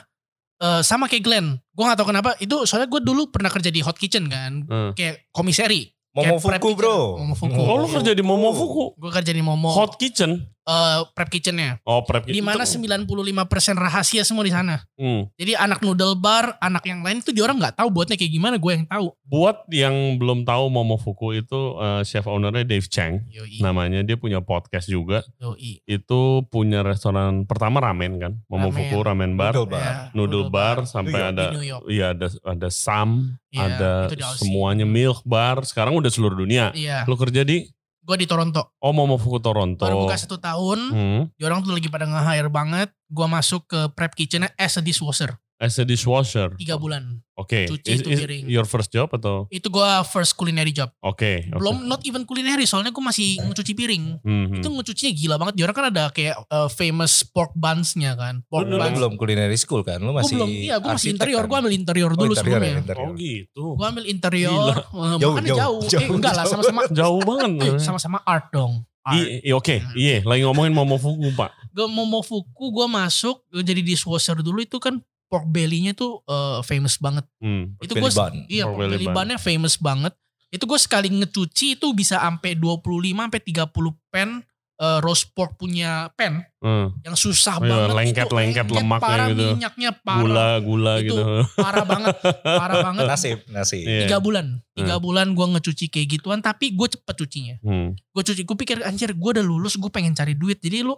eh, 0.61 0.79
sama 0.79 1.09
kayak 1.09 1.23
Glenn. 1.23 1.47
Gue 1.73 1.83
gak 1.83 1.97
tahu 1.97 2.13
kenapa 2.13 2.37
itu 2.37 2.63
soalnya 2.63 2.85
gue 2.87 3.01
dulu 3.01 3.27
pernah 3.27 3.49
kerja 3.49 3.67
di 3.67 3.81
hot 3.81 3.97
kitchen 3.97 4.29
kan, 4.29 4.61
Hmm. 4.63 4.91
kayak 4.93 5.27
komiseri. 5.29 5.89
Momofuku 6.13 6.77
bro. 6.77 7.17
Momofuku. 7.17 7.57
Oh 7.57 7.81
lu 7.81 7.89
kerja 7.89 8.13
di 8.13 8.21
Momofuku, 8.21 8.93
Gue 8.95 9.09
kerja 9.09 9.33
di 9.33 9.41
Momo. 9.41 9.73
hot 9.73 9.97
kitchen. 9.97 10.45
Eh, 10.67 10.99
prep 11.11 11.29
kitchennya. 11.29 11.79
Oh 11.83 12.03
prep 12.03 12.27
Di 12.27 12.39
mana 12.39 12.63
itu. 12.63 12.79
95% 12.79 13.75
rahasia 13.75 14.23
semua 14.23 14.43
di 14.47 14.53
sana. 14.53 14.83
Hmm. 14.95 15.27
Jadi 15.35 15.53
anak 15.55 15.83
noodle 15.83 16.15
bar, 16.15 16.55
anak 16.59 16.83
yang 16.87 17.03
lain 17.03 17.19
itu 17.19 17.35
dia 17.35 17.43
orang 17.43 17.59
nggak 17.59 17.75
tahu 17.79 17.89
buatnya 17.91 18.15
kayak 18.15 18.31
gimana. 18.31 18.55
Gue 18.57 18.79
yang 18.79 18.87
tahu. 18.87 19.11
Buat 19.27 19.67
yang 19.71 20.17
belum 20.19 20.47
tahu 20.47 20.63
Momofuku 20.71 21.37
itu 21.39 21.59
eh, 21.79 22.01
chef 22.07 22.25
ownernya 22.27 22.63
Dave 22.63 22.87
Chang. 22.87 23.23
Yoi. 23.29 23.59
Namanya 23.59 24.01
dia 24.03 24.15
punya 24.15 24.39
podcast 24.39 24.87
juga. 24.87 25.23
Yoi. 25.39 25.83
Itu 25.87 26.47
punya 26.47 26.83
restoran 26.83 27.43
pertama 27.47 27.83
ramen 27.83 28.19
kan, 28.19 28.33
Momofuku 28.47 28.99
ramen, 29.03 29.35
bar, 29.35 29.53
Noodle 29.55 29.69
bar. 29.69 29.83
Ya, 29.83 29.93
noodle 30.15 30.47
bar, 30.49 30.77
sampai 30.87 31.19
New 31.51 31.65
York, 31.65 31.83
ada. 31.83 31.91
Iya 31.91 32.05
ada 32.15 32.27
ada 32.43 32.67
Sam, 32.71 33.39
Iya, 33.53 33.61
ada 33.69 33.91
semuanya 34.39 34.85
milk 34.87 35.21
bar. 35.25 35.61
Sekarang 35.65 35.93
udah 35.97 36.09
seluruh 36.09 36.41
dunia. 36.41 36.73
Iya. 36.73 37.05
Lu 37.05 37.13
kerja 37.13 37.45
di 37.45 37.69
Gue 38.03 38.19
di 38.19 38.27
Toronto. 38.27 38.75
Oh 38.83 38.91
Momofuku 38.91 39.39
Toronto. 39.39 39.87
Baru 39.87 40.03
buka 40.03 40.19
satu 40.19 40.35
tahun. 40.35 40.79
Hmm. 40.91 41.21
Orang 41.39 41.63
tuh 41.63 41.71
lagi 41.71 41.87
pada 41.87 42.03
nge-hire 42.03 42.51
banget. 42.51 42.91
Gue 43.07 43.27
masuk 43.31 43.63
ke 43.71 43.79
prep 43.95 44.11
kitchennya 44.11 44.51
as 44.59 44.75
a 44.75 44.83
dishwasher. 44.83 45.39
As 45.55 45.75
a 45.75 45.83
dishwasher. 45.83 46.51
Tiga 46.55 46.75
bulan. 46.75 47.23
Oke. 47.33 47.65
Cuci 47.65 47.87
Is- 47.87 47.99
itu 47.99 48.09
is 48.09 48.19
piring. 48.19 48.43
Your 48.45 48.63
first 48.63 48.89
job 48.89 49.07
atau? 49.09 49.47
Itu 49.47 49.67
gue 49.67 49.81
first 50.05 50.33
culinary 50.33 50.69
job. 50.69 50.91
Oke. 50.99 51.47
oke. 51.47 51.55
Belum 51.55 51.83
not 51.83 52.03
even 52.03 52.23
culinary 52.23 52.63
soalnya 52.63 52.89
gue 52.89 52.99
masih 52.99 53.39
ngecuci 53.39 53.71
piring. 53.71 54.03
Hmm, 54.19 54.45
hmm. 54.45 54.55
Itu 54.55 54.67
ngecucinya 54.67 55.11
gila 55.11 55.35
banget. 55.37 55.53
Dia 55.55 55.63
orang 55.63 55.77
kan 55.77 55.85
ada 55.87 56.03
kayak 56.09 56.35
uh, 56.43 56.67
famous 56.67 57.23
pork 57.23 57.53
buns-nya 57.53 58.13
kan. 58.13 58.43
Pork 58.45 58.65
Lu, 58.65 58.75
lu 58.75 58.77
buns. 58.77 58.93
belum 58.93 59.13
culinary 59.15 59.55
school 59.55 59.81
kan? 59.81 59.97
Lu 59.97 60.11
masih 60.11 60.35
belum. 60.35 60.49
Iya 60.49 60.75
gue 60.77 60.91
masih 60.91 61.09
interior. 61.11 61.41
kan? 61.41 61.47
Gue 61.47 61.57
ambil 61.59 61.73
interior 61.73 62.09
Oh, 62.09 62.17
dulu 62.17 62.33
interior 62.33 62.43
ya, 62.51 62.59
sebelumnya. 62.59 62.83
interior. 62.83 63.07
Oh 63.07 63.13
gitu. 63.15 63.63
Gue 63.73 63.87
ambil 63.87 64.05
interior. 64.05 64.73
eh, 64.75 64.83
Jauh, 64.83 65.17
jauh, 65.21 65.35
jauh. 65.47 65.79
jauh, 65.87 66.01
eh, 66.01 66.09
enggak 66.11 66.33
lah 66.33 66.43
jauh. 66.43 66.51
sama-sama. 66.51 66.81
Jauh 66.99 67.21
banget. 67.23 67.51
eh, 67.63 67.79
sama-sama 67.79 68.17
art 68.23 68.51
dong. 68.51 68.83
Art. 69.03 69.15
I- 69.15 69.43
i- 69.43 69.51
Oke, 69.51 69.83
iya. 69.95 70.23
Lagi 70.23 70.43
ngomongin 70.43 70.71
Momofuku 70.71 71.31
pak. 71.33 71.51
gue 71.71 71.87
Momofuku 71.87 72.65
gue 72.69 72.85
masuk 72.85 73.41
gue 73.49 73.59
jadi 73.61 73.81
dishwasher 73.81 74.37
dulu 74.37 74.59
itu 74.59 74.77
kan 74.77 75.01
pork 75.33 75.45
belly-nya 75.47 75.91
tuh 75.91 76.21
eh, 76.23 76.61
famous 76.61 76.95
banget. 76.95 77.25
Hmm. 77.39 77.73
Itu 77.79 77.97
gue 77.97 78.05
bun. 78.05 78.33
iya 78.45 78.63
Pork 78.63 78.77
belly 78.85 79.07
bun-nya 79.07 79.37
famous 79.37 79.75
banget. 79.75 80.13
Itu 80.47 80.63
gue 80.63 80.77
sekali 80.77 81.09
ngecuci 81.09 81.73
itu 81.73 81.87
bisa 81.91 82.21
sampai 82.21 82.53
25 82.53 82.85
sampai 83.17 83.41
30 83.41 83.73
pen 84.07 84.29
eh, 84.75 84.99
roast 84.99 85.33
pork 85.33 85.55
punya 85.55 86.09
pan 86.11 86.45
Hmm. 86.57 86.95
yang 87.01 87.11
susah 87.13 87.57
Oh 87.57 87.61
iya, 87.61 87.69
banget 87.69 87.89
lengket-lengket 88.23 88.63
itu 88.63 88.73
lemaknya 88.73 89.03
parah 89.03 89.27
gitu. 89.27 89.43
minyaknya 89.51 89.89
parah 89.97 90.21
Gula, 90.21 90.49
gula 90.59 90.93
Itu 90.95 91.05
gitu. 91.09 91.23
parah 91.53 91.83
banget 91.83 92.15
parah 92.39 92.77
banget 92.87 93.03
Nasib, 93.03 93.39
nasib. 93.49 93.83
Iya. 93.83 94.07
tiga 94.07 94.17
bulan 94.17 94.45
tiga 94.71 94.95
bulan 94.97 95.33
gue 95.33 95.43
ngecuci 95.43 95.85
kayak 95.89 96.07
gituan 96.09 96.39
tapi 96.39 96.71
gue 96.71 96.87
cepet 96.87 97.15
cucinya 97.17 97.55
Hmm. 97.59 97.91
gue 97.97 98.23
cuci 98.23 98.41
gue 98.41 98.57
pikir 98.57 98.79
anjir 98.81 99.11
gue 99.11 99.29
udah 99.33 99.43
lulus 99.43 99.75
gue 99.75 99.89
pengen 99.89 100.13
cari 100.13 100.33
duit 100.33 100.57
jadi 100.57 100.81
lu 100.81 100.95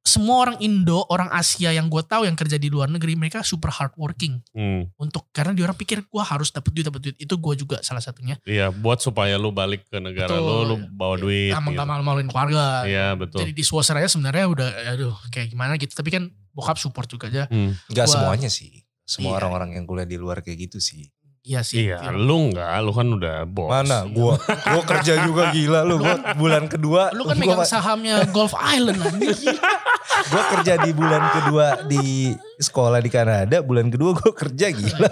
semua 0.00 0.38
orang 0.40 0.56
Indo 0.58 1.02
orang 1.06 1.28
Asia 1.28 1.70
yang 1.70 1.86
gue 1.86 2.00
tahu 2.00 2.24
yang 2.24 2.32
kerja 2.32 2.54
di 2.54 2.66
luar 2.66 2.86
negeri 2.86 3.14
mereka 3.14 3.42
super 3.42 3.68
hardworking 3.68 4.38
Hmm. 4.50 4.86
untuk 4.96 5.28
karena 5.30 5.50
dia 5.50 5.64
orang 5.64 5.74
pikir 5.74 6.02
gue 6.02 6.22
harus 6.22 6.48
dapat 6.48 6.70
duit 6.70 6.84
dapat 6.84 7.00
duit 7.02 7.16
itu 7.16 7.34
gue 7.34 7.54
juga 7.56 7.76
salah 7.80 7.98
satunya 7.98 8.38
Iya, 8.42 8.70
buat 8.70 8.98
supaya 8.98 9.34
lu 9.34 9.50
balik 9.50 9.84
ke 9.84 9.98
negara 9.98 10.30
Betul. 10.30 10.46
lu, 10.46 10.56
lu 10.64 10.76
bawa 10.90 11.16
duit. 11.16 11.50
Gak 11.50 11.60
gitu. 11.60 11.82
malu-maluin 11.82 12.26
keluarga 12.26 12.82
Iya, 12.82 13.12
betul. 13.12 13.40
jadi 13.40 13.52
dishwasher 13.52 13.94
aja 13.94 14.08
sebenarnya 14.08 14.46
udah 14.46 14.68
aduh 14.90 15.14
kayak 15.28 15.48
gimana 15.48 15.74
gitu 15.74 15.90
tapi 15.90 16.08
kan 16.08 16.26
bokap 16.50 16.76
support 16.76 17.06
juga 17.06 17.26
aja 17.26 17.44
Hmm. 17.46 17.74
Gak 17.88 18.06
Gua- 18.06 18.14
semuanya 18.14 18.48
sih. 18.48 18.86
Semua 19.02 19.34
Iya. 19.34 19.38
orang-orang 19.38 19.70
yang 19.74 19.84
kuliah 19.84 20.02
di 20.04 20.16
luar 20.16 20.40
kayak 20.40 20.66
gitu 20.66 20.78
sih. 20.78 21.06
Iya 21.46 21.62
sih 21.62 21.86
Iya, 21.86 22.10
lu 22.10 22.50
enggak, 22.50 22.74
lu 22.80 22.90
kan 22.90 23.06
udah 23.08 23.36
bos. 23.44 23.70
Mana? 23.70 24.02
Gua 24.04 24.34
gua 24.42 24.82
kerja 24.84 25.22
juga 25.22 25.48
gila 25.48 25.80
lu. 25.80 25.96
Gua 25.96 26.34
bulan 26.34 26.66
kedua 26.66 27.14
lu 27.14 27.22
kan 27.22 27.38
gua, 27.38 27.54
megang 27.56 27.62
sahamnya 27.64 28.26
Golf 28.28 28.50
Island 28.52 28.98
anjing. 28.98 29.54
gua 30.32 30.42
kerja 30.52 30.74
di 30.76 30.90
bulan 30.90 31.22
kedua 31.32 31.66
di 31.84 32.34
sekolah 32.58 32.98
di 32.98 33.08
Kanada, 33.08 33.56
bulan 33.60 33.86
kedua 33.86 34.10
gua 34.12 34.32
kerja 34.32 34.66
gila. 34.68 35.10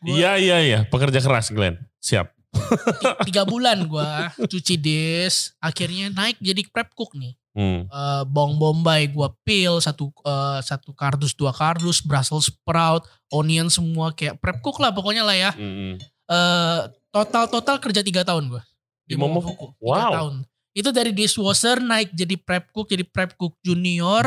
Gua- 0.00 0.14
Iya, 0.14 0.36
iya, 0.36 0.56
iya. 0.60 0.78
Pekerja 0.84 1.16
keras, 1.18 1.48
Glenn. 1.48 1.80
Siap. 1.98 2.28
Ti- 2.54 3.18
tiga 3.26 3.42
bulan 3.42 3.82
gue 3.82 4.10
cuci 4.46 4.76
dish 4.76 5.58
akhirnya 5.58 6.06
naik 6.08 6.38
jadi 6.38 6.62
prep 6.64 6.94
cook 6.94 7.16
nih 7.16 7.34
Hmm. 7.54 7.86
Eh, 7.86 8.22
bawang 8.26 8.58
bombay 8.58 9.06
gue 9.06 9.28
peel 9.46 9.78
satu 9.78 10.10
eh, 10.26 10.58
satu 10.58 10.90
kardus 10.90 11.32
dua 11.32 11.54
kardus 11.54 12.02
Brussels 12.02 12.50
sprout 12.50 13.06
onion 13.30 13.70
semua 13.70 14.10
kayak 14.10 14.42
prep 14.42 14.58
cook 14.58 14.82
lah 14.82 14.90
pokoknya 14.90 15.22
lah 15.22 15.38
ya 15.38 15.50
Hmm. 15.54 15.94
Eh, 16.24 16.80
total 17.08 17.46
total 17.46 17.78
kerja 17.78 18.02
tiga 18.02 18.26
tahun 18.26 18.50
gue 18.50 18.62
Di 19.06 19.14
Momofuku? 19.14 19.70
tiga 19.78 19.86
Wow. 19.86 20.12
tahun 20.12 20.34
itu 20.74 20.90
dari 20.90 21.14
dishwasher 21.14 21.78
naik 21.78 22.10
jadi 22.10 22.34
prep 22.34 22.74
cook 22.74 22.90
jadi 22.90 23.06
prep 23.06 23.38
cook 23.38 23.54
junior 23.62 24.26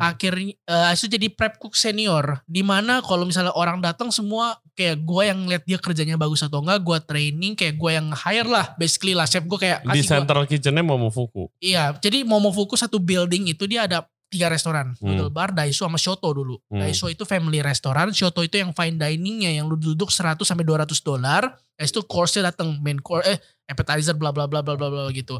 akhirnya 0.00 0.56
eh, 0.56 0.90
itu 0.90 1.04
jadi 1.04 1.28
prep 1.28 1.60
cook 1.60 1.76
senior 1.76 2.40
di 2.48 2.64
mana 2.64 3.04
kalau 3.04 3.28
misalnya 3.28 3.52
orang 3.52 3.84
datang 3.84 4.08
semua 4.08 4.56
kayak 4.72 4.96
gue 4.98 5.22
yang 5.22 5.38
lihat 5.44 5.62
dia 5.62 5.76
kerjanya 5.76 6.16
bagus 6.16 6.40
atau 6.40 6.58
enggak 6.58 6.80
gue 6.80 6.98
training 7.04 7.52
kayak 7.52 7.74
gue 7.74 7.90
yang 7.92 8.08
hire 8.10 8.46
lah 8.46 8.72
basically 8.74 9.12
lah 9.12 9.24
chef 9.24 9.42
gue 9.42 9.58
kayak 9.58 9.82
Di 9.82 9.88
kasih 9.92 10.02
gua- 10.02 10.12
central 10.18 10.42
kitchennya 10.44 10.80
Momofuku. 10.80 11.52
iya 11.58 11.92
jadi 11.94 12.22
Momofuku 12.22 12.72
satu 12.74 12.96
building 12.96 13.48
itu 13.48 13.64
dia 13.64 13.84
ada 13.84 14.02
tiga 14.26 14.48
restoran 14.48 14.96
Hmm. 14.96 15.12
noodle 15.12 15.28
bar 15.28 15.52
Daiso 15.52 15.84
sama 15.84 15.96
Shoto 15.96 16.24
dulu 16.26 16.56
Hmm. 16.66 16.80
Daiso 16.80 17.04
itu 17.06 17.22
family 17.22 17.60
restoran 17.60 18.10
Shoto 18.10 18.40
itu 18.40 18.56
yang 18.56 18.72
fine 18.72 18.96
diningnya 18.96 19.52
yang 19.52 19.68
lu 19.68 19.76
duduk 19.76 20.08
100 20.08 20.40
sampai 20.42 20.64
200 20.64 20.88
dolar 21.00 21.52
Habis 21.72 21.90
itu 21.90 22.00
course-nya 22.02 22.42
datang 22.46 22.78
main 22.78 22.96
course 22.96 23.26
eh 23.26 23.36
appetizer 23.66 24.14
bla 24.14 24.30
bla 24.30 24.46
bla 24.46 24.60
bla 24.60 24.72
bla 24.72 24.88
bla 24.88 25.10
gitu 25.10 25.36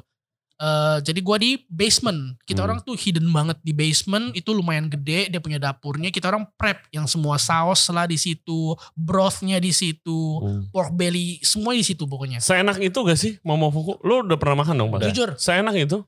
Eh, 0.62 0.98
jadi 1.03 1.18
gua 1.20 1.42
di 1.42 1.59
basement 1.66 2.38
kita 2.40 2.62
Hmm. 2.62 2.66
orang 2.70 2.79
tuh 2.81 2.94
hidden 2.94 3.27
banget 3.29 3.59
di 3.61 3.75
basement 3.75 4.31
itu 4.31 4.55
lumayan 4.55 4.87
gede 4.87 5.27
dia 5.27 5.42
punya 5.42 5.59
dapurnya 5.59 6.09
kita 6.09 6.31
orang 6.31 6.46
prep 6.55 6.87
yang 6.88 7.03
semua 7.05 7.35
saus 7.35 7.83
lah 7.88 8.07
di 8.07 8.14
situ 8.14 8.70
brothnya 8.94 9.59
di 9.59 9.75
situ 9.75 10.38
Hmm. 10.38 10.70
pork 10.70 10.94
belly 10.94 11.42
semua 11.42 11.75
di 11.75 11.83
situ 11.83 12.07
pokoknya 12.07 12.38
Seenak 12.38 12.79
itu 12.79 12.94
gak 12.94 13.18
sih 13.18 13.42
Momofuku? 13.42 13.98
Lu 14.01 14.22
udah 14.22 14.38
pernah 14.38 14.62
makan 14.62 14.75
dong, 14.77 14.88
Pak? 14.88 15.03
jujur 15.05 15.35
Seenak 15.35 15.75
itu? 15.75 15.98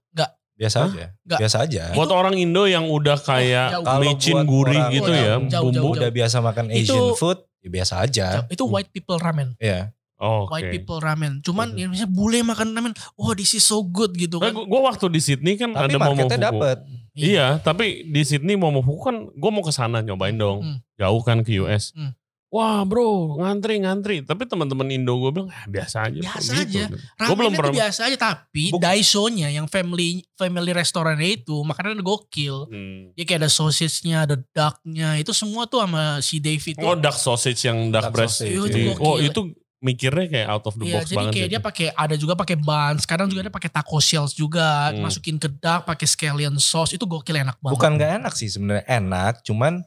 Biasa 0.54 0.76
Hah? 0.78 0.86
aja. 0.86 1.06
Nggak. 1.26 1.38
Biasa 1.42 1.56
aja. 1.58 1.82
Buat 1.90 2.10
orang 2.14 2.38
Indo 2.38 2.62
yang 2.64 2.86
udah 2.86 3.18
kayak 3.18 3.74
jauh. 3.74 3.98
Micin 3.98 4.38
gurih 4.46 4.78
orang 4.78 4.94
gitu 4.94 5.10
jauh, 5.10 5.18
ya, 5.18 5.34
jauh, 5.34 5.50
jauh, 5.50 5.62
bumbu. 5.66 5.98
Udah 5.98 6.10
biasa 6.14 6.36
makan 6.38 6.70
Asian 6.70 6.94
Itu- 6.94 7.18
food, 7.18 7.42
ya 7.58 7.68
biasa 7.74 7.94
aja. 7.98 8.26
itu 8.46 8.62
white 8.62 8.94
people 8.94 9.18
ramen 9.18 9.58
Iya. 9.58 9.90
Oh, 10.24 10.48
white 10.48 10.72
people 10.72 10.96
ramen. 10.96 11.38
Cuman 11.38 11.72
yang 11.74 11.90
misalnya 11.90 12.08
bule 12.10 12.40
makan 12.42 12.72
ramen, 12.72 12.90
wah 13.14 13.32
this 13.32 13.52
is 13.52 13.62
so 13.62 13.84
good 13.84 14.10
gitu 14.12 14.36
Nah, 14.36 14.48
kan. 14.48 14.56
gua, 14.56 14.64
gua 14.66 14.80
waktu 14.88 15.04
di 15.06 15.20
Sydney 15.20 15.54
kan 15.54 15.70
Tapi 15.70 15.84
ada 15.86 15.96
marketnya 15.98 16.24
Momofuku. 16.24 16.48
dapet. 16.48 16.78
Iya, 17.14 17.46
tapi 17.58 17.86
di 18.04 18.22
Sydney 18.22 18.56
Momofuku 18.56 19.00
kan 19.00 19.16
gue 19.28 19.50
mau 19.50 19.60
ke 19.60 19.70
sana 19.70 20.00
nyobain 20.00 20.34
dong. 20.34 20.58
Hmm. 20.60 20.78
Jauh 20.96 21.20
kan 21.20 21.40
ke 21.40 21.60
US. 21.60 21.92
Hmm. 21.92 22.16
Wah 22.48 22.82
bro, 22.82 23.34
ngantri 23.36 23.78
ngantri. 23.78 24.22
Tapi 24.22 24.46
teman-teman 24.46 24.86
Indo 24.88 25.18
gue 25.18 25.30
bilang 25.32 25.46
ah, 25.48 25.62
biasa 25.64 26.06
aja. 26.06 26.18
Biasa 26.20 26.50
Gitu. 26.62 26.62
aja. 26.64 26.82
Gua 26.86 26.98
Ramennya 27.20 27.34
belum 27.36 27.52
pernah- 27.52 27.74
biasa 27.76 28.00
aja 28.04 28.14
tapi 28.16 28.70
Buk- 28.70 28.78
Daiso-nya 28.78 29.48
yang 29.48 29.66
family 29.66 30.22
family 30.32 30.70
restorannya 30.70 31.34
itu 31.36 31.54
makanannya 31.60 31.98
gokil. 32.00 32.66
Hmm. 32.66 33.10
Ya 33.12 33.22
kayak 33.24 33.42
ada 33.42 33.50
sausage-nya, 33.52 34.22
ada 34.22 34.38
duck-nya, 34.38 35.18
itu 35.18 35.30
semua 35.30 35.66
tuh 35.66 35.82
sama 35.82 36.18
si 36.20 36.38
Dave 36.38 36.62
itu. 36.62 36.78
Oh 36.80 36.94
duck 36.94 37.14
sausage 37.14 37.58
yang 37.60 37.90
duck, 37.90 38.06
Duck 38.06 38.14
breast. 38.16 38.38
sausage, 38.38 38.50
Iya, 38.50 38.62
itu 38.64 38.78
Iya. 38.80 38.86
gokil. 38.92 39.02
Oh 39.04 39.16
itu 39.20 39.40
mikirnya 39.84 40.26
kayak 40.26 40.48
out 40.48 40.64
of 40.64 40.74
the 40.74 40.84
Iya, 40.84 40.94
box 40.96 41.04
jadi 41.04 41.16
banget. 41.20 41.30
kayak 41.30 41.44
sih. 41.44 41.52
dia 41.52 41.60
pakai 41.60 41.86
ada 41.92 42.14
juga 42.14 42.34
pakai 42.34 42.56
buns, 42.56 43.02
kadang 43.04 43.28
juga 43.28 43.40
ada 43.42 43.52
pakai 43.52 43.68
taco 43.68 43.98
shells 43.98 44.32
juga, 44.32 44.88
Hmm. 44.90 45.04
masukin 45.04 45.36
ke 45.36 45.52
duck, 45.52 45.84
pakai 45.84 46.06
scallion 46.06 46.56
sauce, 46.56 46.92
itu 46.92 47.04
gokil 47.04 47.36
enak 47.36 47.60
banget. 47.60 47.76
Bukan 47.76 47.90
gak 47.94 48.12
enak 48.18 48.32
sih 48.32 48.48
sebenarnya 48.48 48.84
enak, 48.88 49.44
cuman 49.44 49.84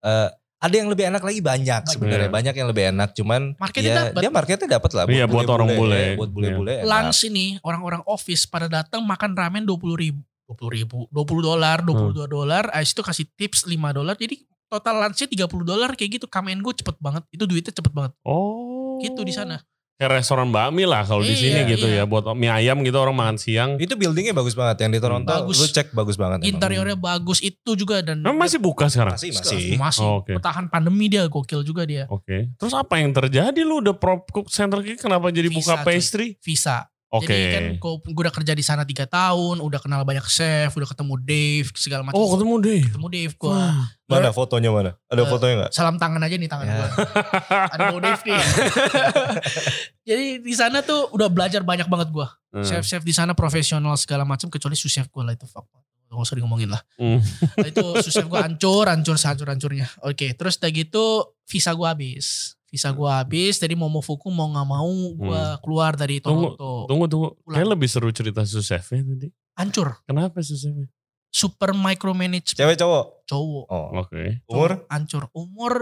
eh, 0.00 0.28
ada 0.58 0.74
yang 0.74 0.86
lebih 0.86 1.06
enak 1.06 1.22
lagi 1.22 1.40
banyak 1.40 1.82
sebenarnya 1.86 2.26
Iya. 2.26 2.34
banyak 2.34 2.54
yang 2.54 2.68
lebih 2.68 2.84
enak, 2.88 3.08
cuman 3.12 3.54
Marketnya 3.56 3.88
ya 3.88 3.98
dapet. 4.04 4.20
dia 4.20 4.30
marketnya 4.30 4.68
dapat 4.70 4.90
lah. 4.92 5.04
Iya, 5.06 5.24
buat 5.24 5.46
orang 5.46 5.68
bule. 5.70 6.04
buat 6.14 6.28
bule-bule. 6.28 6.74
enak. 6.76 6.86
lunch 6.86 7.20
ini 7.24 7.46
orang-orang 7.60 8.02
office 8.04 8.44
pada 8.44 8.66
datang 8.66 9.00
makan 9.00 9.32
ramen 9.32 9.62
dua 9.62 9.74
puluh 9.74 9.94
ribu, 9.94 10.20
dua 10.44 10.54
puluh 10.54 10.72
ribu, 10.72 10.98
dua 11.08 11.24
puluh 11.24 11.42
dolar, 11.42 11.80
dua 11.80 11.94
puluh 11.94 12.12
dua 12.12 12.26
dolar, 12.26 12.68
habis 12.68 12.90
itu 12.90 13.00
kasih 13.00 13.26
tips 13.32 13.64
5 13.64 13.90
dolar, 13.92 14.14
jadi 14.14 14.34
total 14.68 15.00
lunchnya 15.00 15.26
30 15.26 15.64
dolar 15.64 15.90
kayak 15.92 16.10
gitu. 16.14 16.26
Kamen 16.26 16.60
gue 16.60 16.74
cepet 16.74 16.96
banget, 16.98 17.24
itu 17.30 17.42
duitnya 17.42 17.72
cepet 17.72 17.88
banget. 17.88 18.12
Oh. 18.22 18.67
Gitu 19.00 19.20
di 19.22 19.30
sana. 19.30 19.58
Kayak 19.94 20.22
restoran 20.22 20.54
bakmi 20.54 20.86
lah 20.86 21.02
kalau 21.02 21.20
di 21.20 21.34
Iya, 21.34 21.42
sini 21.42 21.60
gitu 21.68 21.90
iya. 21.90 21.96
ya. 21.96 22.04
Buat 22.06 22.30
mie 22.32 22.46
ayam 22.46 22.86
gitu 22.86 22.94
orang 22.94 23.18
makan 23.18 23.34
siang. 23.34 23.74
Itu 23.76 23.98
buildingnya 23.98 24.30
bagus 24.30 24.54
banget 24.54 24.86
yang 24.86 24.94
di 24.94 25.02
Toronto. 25.02 25.26
Bagus. 25.26 25.58
Lu 25.58 25.66
cek 25.66 25.90
bagus 25.90 26.14
banget. 26.14 26.38
emang. 26.38 26.54
Interiornya 26.54 26.94
bagus 26.94 27.42
itu 27.42 27.74
juga 27.74 27.98
dan 27.98 28.22
Emang 28.22 28.38
masih 28.38 28.62
buka 28.62 28.86
sekarang? 28.86 29.18
Masih 29.18 29.34
masih. 29.34 29.74
masih 29.74 30.06
Oh, 30.06 30.22
oke. 30.22 30.38
bertahan 30.38 30.70
pandemi 30.70 31.10
dia 31.10 31.26
gokil 31.26 31.66
juga 31.66 31.82
dia. 31.82 32.06
Oke. 32.06 32.46
Terus 32.54 32.78
apa 32.78 32.94
yang 32.94 33.10
terjadi 33.10 33.58
lu 33.60 33.82
udah 33.82 33.90
prop 33.92 34.30
cook 34.30 34.46
center 34.46 34.86
kenapa 34.94 35.34
jadi 35.34 35.50
Visa, 35.50 35.74
buka 35.74 35.74
cuy. 35.82 35.86
pastry? 35.90 36.26
Visa. 36.38 36.86
Oke. 37.08 37.32
Jadi 37.32 37.46
kan 37.48 37.64
gue 37.80 38.20
udah 38.20 38.34
kerja 38.36 38.52
di 38.52 38.60
sana 38.60 38.84
tiga 38.84 39.08
tahun, 39.08 39.64
udah 39.64 39.80
kenal 39.80 40.04
banyak 40.04 40.28
chef, 40.28 40.76
udah 40.76 40.84
ketemu 40.84 41.14
Dave 41.18 41.68
segala 41.72 42.04
macam. 42.04 42.20
Oh 42.20 42.36
ketemu 42.36 42.54
deh. 42.60 42.82
ketemu 42.84 43.06
Dave 43.08 43.32
gue. 43.32 43.48
Wah. 43.48 43.88
Mana 44.04 44.28
fotonya 44.28 44.68
mana? 44.68 44.92
Ada 45.08 45.24
Eh, 45.24 45.28
fotonya 45.28 45.54
nggak? 45.56 45.72
Salam 45.72 45.96
tangan 45.96 46.20
aja 46.20 46.36
nih 46.36 46.48
tangan 46.48 46.66
Ya. 46.68 46.76
gue. 46.76 46.88
Ada 47.72 47.82
mau 47.88 48.00
Dave 48.00 48.22
nih. 48.24 48.40
Jadi 50.08 50.26
di 50.40 50.52
sana 50.52 50.80
tuh 50.80 51.08
udah 51.12 51.28
belajar 51.28 51.64
banyak 51.64 51.88
banget 51.88 52.08
gue. 52.12 52.26
Hmm. 52.52 52.64
Chef-chef 52.64 53.00
di 53.00 53.12
sana 53.12 53.32
profesional 53.32 53.96
segala 53.96 54.24
macam 54.24 54.48
kecuali 54.48 54.76
sous 54.76 54.88
chef 54.88 55.08
gue 55.08 55.22
lah 55.22 55.32
itu 55.32 55.44
fuck. 55.44 55.64
Gak 56.08 56.16
usah 56.16 56.40
ngomongin 56.40 56.72
lah. 56.72 56.80
Hmm. 56.96 57.20
Nah, 57.56 57.68
itu 57.68 57.84
sous 58.00 58.12
chef 58.12 58.24
gue 58.24 58.36
hancur, 58.36 58.84
hancur, 58.84 59.16
hancur-hancurnya. 59.16 59.88
Oke, 60.04 60.32
terus 60.32 60.56
udah 60.56 60.70
gitu 60.72 61.04
visa 61.44 61.72
gue 61.72 61.84
habis. 61.84 62.56
Visa 62.68 62.92
gue 62.92 63.08
habis, 63.08 63.56
jadi 63.56 63.72
Momofuku 63.72 64.28
mau 64.28 64.52
gak 64.52 64.68
mau 64.68 64.92
gue 65.16 65.42
keluar 65.64 65.96
dari 65.96 66.20
Tunggu, 66.20 66.52
Toronto. 66.52 66.84
Tunggu 66.84 67.04
tunggu. 67.08 67.28
Pulang. 67.40 67.56
Kayak 67.56 67.68
lebih 67.72 67.88
seru 67.88 68.12
cerita 68.12 68.44
sous 68.44 68.60
chefnya 68.60 69.00
tadi. 69.08 69.32
Hancur. 69.56 69.96
Kenapa 70.04 70.44
sous 70.44 70.60
chefnya? 70.60 70.84
Super 71.32 71.72
micromanage 71.72 72.52
Cewek 72.52 72.76
cowok? 72.76 73.24
cowok. 73.28 73.64
Oh. 73.68 73.88
Oke. 74.04 74.44
Umur? 74.48 74.84
Hancur. 74.88 75.32
Umur 75.32 75.72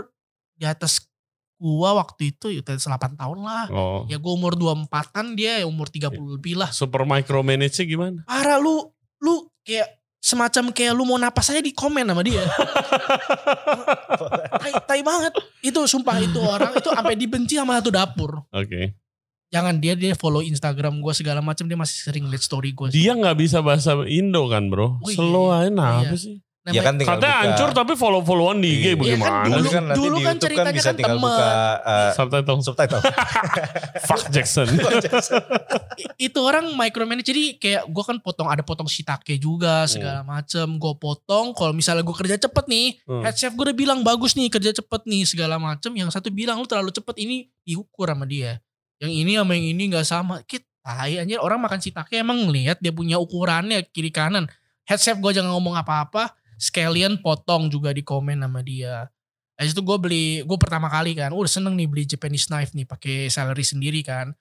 di 0.54 0.66
atas 0.66 1.06
gua 1.56 1.96
waktu 1.96 2.36
itu 2.36 2.52
ya 2.52 2.60
atas 2.60 2.86
8 2.86 3.18
tahun 3.18 3.38
lah. 3.42 3.66
Oh. 3.74 4.02
Ya 4.06 4.18
gua 4.22 4.38
umur 4.38 4.54
24-an 4.54 5.34
dia 5.34 5.62
ya 5.62 5.66
umur 5.66 5.90
30 5.90 6.14
lebih 6.38 6.54
lah. 6.58 6.70
Super 6.70 7.02
micromanage 7.02 7.82
gimana? 7.82 8.22
Parah 8.26 8.62
lu, 8.62 8.90
lu 9.22 9.50
kayak 9.66 9.90
semacam 10.26 10.74
kayak 10.74 10.90
lu 10.90 11.06
mau 11.06 11.14
napas 11.14 11.54
aja 11.54 11.62
di 11.62 11.70
komen 11.70 12.02
sama 12.02 12.26
dia. 12.26 12.42
tai, 14.58 14.72
tai 14.82 15.00
banget. 15.06 15.38
Itu 15.62 15.86
sumpah 15.86 16.18
itu 16.18 16.42
orang 16.42 16.74
itu 16.74 16.90
sampai 16.90 17.14
dibenci 17.14 17.54
sama 17.54 17.78
satu 17.78 17.94
dapur. 17.94 18.42
Oke. 18.50 18.98
Jangan 19.54 19.78
dia 19.78 19.94
dia 19.94 20.18
follow 20.18 20.42
Instagram 20.42 20.98
gua 20.98 21.14
segala 21.14 21.38
macam 21.38 21.70
dia 21.70 21.78
masih 21.78 22.02
sering 22.02 22.26
lihat 22.26 22.42
story 22.42 22.74
gua. 22.74 22.90
Dia 22.90 23.14
nggak 23.14 23.38
bisa 23.38 23.62
bahasa 23.62 23.94
Indo 24.10 24.50
kan 24.50 24.66
bro? 24.66 24.98
Oh, 24.98 25.06
iya. 25.06 25.14
Slow 25.14 25.46
aja 25.54 25.70
nah, 25.70 26.02
Iya. 26.02 26.10
apa 26.10 26.16
sih? 26.18 26.42
Ya 26.68 26.82
kan 26.82 26.94
tinggal 26.94 27.16
Katanya 27.16 27.30
buka. 27.30 27.42
hancur 27.46 27.70
tapi 27.72 27.92
follow-followan 27.94 28.58
di 28.58 28.68
IG 28.68 28.84
Iya. 28.84 28.94
bagaimana? 28.96 29.30
Iya 29.30 29.38
kan 29.38 29.46
Dulu 29.52 29.68
kan 29.68 29.84
nanti 29.84 29.98
dulu 30.00 30.06
di 30.08 30.24
kan 30.26 30.26
YouTube 30.26 30.26
kan 30.26 30.36
ceritanya 30.42 30.72
bisa 30.74 30.84
kan 30.84 30.96
tinggal 30.96 31.16
temen. 31.16 31.26
buka 31.28 31.50
eh, 31.78 32.10
Subtitle. 32.12 32.58
subtitle. 32.60 33.02
Fuck 34.08 34.22
Jackson. 34.28 34.66
Itu 36.16 36.38
orang 36.40 36.64
micromanage 36.72 37.26
jadi 37.26 37.44
kayak 37.54 37.82
gue 37.86 38.04
kan 38.04 38.16
potong 38.18 38.48
ada 38.48 38.60
potong 38.60 38.86
shiitake 38.86 39.36
juga 39.36 39.86
segala 39.86 40.20
macem 40.22 40.66
gue 40.74 40.94
potong 40.96 41.52
kalau 41.52 41.70
misalnya 41.70 42.02
gue 42.02 42.16
kerja 42.16 42.36
cepet 42.38 42.64
nih 42.66 42.86
Hmm. 43.06 43.22
head 43.22 43.34
chef 43.34 43.52
gue 43.52 43.64
udah 43.64 43.76
bilang 43.76 44.00
bagus 44.02 44.34
nih 44.34 44.48
kerja 44.48 44.72
cepet 44.72 45.00
nih 45.04 45.22
segala 45.22 45.56
macem 45.56 45.92
yang 45.92 46.08
satu 46.08 46.28
bilang 46.28 46.58
lu 46.58 46.66
terlalu 46.66 46.90
cepet 46.90 47.14
ini 47.18 47.36
diukur 47.62 48.06
sama 48.06 48.24
dia 48.24 48.58
yang 48.96 49.12
ini 49.12 49.32
sama 49.34 49.54
yang 49.54 49.66
ini 49.68 49.82
nggak 49.88 50.02
sama 50.02 50.42
kita 50.42 50.66
Tai 50.82 51.18
anjir 51.18 51.38
orang 51.38 51.58
makan 51.58 51.78
shiitake 51.78 52.14
emang 52.16 52.38
ngeliat 52.40 52.78
dia 52.78 52.90
punya 52.90 53.18
ukurannya 53.18 53.82
kiri 53.84 54.06
kanan. 54.08 54.46
Head 54.82 55.02
chef 55.02 55.18
gue 55.18 55.34
jangan 55.34 55.50
ngomong 55.50 55.74
apa-apa. 55.74 56.30
Sekalian 56.56 57.20
potong 57.20 57.68
juga 57.68 57.92
di 57.92 58.00
komen 58.00 58.40
sama 58.40 58.60
dia. 58.64 59.08
Habis 59.56 59.72
itu 59.72 59.80
gue 59.80 59.98
beli, 60.00 60.26
gue 60.44 60.58
pertama 60.60 60.88
kali 60.92 61.16
kan, 61.16 61.32
udah 61.32 61.48
seneng 61.48 61.72
nih 61.76 61.88
beli 61.88 62.04
Japanese 62.04 62.48
knife 62.52 62.76
nih 62.76 62.84
pakai 62.84 63.32
celery 63.32 63.64
sendiri 63.64 64.00
kan. 64.04 64.36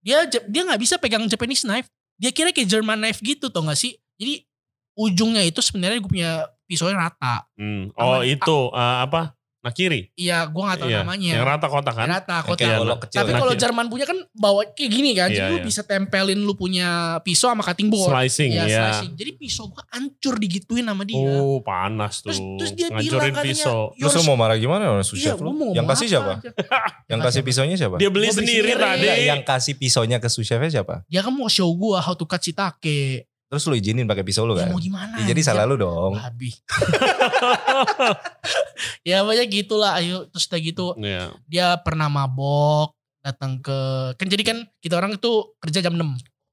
Dia 0.00 0.24
dia 0.28 0.62
nggak 0.64 0.80
bisa 0.80 0.96
pegang 0.96 1.24
Japanese 1.28 1.64
knife. 1.64 1.88
Dia 2.16 2.32
kira 2.32 2.52
kayak 2.52 2.68
German 2.68 3.00
knife 3.00 3.20
gitu 3.20 3.50
tau 3.50 3.66
gak 3.66 3.76
sih? 3.76 3.98
Jadi 4.16 4.46
ujungnya 4.94 5.42
itu 5.42 5.58
sebenarnya 5.58 5.98
gue 5.98 6.10
punya 6.10 6.46
pisaunya 6.64 6.96
rata. 6.96 7.44
Hmm. 7.58 7.90
Oh 7.98 8.22
Aman. 8.22 8.28
itu 8.28 8.56
eh, 8.72 8.96
apa? 9.04 9.34
Nakiri. 9.64 10.12
Iya, 10.12 10.44
gue 10.44 10.60
gak 10.62 10.76
tahu 10.76 10.90
Iya. 10.92 11.00
namanya. 11.00 11.32
Yang 11.32 11.46
rata 11.48 11.66
kotak 11.66 11.94
kan? 11.96 12.06
Rata 12.06 12.36
Yang 12.36 12.44
kotak. 12.44 12.58
kayak 12.60 12.68
Iya, 12.68 12.78
golok 12.78 12.98
kecil. 13.00 13.16
Tapi 13.16 13.30
kan? 13.32 13.40
kalau. 13.40 13.52
Jerman 13.56 13.86
punya 13.88 14.04
kan 14.04 14.18
bawa 14.30 14.60
kayak 14.70 14.90
gini 14.92 15.10
kan. 15.16 15.28
Jadi 15.28 15.40
Iya, 15.40 15.48
lu 15.48 15.56
iya. 15.56 15.64
bisa 15.64 15.80
tempelin 15.80 16.36
lu 16.38 16.52
punya 16.52 16.88
pisau 17.20 17.48
sama 17.48 17.64
cutting 17.64 17.88
board. 17.88 18.12
Slicing 18.12 18.50
Iya, 18.52 18.64
ya. 18.64 18.82
slicing. 18.92 19.12
Jadi 19.16 19.30
pisau 19.34 19.64
gua 19.66 19.80
hancur 19.88 20.34
digituin 20.36 20.84
sama 20.84 21.02
dia. 21.02 21.16
Oh 21.16 21.58
panas 21.58 22.20
tuh. 22.20 22.28
Terus- 22.28 22.44
terus 22.60 22.72
dia 22.74 22.86
Ngancurin 22.86 23.08
bilang 23.08 23.34
katanya, 23.34 23.48
pisau. 23.48 23.80
"Your 23.96 24.04
Terus 24.04 24.14
lu 24.14 24.22
mau 24.22 24.36
marah 24.36 24.56
gimana 24.56 24.84
orang 24.86 25.00
sous 25.02 25.16
Iya, 25.16 25.32
chef 25.32 25.40
gua 25.40 25.46
lu? 25.48 25.52
mau 25.54 25.70
Yang 25.72 25.86
kasih 25.88 26.04
apa 26.04 26.12
siapa? 26.12 26.32
Yang 27.10 27.20
kasih 27.24 27.40
pisaunya 27.42 27.76
siapa? 27.76 27.96
Dia 27.96 28.10
beli 28.10 28.28
Gua 28.28 28.36
sendiri 28.36 28.70
sendiri. 28.70 28.84
tadi. 29.00 29.06
Yang 29.24 29.42
kasih 29.42 29.74
pisaunya 29.74 30.16
ke 30.18 30.28
sous 30.28 30.44
chefnya 30.44 30.68
siapa? 30.70 30.94
Dia 31.06 31.20
kan 31.20 31.32
mau 31.32 31.48
show 31.48 31.72
gua 31.72 31.98
how 31.98 32.12
to 32.12 32.24
cut 32.24 32.38
shiitake. 32.38 33.24
Terus 33.54 33.64
lu 33.64 33.74
izinin 33.74 34.04
pakai 34.04 34.20
pisau 34.20 34.42
lu 34.42 34.52
Ya 34.52 34.66
kan? 34.66 34.74
mau 34.74 34.78
gimana? 34.78 35.14
Ya, 35.22 35.30
jadi 35.30 35.40
salah 35.40 35.62
lu 35.62 35.78
dong. 35.78 36.18
Babi. 36.18 36.50
ya 39.06 39.22
banyak 39.22 39.46
gitulah 39.48 39.96
ayo 39.96 40.26
terus 40.28 40.44
udah 40.46 40.60
gitu 40.60 40.86
Iya. 40.98 41.22
dia 41.46 41.66
pernah 41.78 42.08
mabok 42.08 42.92
datang 43.22 43.58
ke 43.58 43.78
kan 44.16 44.26
jadi 44.26 44.42
kan 44.42 44.58
kita 44.78 44.94
orang 44.94 45.14
itu 45.14 45.30
kerja 45.56 45.78
jam 45.80 45.94
6 45.94 46.02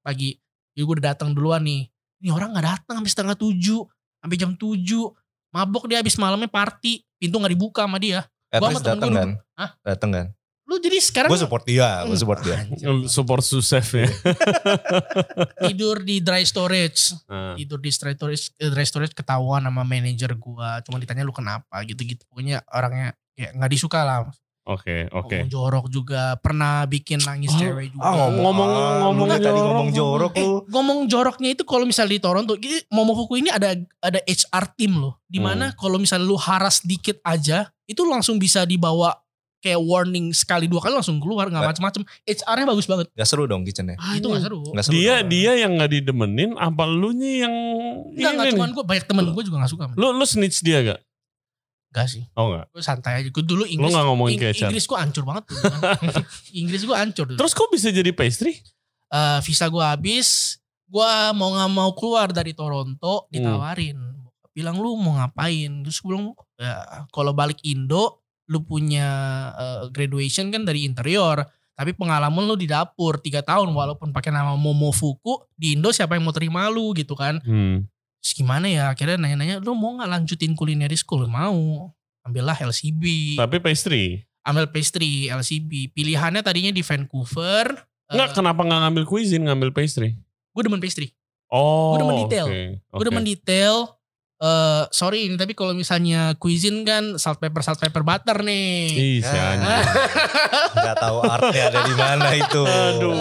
pagi 0.01 0.37
jadi 0.71 0.81
gue 0.81 0.93
udah 0.95 1.05
datang 1.11 1.29
duluan 1.33 1.61
nih 1.61 1.89
ini 2.21 2.29
orang 2.29 2.53
nggak 2.53 2.65
datang 2.65 2.93
sampai 3.01 3.11
setengah 3.11 3.35
tujuh 3.35 3.81
sampai 4.21 4.37
jam 4.37 4.51
7 4.53 4.77
mabok 5.51 5.83
dia 5.89 5.99
habis 5.99 6.15
malamnya 6.15 6.47
party 6.47 7.01
pintu 7.17 7.35
nggak 7.35 7.51
dibuka 7.51 7.81
sama 7.83 7.97
dia 7.97 8.23
Eh, 8.51 8.59
Gua 8.59 8.67
temen 8.67 8.83
datang 8.83 9.09
kan? 9.09 9.29
Hah? 9.55 9.69
Datang 9.81 10.09
kan? 10.11 10.25
Lu 10.71 10.79
jadi 10.79 10.97
sekarang 10.97 11.27
Gue 11.27 11.35
support 11.37 11.63
dia, 11.63 12.07
gue 12.07 12.15
support 12.15 12.39
dia. 12.39 12.63
Support 13.05 13.43
susef 13.43 13.83
ya. 13.91 14.07
tidur 15.61 15.99
di 15.99 16.19
dry 16.19 16.43
storage 16.43 17.11
Nah, 17.27 17.53
tidur 17.55 17.77
di 17.77 17.89
dry 17.89 18.13
storage 18.13 18.55
eh, 18.55 18.69
dry 18.69 18.85
storage 18.85 19.11
ketahuan 19.11 19.61
sama 19.61 19.83
manajer 19.83 20.31
gua 20.35 20.79
cuma 20.81 20.95
ditanya 20.95 21.21
lu 21.21 21.31
kenapa 21.31 21.83
gitu-gitu 21.83 22.23
pokoknya 22.25 22.63
orangnya 22.67 23.11
kayak 23.33 23.51
nggak 23.53 23.71
disuka 23.71 24.01
lah 24.01 24.31
Oke 24.61 25.09
oke. 25.09 25.25
ngomong 25.33 25.49
jorok 25.49 25.85
juga 25.89 26.37
pernah 26.37 26.85
bikin 26.85 27.17
nangis 27.19 27.49
Oh, 27.49 27.57
cewek 27.57 27.91
juga 27.91 28.01
Ah 28.03 28.13
ngomong, 28.13 28.37
Ngomong- 28.37 28.71
ah, 28.71 28.93
ngomong 29.01 29.25
lu 29.25 29.33
tadi 29.33 29.41
jorok, 29.49 29.65
ngomong 29.65 29.89
jorok 29.91 30.31
Eh, 30.31 30.45
lu. 30.45 30.53
ngomong 30.69 30.99
joroknya 31.09 31.49
itu 31.49 31.63
kalau 31.65 31.83
misalnya 31.83 32.13
di 32.13 32.21
Toronto, 32.21 32.53
ini 32.53 32.77
Momofuku 32.87 33.33
ini 33.35 33.49
ada 33.49 33.73
ada 33.97 34.19
HR 34.21 34.65
team 34.77 35.01
loh, 35.01 35.17
Hmm. 35.17 35.25
di 35.27 35.39
mana 35.41 35.65
kalau 35.73 35.97
misalnya 35.97 36.29
lu 36.29 36.37
haras 36.37 36.85
dikit 36.85 37.17
aja, 37.23 37.73
itu 37.83 38.05
langsung 38.05 38.37
bisa 38.37 38.61
dibawa 38.61 39.17
kayak 39.61 39.77
warning 39.77 40.33
sekali 40.33 40.65
dua 40.65 40.81
kali 40.81 40.91
langsung 40.91 41.21
keluar 41.21 41.45
nggak 41.45 41.61
Nggak. 41.61 41.71
macem-macem. 41.77 42.01
HR-nya 42.25 42.65
bagus 42.65 42.85
banget. 42.85 43.07
Gak 43.13 43.27
seru 43.29 43.45
dong 43.45 43.61
kitchennya. 43.61 43.93
itu 44.11 44.25
nggak 44.25 44.41
seru. 44.41 44.59
Gak 44.73 44.83
seru 44.83 44.93
Dia 44.93 45.21
dong. 45.21 45.29
dia 45.29 45.51
yang 45.55 45.71
nggak 45.77 45.91
didemenin, 45.91 46.51
apa 46.57 46.83
lu 46.83 47.13
nya 47.13 47.45
yang 47.45 47.53
enggak 48.11 48.33
ini 48.41 48.51
cuman 48.51 48.69
gue 48.73 48.83
banyak 48.83 49.05
temen 49.05 49.23
gue 49.29 49.43
juga 49.45 49.57
gak 49.61 49.71
suka. 49.71 49.83
Lu 49.93 50.09
lu 50.11 50.25
snitch 50.25 50.59
dia 50.59 50.81
gak? 50.81 50.99
Enggak 51.91 52.07
sih. 52.07 52.23
Oh 52.33 52.49
enggak. 52.49 52.65
Gue 52.71 52.81
santai 52.81 53.13
aja. 53.19 53.29
Gue 53.29 53.43
dulu 53.43 53.61
Lu 53.61 53.69
Inggris. 53.69 53.91
nggak 53.91 54.05
ngomongin 54.07 54.33
Ing- 54.33 54.41
ke 54.41 54.47
HR. 54.51 54.67
Inggris 54.67 54.85
gue 54.85 54.97
hancur 54.97 55.23
banget. 55.23 55.43
dulu. 55.45 55.61
Inggris 56.61 56.81
gue 56.81 56.95
hancur 56.95 57.25
dulu. 57.27 57.37
Terus 57.37 57.53
kok 57.53 57.69
bisa 57.69 57.87
jadi 57.89 58.11
pastry? 58.11 58.57
Eh, 59.11 59.39
visa 59.41 59.67
gue 59.67 59.83
habis. 59.83 60.57
Gue 60.87 61.07
mau 61.31 61.51
nggak 61.51 61.69
mau 61.69 61.91
keluar 61.91 62.27
dari 62.29 62.51
Toronto 62.51 63.27
ditawarin. 63.29 63.99
Bilang 64.51 64.75
lu 64.75 64.95
mau 64.95 65.15
ngapain? 65.15 65.83
Terus 65.83 65.99
gue 65.99 66.09
bilang 66.09 66.31
ya 66.55 66.79
kalau 67.07 67.31
balik 67.31 67.59
Indo 67.61 68.20
lu 68.51 68.59
punya 68.61 69.07
eh, 69.55 69.81
graduation 69.89 70.51
kan 70.51 70.67
dari 70.67 70.83
interior. 70.83 71.39
Tapi 71.71 71.95
pengalaman 71.95 72.43
lu 72.43 72.59
di 72.59 72.67
dapur 72.67 73.17
tiga 73.17 73.39
tahun 73.41 73.71
walaupun 73.71 74.11
pakai 74.11 74.29
nama 74.29 74.53
Momofuku 74.53 75.47
di 75.55 75.79
Indo 75.79 75.89
siapa 75.89 76.13
yang 76.13 76.27
mau 76.27 76.35
terima 76.35 76.67
lu 76.67 76.91
gitu 76.93 77.15
kan? 77.15 77.39
Hmm. 77.41 77.87
Terus 78.21 78.33
gimana 78.37 78.67
ya? 78.69 78.91
Akhirnya 78.91 79.17
nanya-nanya 79.17 79.63
lu 79.63 79.73
mau 79.73 79.97
nggak 79.97 80.11
lanjutin 80.11 80.53
culinary 80.53 80.93
school? 80.93 81.25
Mau. 81.25 81.89
Ambillah 82.21 82.53
LCB. 82.53 83.33
Tapi 83.39 83.57
pastry. 83.57 84.21
Ambil 84.45 84.69
pastry 84.69 85.25
LCB. 85.25 85.89
Pilihannya 85.89 86.45
tadinya 86.45 86.69
di 86.69 86.85
Vancouver. 86.85 87.73
Enggak, 88.11 88.35
kenapa 88.37 88.61
nggak 88.61 88.79
ngambil 88.85 89.03
cuisine, 89.07 89.47
ngambil 89.47 89.71
pastry? 89.71 90.19
gue 90.51 90.61
demen 90.61 90.83
pastry. 90.83 91.15
Oh. 91.47 91.95
Gua 91.95 91.99
demen 92.03 92.17
detail. 92.27 92.45
oke, 92.45 92.61
Gue 92.91 92.99
oke. 92.99 93.07
demen 93.07 93.23
detail. 93.25 93.75
Eh 94.41 94.83
sorry 94.89 95.29
ini 95.29 95.37
tapi 95.37 95.53
kalau 95.53 95.69
misalnya 95.71 96.33
cuisine 96.33 96.81
kan 96.81 97.13
salt 97.15 97.37
pepper 97.37 97.61
salt 97.61 97.77
pepper 97.77 98.01
butter 98.01 98.41
nih. 98.41 98.89
Ih, 98.89 99.21
Ah. 99.21 99.85
Gak 100.73 100.97
tahu 100.97 101.17
artnya 101.21 101.63
ada 101.69 101.79
di 101.85 101.93
mana 101.93 102.27
itu. 102.33 102.61
Aduh. 102.65 103.13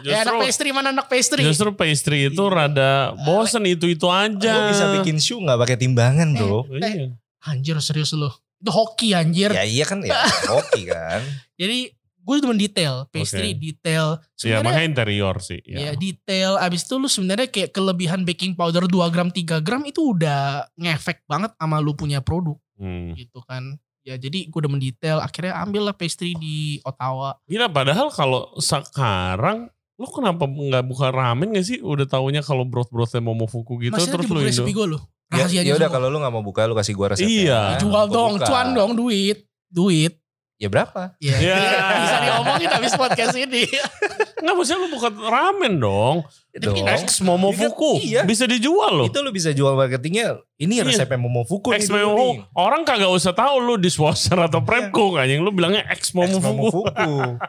ya 0.00 0.24
anak 0.24 0.32
Justru 0.32 0.36
pastry 0.40 0.68
mana 0.72 0.88
anak 0.90 1.06
pastry? 1.06 1.40
justru 1.44 1.68
pastry 1.72 2.18
itu 2.28 2.42
rada 2.48 3.12
bosen 3.22 3.68
itu-itu 3.68 4.08
aja. 4.08 4.52
Lu 4.56 4.62
bisa 4.72 4.84
bikin 4.96 5.20
shoe 5.20 5.44
gak 5.44 5.60
pakai 5.60 5.76
timbangan 5.76 6.32
bro. 6.32 6.64
Iya. 6.72 7.12
Anjir 7.44 7.76
serius 7.78 8.16
lu. 8.16 8.32
Itu 8.56 8.72
hoki 8.72 9.12
anjir. 9.12 9.52
Ya 9.52 9.62
iya 9.62 9.84
kan 9.84 10.00
ya 10.00 10.16
oke 10.48 10.80
kan. 10.88 11.20
Jadi 11.60 11.92
gue 12.26 12.36
demen 12.36 12.58
detail, 12.58 13.06
pastry 13.06 13.54
Oke. 13.54 13.62
detail. 13.62 14.18
Ya 14.18 14.26
Sebenarnya 14.34 14.66
makanya 14.66 14.86
interior 14.90 15.36
sih. 15.38 15.62
ya 15.62 15.78
Ya. 15.78 15.90
detail. 15.94 16.58
Abis 16.58 16.82
itu 16.82 16.94
lu 16.96 17.06
sebenarnya 17.06 17.46
kayak 17.46 17.70
kelebihan 17.70 18.20
baking 18.20 18.52
powder 18.52 18.82
2 18.82 18.90
gram 19.06 19.30
3 19.30 19.62
gram 19.62 19.82
itu 19.82 20.10
udah 20.10 20.66
ngefek 20.74 21.22
banget 21.24 21.54
sama 21.54 21.78
lu 21.78 21.94
punya 21.94 22.18
produk 22.18 22.58
Hmm. 22.74 23.14
gitu 23.14 23.38
kan. 23.40 23.78
Ya 24.02 24.14
jadi 24.14 24.44
gue 24.44 24.60
demen 24.60 24.78
detail. 24.78 25.18
Akhirnya 25.18 25.54
ambil 25.56 25.82
lah 25.84 25.94
pastry 25.94 26.34
di 26.34 26.82
Ottawa. 26.82 27.38
Gila 27.44 27.66
padahal 27.68 28.10
kalau 28.10 28.50
sekarang 28.56 29.70
lu 29.94 30.06
kenapa 30.06 30.44
nggak 30.44 30.84
buka 30.84 31.08
ramen 31.08 31.52
gak 31.52 31.64
sih? 31.64 31.78
Udah 31.78 32.04
taunya 32.04 32.38
kalau 32.40 32.62
broth-brothnya 32.62 33.18
Momofuku 33.18 33.80
gitu 33.80 33.94
Masih 33.94 34.12
terus 34.12 34.26
lu 34.26 34.40
resepi 34.40 34.70
gue 34.70 34.86
lu. 34.88 34.98
Ya, 35.26 35.42
Rahasianya 35.42 35.66
ya 35.68 35.74
udah 35.76 35.88
kalau 35.88 36.06
lu 36.06 36.18
gak 36.18 36.30
mau 36.30 36.38
buka 36.40 36.66
lu 36.66 36.74
kasih 36.74 36.92
gua 36.92 37.10
resepnya. 37.10 37.26
Iya. 37.26 37.60
Jual 37.80 38.04
dong, 38.06 38.36
buka. 38.36 38.46
cuan 38.46 38.68
dong 38.72 38.92
duit. 38.94 39.42
Duit. 39.66 40.14
Ya 40.56 40.68
berapa? 40.72 41.12
Ya, 41.20 41.36
Ya. 41.52 41.56
bisa 42.00 42.16
diomongin 42.24 42.68
habis 42.72 42.92
podcast 42.96 43.36
ini. 43.36 43.68
Nggak 44.36 44.52
maksudnya 44.52 44.80
lu 44.84 44.88
buka 44.92 45.08
ramen 45.08 45.80
dong. 45.80 46.16
Itu 46.52 46.68
Tapi 46.68 46.80
dong. 46.80 46.88
kan 46.88 47.00
Ex 47.00 47.20
Momofuku. 47.20 47.90
Iya. 48.00 48.24
Bisa 48.24 48.44
dijual 48.44 48.92
loh. 48.92 49.06
Itu 49.08 49.20
lu 49.20 49.28
bisa 49.28 49.52
jual 49.52 49.72
marketingnya. 49.72 50.40
Ini 50.56 50.80
Iya. 50.80 50.88
resepnya 50.88 51.20
Momofuku 51.20 51.68
nih. 51.68 51.84
Momofuku. 51.84 52.44
Orang 52.52 52.84
kagak 52.84 53.08
usah 53.08 53.32
tahu 53.32 53.60
lu 53.60 53.74
dishwasher 53.76 54.36
atau 54.36 54.60
prep 54.60 54.88
cook 54.88 55.16
anjing. 55.16 55.40
Lu 55.40 55.52
bilangnya 55.52 55.84
ex 55.88 56.08
Ex 56.08 56.12
Momofuku. 56.12 56.88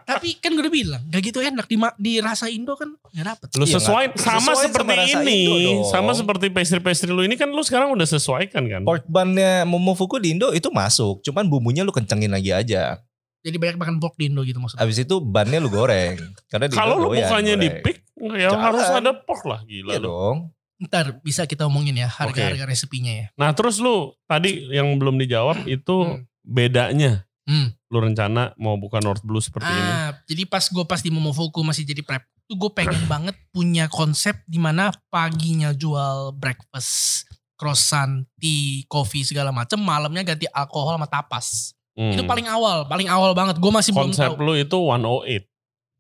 Tapi 0.04 0.40
kan 0.40 0.52
gue 0.52 0.64
udah 0.64 0.74
bilang, 0.74 1.02
gak 1.08 1.22
gitu 1.24 1.40
enak. 1.40 1.68
Di, 1.68 1.76
di 2.00 2.14
rasa 2.20 2.48
Indo 2.48 2.76
kan 2.76 2.92
gak 3.12 3.26
dapet. 3.36 3.48
Lu 3.56 3.64
Iya, 3.64 3.80
sesuai 3.80 4.06
sama 4.16 4.52
sesuai 4.52 4.66
seperti 4.68 4.96
ini. 5.14 5.42
Sama 5.88 6.12
seperti 6.12 6.46
pastry-pastry 6.52 7.12
lu 7.12 7.24
ini 7.24 7.36
kan 7.36 7.48
lu 7.48 7.64
sekarang 7.64 7.92
udah 7.92 8.08
sesuaikan 8.08 8.64
kan. 8.68 8.82
Pork 8.84 9.08
bun-nya 9.08 9.64
Momofuku 9.64 10.20
di 10.20 10.36
Indo 10.36 10.52
itu 10.52 10.68
masuk. 10.68 11.24
Cuman 11.24 11.48
bumbunya 11.48 11.84
lu 11.84 11.92
kencengin 11.92 12.32
lagi 12.32 12.52
aja. 12.52 13.00
Jadi 13.48 13.58
banyak 13.58 13.78
makan 13.80 13.96
pork 13.98 14.20
di 14.20 14.28
Indo 14.28 14.44
gitu 14.44 14.60
maksudnya. 14.60 14.84
Abis 14.84 15.00
itu 15.00 15.16
bannya 15.18 15.58
lu 15.58 15.72
goreng. 15.72 16.20
Karena 16.48 16.68
di 16.68 16.76
Kalau 16.76 17.00
lu 17.00 17.16
bukannya 17.16 17.56
di 17.56 17.70
pick, 17.80 18.04
ya 18.36 18.52
Jangan. 18.52 18.60
harus 18.60 18.88
ada 18.92 19.12
pork 19.16 19.48
lah 19.48 19.64
gila 19.64 19.96
Iya 19.96 20.00
lu. 20.04 20.06
dong. 20.06 20.38
Ntar 20.78 21.24
bisa 21.24 21.42
kita 21.44 21.66
omongin 21.66 21.96
ya 21.96 22.06
harga-harga 22.06 22.68
resepinya 22.68 23.10
ya. 23.10 23.26
Nah 23.34 23.50
terus 23.50 23.80
lu 23.80 24.14
tadi 24.24 24.68
yang 24.70 24.92
belum 24.94 25.16
dijawab 25.18 25.64
itu 25.66 25.96
Hmm. 26.04 26.28
bedanya. 26.44 27.24
Hmm. 27.48 27.72
Lu 27.88 27.98
rencana 27.98 28.52
mau 28.56 28.76
buka 28.76 29.00
North 29.00 29.24
Blue 29.24 29.40
seperti 29.40 29.66
ini. 29.66 29.90
Ah, 29.90 30.12
jadi 30.24 30.44
pas 30.44 30.62
gue 30.62 30.84
pas 30.84 31.00
di 31.00 31.08
Momofuku 31.08 31.64
masih 31.64 31.82
jadi 31.82 32.04
prep, 32.04 32.20
tuh 32.44 32.60
gue 32.60 32.72
pengen 32.76 33.00
banget 33.08 33.40
punya 33.50 33.88
konsep 33.88 34.36
di 34.44 34.60
mana 34.60 34.92
paginya 35.08 35.72
jual 35.72 36.36
breakfast, 36.36 37.24
croissant, 37.56 38.28
tea, 38.36 38.84
coffee 38.86 39.24
segala 39.24 39.50
macem, 39.50 39.80
malamnya 39.80 40.28
ganti 40.28 40.46
alkohol 40.48 41.00
sama 41.00 41.08
tapas. 41.08 41.72
Hmm. 41.98 42.14
Itu 42.14 42.24
paling 42.24 42.46
awal, 42.46 42.86
paling 42.86 43.10
awal 43.10 43.34
banget. 43.34 43.58
Gue 43.58 43.68
masih 43.70 43.90
belum 43.90 44.14
Konsep 44.14 44.30
tahu. 44.32 44.40
lu 44.40 44.54
itu 44.54 44.78
108 44.78 45.50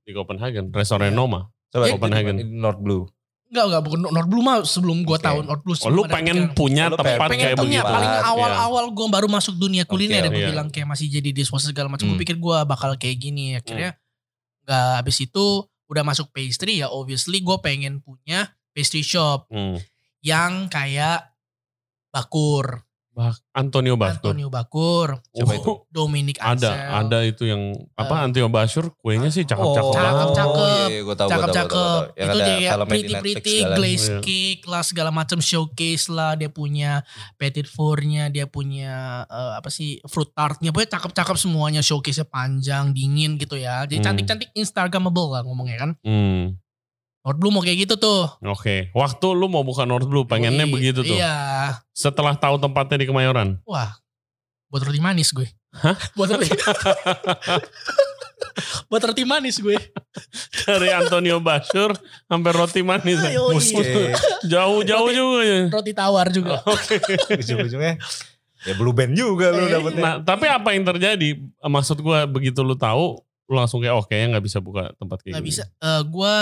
di 0.03 0.11
Copenhagen, 0.13 0.69
restoran 0.69 1.09
Iya. 1.09 1.17
Noma. 1.17 1.49
Coba 1.67 1.83
Ya, 1.83 1.97
Copenhagen. 1.97 2.37
North 2.55 2.77
Blue. 2.77 3.09
Enggak, 3.47 3.63
enggak, 3.65 3.81
bukan 3.81 3.99
North 4.05 4.27
Blue 4.27 4.39
mah 4.41 4.57
sebelum 4.61 5.01
gue 5.01 5.13
Oke. 5.13 5.23
tahu 5.23 5.37
North 5.41 5.63
Blue. 5.63 5.75
Oh, 5.79 5.89
lu 5.89 6.03
pengen 6.05 6.51
punya 6.51 6.87
Lu 6.87 6.95
tempat 6.95 7.17
pengen 7.17 7.29
pengen 7.29 7.43
kayak 7.43 7.57
punya 7.57 7.81
begitu. 7.81 7.91
paling 7.91 8.11
Iya. 8.13 8.21
awal-awal 8.25 8.85
gue 8.89 9.07
baru 9.09 9.27
masuk 9.27 9.55
dunia 9.55 9.83
kuliner 9.83 10.21
Oke, 10.21 10.27
ya 10.27 10.31
gue 10.37 10.51
bilang 10.51 10.67
kayak 10.69 10.85
masih 10.85 11.07
jadi 11.09 11.29
dishwasher 11.31 11.71
segala 11.71 11.87
macam 11.87 12.05
gue 12.05 12.13
Hmm. 12.13 12.21
pikir 12.21 12.35
gue 12.37 12.57
bakal 12.63 12.93
kayak 12.93 13.17
gini 13.17 13.55
akhirnya 13.55 13.95
nggak 14.61 14.87
habis 14.99 15.17
itu 15.17 15.45
udah 15.87 16.03
masuk 16.03 16.27
pastry 16.29 16.77
ya 16.77 16.87
obviously 16.87 17.39
gue 17.39 17.57
pengen 17.57 17.97
punya 17.97 18.51
pastry 18.69 18.99
shop 18.99 19.47
Hmm. 19.47 19.79
yang 20.19 20.67
kayak 20.67 21.31
bakur 22.09 22.83
Bak- 23.17 23.41
Antonio 23.51 23.97
Baskur. 23.97 24.29
Antonio 24.29 24.47
Bakur, 24.47 25.09
Coba 25.27 25.49
Oh, 25.49 25.57
itu. 25.57 25.71
Dominic 25.89 26.37
Ada, 26.37 26.53
Ansel. 26.53 26.77
ada 27.01 27.19
itu 27.23 27.43
yang 27.43 27.61
apa 27.91 28.13
Eh. 28.13 28.23
Antonio 28.23 28.45
Baskur 28.47 28.93
kuenya 28.95 29.27
sih 29.27 29.41
cakep-cakep 29.41 29.81
Oh, 29.81 29.89
banget. 29.91 30.13
Cakep-cakep. 30.29 30.69
iya, 30.69 30.85
iya, 30.87 31.01
gue 31.01 31.15
tahu, 31.15 31.25
gue 31.25 31.25
tahu, 31.25 31.25
gue 31.25 31.25
tahu, 31.25 31.29
Cakep-cakep. 31.33 31.73
gue 31.73 31.81
tahu. 31.81 31.97
Yang 31.97 32.13
Itu 32.21 32.29
ada 32.29 32.37
dia 32.37 32.53
kayak 32.53 32.61
filmnya 32.69 32.85
di 32.85 32.91
pretty 32.93 33.09
Netflix 33.09 33.33
pretty 33.33 33.57
segala. 33.57 33.75
glaze 33.75 34.05
Iya. 34.07 34.19
cake 34.21 34.63
lah 34.63 34.83
segala 34.83 35.09
macam 35.11 35.39
showcase 35.41 36.05
lah 36.07 36.31
dia 36.33 36.49
punya 36.49 36.91
petit 37.35 37.67
fournya 37.67 38.23
dia 38.27 38.45
punya 38.45 38.93
eh, 39.25 39.51
apa 39.55 39.69
sih 39.69 39.89
fruit 40.05 40.29
tartnya 40.31 40.69
pokoknya 40.69 40.91
cakep-cakep 40.93 41.35
semuanya 41.35 41.81
showcase 41.81 41.97
nya 42.15 42.27
panjang 42.27 42.85
dingin 42.91 43.35
gitu 43.35 43.55
ya 43.55 43.81
jadi 43.83 43.97
Hmm. 43.97 44.05
cantik-cantik 44.07 44.53
instagramable 44.53 45.31
lah 45.31 45.41
ngomongnya 45.41 45.77
kan 45.79 45.91
Hmm, 45.99 46.53
Lord 47.27 47.37
Blue 47.37 47.49
mau 47.49 47.59
kayak 47.59 47.83
gitu 47.83 47.93
tuh 47.97 48.25
Oke, 48.41 48.87
waktu 48.91 49.25
lu 49.29 49.45
mau 49.45 49.61
buka 49.61 49.83
North 49.83 50.05
Blue 50.05 50.23
pengennya 50.23 50.63
Yoi. 50.63 50.71
begitu 50.71 50.99
tuh. 51.01 51.13
iya 51.13 51.75
Setelah 51.91 52.33
tahu 52.33 52.55
tempatnya 52.55 52.97
di 52.97 53.05
Kemayoran. 53.05 53.59
wah 53.63 53.93
buat 54.67 54.81
roti 54.81 54.97
manis 54.97 55.29
gue 55.29 55.45
Hah? 55.73 55.93
buat 56.15 56.29
roti 56.29 56.47
buat 58.87 59.01
roti 59.01 59.23
manis 59.23 59.57
gue 59.57 59.75
Dari 60.63 60.87
Antonio 60.89 61.37
Baskur 61.39 61.93
sampai 62.23 62.51
roti 62.51 62.81
manis. 62.81 63.17
ya. 63.19 63.37
Muske. 63.43 64.13
Jauh-jauh 64.45 65.09
juga 65.09 65.39
ya. 65.41 65.59
roti 65.67 65.91
tawar 65.91 66.27
juga 66.29 66.61
Oke. 66.65 66.97
Ujung-ujungnya 67.33 67.97
ya 68.57 68.73
blue 68.73 68.91
band 68.91 69.13
juga 69.13 69.49
lu 69.49 69.63
Eh, 69.63 69.69
dapetnya. 69.69 70.01
Nah, 70.01 70.13
tapi 70.19 70.45
apa 70.45 70.71
yang 70.71 70.83
terjadi? 70.83 71.35
Maksud 71.61 71.99
gua 71.99 72.25
begitu 72.25 72.59
lu 72.59 72.73
tahu, 72.73 73.21
lu 73.47 73.55
langsung 73.55 73.79
kayak 73.79 73.95
oh 73.95 74.03
kayaknya 74.03 74.37
nggak 74.37 74.45
bisa 74.45 74.59
buka 74.59 74.91
tempat 74.99 75.23
kayak 75.23 75.39
nggak 75.39 75.45
gini. 75.47 75.51
bisa. 75.55 75.63
Eh 75.79 76.01
gue 76.03 76.35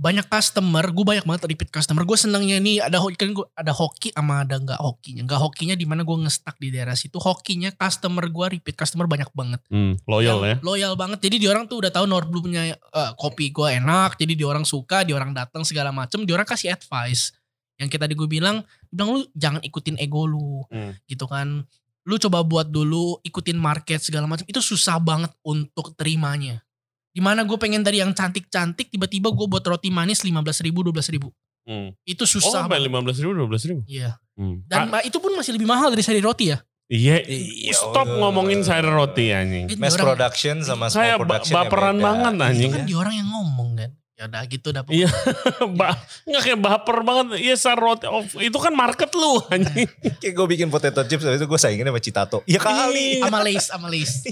banyak 0.00 0.26
customer 0.32 0.84
gue 0.88 1.04
banyak 1.04 1.24
banget 1.28 1.42
repeat 1.44 1.68
customer. 1.68 2.08
Gue 2.08 2.16
senangnya 2.16 2.56
nih 2.56 2.80
ada 2.80 2.96
hoki 3.04 3.20
kan 3.20 3.36
gua, 3.36 3.46
ada 3.52 3.72
hoki 3.76 4.16
sama 4.16 4.40
ada 4.40 4.56
nggak 4.56 4.80
hokinya. 4.80 5.28
Nggak 5.28 5.40
hokinya 5.44 5.76
di 5.76 5.84
mana 5.84 6.08
gue 6.08 6.16
ngestak 6.24 6.56
di 6.56 6.72
daerah 6.72 6.96
situ. 6.96 7.20
Hokinya 7.20 7.76
customer 7.76 8.24
gue 8.32 8.46
repeat 8.56 8.80
customer 8.80 9.04
banyak 9.04 9.28
banget. 9.36 9.60
Hmm, 9.68 10.00
loyal 10.08 10.40
ya. 10.40 10.56
Yang 10.56 10.64
loyal 10.64 10.92
banget. 10.96 11.20
Jadi 11.20 11.36
di 11.36 11.46
orang 11.52 11.68
tuh 11.68 11.84
udah 11.84 11.92
tahu 11.92 12.08
North 12.08 12.32
Blue 12.32 12.40
punya 12.40 12.72
eh, 12.80 13.12
kopi 13.20 13.52
gue 13.52 13.68
enak. 13.76 14.16
Jadi 14.16 14.32
di 14.32 14.44
orang 14.48 14.64
suka 14.64 15.04
di 15.04 15.12
orang 15.12 15.36
datang 15.36 15.68
segala 15.68 15.92
macem 15.92 16.24
di 16.24 16.32
orang 16.32 16.48
kasih 16.48 16.72
advice. 16.72 17.36
Yang 17.76 17.92
kita 17.92 18.08
tadi 18.08 18.16
gue 18.16 18.28
bilang 18.28 18.64
bilang 18.88 19.08
lu 19.16 19.20
jangan 19.36 19.60
ikutin 19.60 20.00
ego 20.00 20.24
lu. 20.24 20.64
Hmm. 20.72 20.96
gitu 21.04 21.28
kan 21.28 21.68
lu 22.02 22.18
coba 22.18 22.42
buat 22.42 22.66
dulu 22.66 23.22
ikutin 23.22 23.54
market 23.54 23.98
segala 23.98 24.26
macam 24.26 24.42
itu 24.42 24.58
susah 24.58 24.98
banget 24.98 25.30
untuk 25.42 25.94
terimanya 25.94 26.62
di 27.08 27.20
mana 27.20 27.42
gue 27.42 27.54
pengen 27.54 27.80
dari 27.80 28.00
yang 28.00 28.10
cantik-cantik 28.10 28.88
tiba-tiba 28.88 29.28
gue 29.28 29.46
buat 29.46 29.62
roti 29.62 29.88
manis 29.88 30.20
15 30.20 30.34
ribu 30.62 30.82
12 30.84 31.08
ribu 31.10 31.30
Hmm. 31.62 31.94
itu 32.02 32.26
Oh, 32.26 32.30
susah 32.32 32.66
sampai 32.66 32.74
banget 32.74 32.90
lima 32.90 32.98
belas 33.00 33.22
ribu, 33.22 33.32
dua 33.32 33.46
belas 33.46 33.62
ribu. 33.62 33.86
iya 33.86 34.18
Hmm. 34.34 34.66
dan 34.66 34.90
Ah, 34.90 34.98
itu 34.98 35.14
pun 35.16 35.30
masih 35.30 35.54
lebih 35.54 35.62
mahal 35.64 35.94
dari 35.94 36.02
seri 36.02 36.18
roti 36.18 36.50
ya 36.50 36.58
iya, 36.90 37.22
Iya, 37.22 37.70
stop 37.70 38.02
udah. 38.02 38.18
ngomongin 38.18 38.66
sayur 38.66 38.90
roti 38.90 39.30
anjing. 39.30 39.70
Itu 39.70 39.78
Mass 39.78 39.94
production 39.94 40.58
sama 40.60 40.90
small 40.90 41.22
production 41.22 41.54
yang 41.54 41.62
baperan 41.62 41.96
banget, 41.96 42.32
itu 42.34 42.42
anjing. 42.42 42.70
kan 42.74 42.82
di 42.82 42.94
orang 42.98 43.14
yang 43.14 43.28
ngomong 43.30 43.78
kan 43.78 43.90
ya 44.12 44.28
udah 44.28 44.42
gitu 44.44 44.68
dah 44.70 44.84
Iya. 44.86 45.08
ba 45.78 45.96
nggak 46.28 46.42
kayak 46.44 46.60
baper 46.60 46.98
banget. 47.00 47.40
Iya 47.40 47.54
sayur 47.56 47.80
roti. 47.80 48.04
Oh, 48.06 48.22
itu 48.38 48.58
kan 48.60 48.76
market 48.76 49.08
lu 49.16 49.40
anjing. 49.48 49.88
Kayak 50.20 50.34
gue 50.36 50.46
bikin 50.52 50.68
potato 50.68 51.00
chips 51.08 51.24
habis 51.24 51.40
itu 51.40 51.48
gue 51.48 51.60
saingin 51.60 51.88
sama 51.88 51.98
Citato. 51.98 52.38
Iya 52.44 52.60
kali. 52.60 53.18
sama 53.24 53.40
lace 53.40 53.66
sama 53.72 53.86
lace 53.88 54.28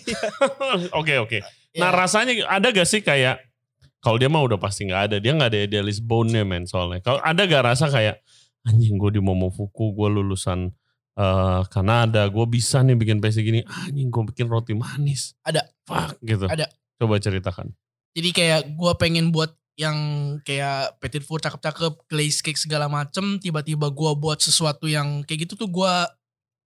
Oke 1.00 1.16
oke. 1.16 1.38
Ya. 1.72 1.80
Nah 1.80 1.90
rasanya 1.96 2.44
ada 2.46 2.70
gak 2.70 2.86
sih 2.86 3.00
kayak 3.00 3.40
kalau 4.00 4.16
dia 4.16 4.28
mah 4.32 4.40
udah 4.40 4.56
pasti 4.60 4.84
nggak 4.84 5.02
ada. 5.10 5.16
Dia 5.20 5.32
nggak 5.36 5.50
ada 5.52 5.60
idealis 5.64 6.00
bone-nya 6.00 6.44
men 6.44 6.64
soalnya. 6.68 7.00
Kalau 7.04 7.20
ada 7.20 7.40
gak 7.44 7.64
rasa 7.64 7.88
kayak 7.88 8.20
anjing 8.64 8.96
gue 8.96 9.16
di 9.16 9.20
Momofuku 9.20 9.92
gue 9.92 10.08
lulusan 10.08 10.72
eh, 11.16 11.60
Kanada. 11.68 12.24
Gue 12.28 12.44
bisa 12.48 12.80
nih 12.80 12.96
bikin 12.96 13.20
pastry 13.20 13.44
gini. 13.44 13.60
Anjing 13.64 14.08
gue 14.08 14.22
bikin 14.32 14.48
roti 14.48 14.72
manis. 14.72 15.36
Ada. 15.44 15.68
Fuck 15.84 16.20
gitu. 16.20 16.48
Ada. 16.48 16.68
Coba 16.96 17.16
ceritakan. 17.16 17.72
jadi 18.10 18.30
kayak 18.34 18.60
gue 18.74 18.92
pengen 18.98 19.30
buat 19.30 19.54
yang 19.80 19.96
kayak 20.44 21.00
petit 21.00 21.24
four 21.24 21.40
cakep-cakep 21.40 22.04
glaze 22.04 22.44
cake 22.44 22.60
segala 22.60 22.84
macem 22.84 23.40
tiba-tiba 23.40 23.88
gue 23.88 24.10
buat 24.14 24.36
sesuatu 24.36 24.84
yang 24.84 25.24
kayak 25.24 25.48
gitu 25.48 25.56
tuh 25.56 25.72
gue 25.72 25.92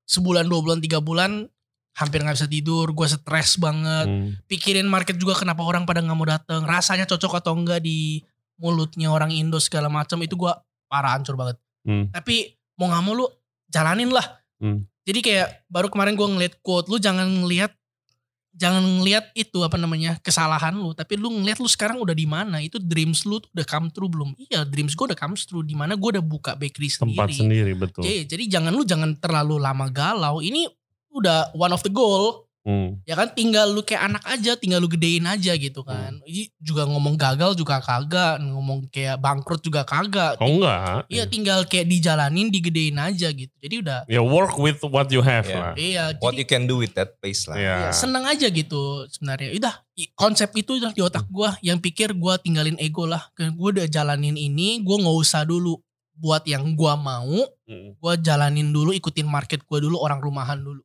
sebulan 0.05 0.45
dua 0.45 0.61
bulan 0.61 0.81
tiga 0.83 0.99
bulan 0.99 1.47
hampir 1.95 2.21
nggak 2.21 2.35
bisa 2.35 2.51
tidur 2.51 2.91
gue 2.91 3.07
stres 3.07 3.55
banget 3.55 4.07
Hmm. 4.11 4.35
pikirin 4.51 4.91
market 4.91 5.15
juga 5.15 5.39
kenapa 5.39 5.63
orang 5.63 5.87
pada 5.87 6.03
nggak 6.03 6.19
mau 6.19 6.27
datang 6.27 6.67
rasanya 6.67 7.07
cocok 7.07 7.39
atau 7.39 7.55
enggak 7.55 7.79
di 7.81 8.19
mulutnya 8.59 9.15
orang 9.15 9.31
Indo 9.31 9.63
segala 9.63 9.87
macam 9.87 10.19
itu 10.19 10.35
gue 10.35 10.51
parah 10.91 11.15
hancur 11.15 11.39
banget 11.39 11.55
Hmm. 11.87 12.11
tapi 12.11 12.51
mau 12.75 12.91
nggak 12.91 13.03
mau 13.03 13.15
lu 13.15 13.27
jalanin 13.71 14.11
lah 14.11 14.27
Hmm. 14.59 14.83
jadi 15.07 15.19
kayak 15.23 15.49
baru 15.71 15.87
kemarin 15.87 16.19
gue 16.19 16.27
ngeliat 16.27 16.55
quote 16.61 16.91
lu 16.91 16.99
jangan 16.99 17.31
ngeliat 17.31 17.71
jangan 18.55 18.83
ngeliat 18.83 19.35
itu 19.35 19.59
apa 19.67 19.75
namanya 19.75 20.17
kesalahan 20.23 20.73
lu 20.73 20.95
tapi 20.95 21.19
lu 21.19 21.29
ngeliat 21.31 21.59
lu 21.59 21.67
sekarang 21.67 21.99
udah 21.99 22.15
di 22.15 22.25
mana 22.25 22.63
itu 22.63 22.79
dreams 22.79 23.27
lu 23.27 23.43
tuh 23.43 23.51
udah 23.51 23.67
come 23.67 23.91
true 23.91 24.07
belum? 24.09 24.31
Iya 24.39 24.63
dreams 24.63 24.95
gue 24.95 25.11
udah 25.11 25.19
come 25.19 25.35
true 25.35 25.67
di 25.67 25.75
mana 25.75 25.99
gue 25.99 26.09
udah 26.19 26.25
buka 26.25 26.55
bakery 26.55 26.89
Tempat 26.89 27.29
sendiri. 27.35 27.35
sendiri 27.35 27.73
betul. 27.75 28.03
Jadi, 28.07 28.31
jadi 28.31 28.45
jangan 28.59 28.73
lu 28.73 28.83
jangan 28.87 29.11
terlalu 29.19 29.59
lama 29.59 29.91
galau 29.91 30.39
ini 30.39 30.71
udah 31.15 31.55
one 31.55 31.75
of 31.75 31.83
the 31.83 31.91
goal 31.91 32.47
Hmm. 32.65 32.97
ya 33.05 33.13
kan 33.13 33.29
tinggal 33.29 33.69
lu 33.69 33.85
kayak 33.85 34.09
anak 34.09 34.25
aja 34.25 34.57
tinggal 34.57 34.81
lu 34.81 34.89
gedein 34.89 35.29
aja 35.29 35.53
gitu 35.53 35.85
kan 35.85 36.17
Ini 36.25 36.49
juga 36.57 36.89
ngomong 36.89 37.13
gagal 37.13 37.53
juga 37.55 37.77
kagak 37.77 38.41
ngomong 38.41 38.89
kayak 38.89 39.21
bangkrut 39.21 39.61
juga 39.61 39.85
kagak 39.85 40.41
Oh 40.41 40.49
enggak. 40.49 41.05
iya 41.13 41.29
tinggal 41.29 41.69
kayak 41.69 41.85
dijalanin 41.85 42.49
digedein 42.49 42.97
aja 42.97 43.29
gitu 43.29 43.53
jadi 43.61 43.85
udah 43.85 43.99
Ya 44.09 44.25
work 44.25 44.57
with 44.57 44.81
what 44.89 45.13
you 45.13 45.21
have 45.21 45.45
Yeah. 45.45 45.61
lah. 45.61 45.73
iya 45.77 46.05
What 46.17 46.33
jadi 46.33 46.41
you 46.41 46.47
can 46.49 46.65
do 46.65 46.81
with 46.81 46.97
that 46.97 47.21
pace 47.21 47.45
lah. 47.45 47.61
Ya. 47.61 47.77
ya, 47.85 47.91
seneng 47.93 48.25
aja 48.25 48.49
gitu 48.49 49.05
sebenarnya 49.13 49.53
udah 49.53 49.75
konsep 50.17 50.49
itu 50.57 50.81
udah 50.81 50.91
di 50.91 51.05
otak 51.05 51.29
gua 51.29 51.61
yang 51.61 51.77
pikir 51.77 52.17
gua 52.17 52.41
tinggalin 52.41 52.81
ego 52.81 53.05
lah 53.05 53.29
gue 53.37 53.53
udah 53.71 53.85
jalanin 53.87 54.35
ini 54.35 54.81
gua 54.81 55.05
nggak 55.05 55.17
usah 55.21 55.45
dulu 55.45 55.77
buat 56.17 56.41
yang 56.49 56.73
gua 56.73 56.97
mau 56.97 57.45
Hmm. 57.69 57.93
gua 57.97 58.17
jalanin 58.17 58.73
dulu 58.73 58.93
ikutin 58.93 59.29
market 59.29 59.61
gua 59.65 59.85
dulu 59.85 60.01
orang 60.01 60.17
rumahan 60.19 60.57
dulu 60.57 60.81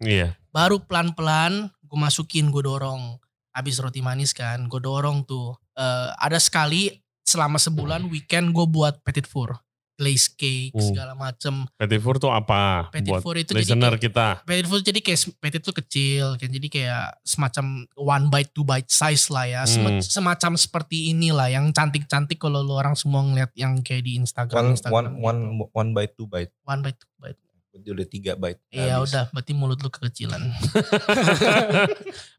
Iya. 0.00 0.39
Baru 0.50 0.78
pelan-pelan 0.80 1.52
gue 1.80 1.98
masukin 1.98 2.48
gue 2.48 2.60
dorong 2.60 3.18
habis 3.50 3.76
roti 3.76 3.98
manis 3.98 4.30
kan 4.30 4.66
gue 4.66 4.80
dorong 4.80 5.24
tuh 5.24 5.56
Eh, 5.72 6.10
ada 6.14 6.36
sekali 6.36 6.92
selama 7.22 7.56
sebulan 7.56 8.04
weekend 8.04 8.52
gue 8.52 8.66
buat 8.66 9.00
petit 9.00 9.24
four 9.24 9.56
glaze 9.94 10.28
cake 10.28 10.72
Hmm. 10.72 10.80
segala 10.82 11.12
macem 11.14 11.64
Petit 11.74 11.96
four 11.96 12.16
tuh 12.16 12.28
apa? 12.28 12.88
petit 12.90 13.08
buat 13.08 13.20
four 13.20 13.36
itu 13.36 13.52
jadi 13.52 13.60
listener 13.62 13.94
kayak, 13.94 14.02
kita. 14.02 14.26
petit 14.42 14.66
four 14.66 14.80
jadi 14.80 14.96
kayak 14.98 15.20
petit 15.38 15.60
tuh 15.60 15.72
kecil 15.74 16.36
kan 16.36 16.48
jadi 16.48 16.68
kayak 16.68 17.04
semacam 17.22 17.64
one 17.94 18.26
bite 18.28 18.50
two 18.50 18.60
bite 18.62 18.88
size 18.88 19.28
lah 19.28 19.44
ya 19.44 19.62
Hmm. 19.62 19.72
Sem- 20.00 20.20
semacam 20.20 20.52
seperti 20.54 21.08
inilah 21.10 21.48
yang 21.48 21.68
cantik-cantik 21.70 22.36
kalau 22.36 22.60
lu 22.60 22.74
orang 22.74 22.92
semua 22.92 23.20
ngeliat 23.22 23.52
yang 23.54 23.76
kayak 23.78 24.04
di 24.04 24.16
Instagram 24.16 24.52
One, 24.62 24.72
Instagram 24.74 24.92
one, 24.92 25.08
one, 25.18 25.40
one 25.70 25.90
bite, 25.92 26.12
two 26.12 26.24
bite. 26.26 26.52
one 26.62 26.80
bite 26.80 26.96
two 26.98 27.08
bite 27.16 27.40
Berarti 27.70 27.88
udah 27.94 28.06
tiga 28.10 28.32
bite. 28.34 28.58
Iya 28.74 28.98
Habis. 28.98 29.14
udah 29.14 29.24
berarti 29.30 29.52
mulut 29.54 29.78
lu 29.78 29.88
kekecilan 29.88 30.42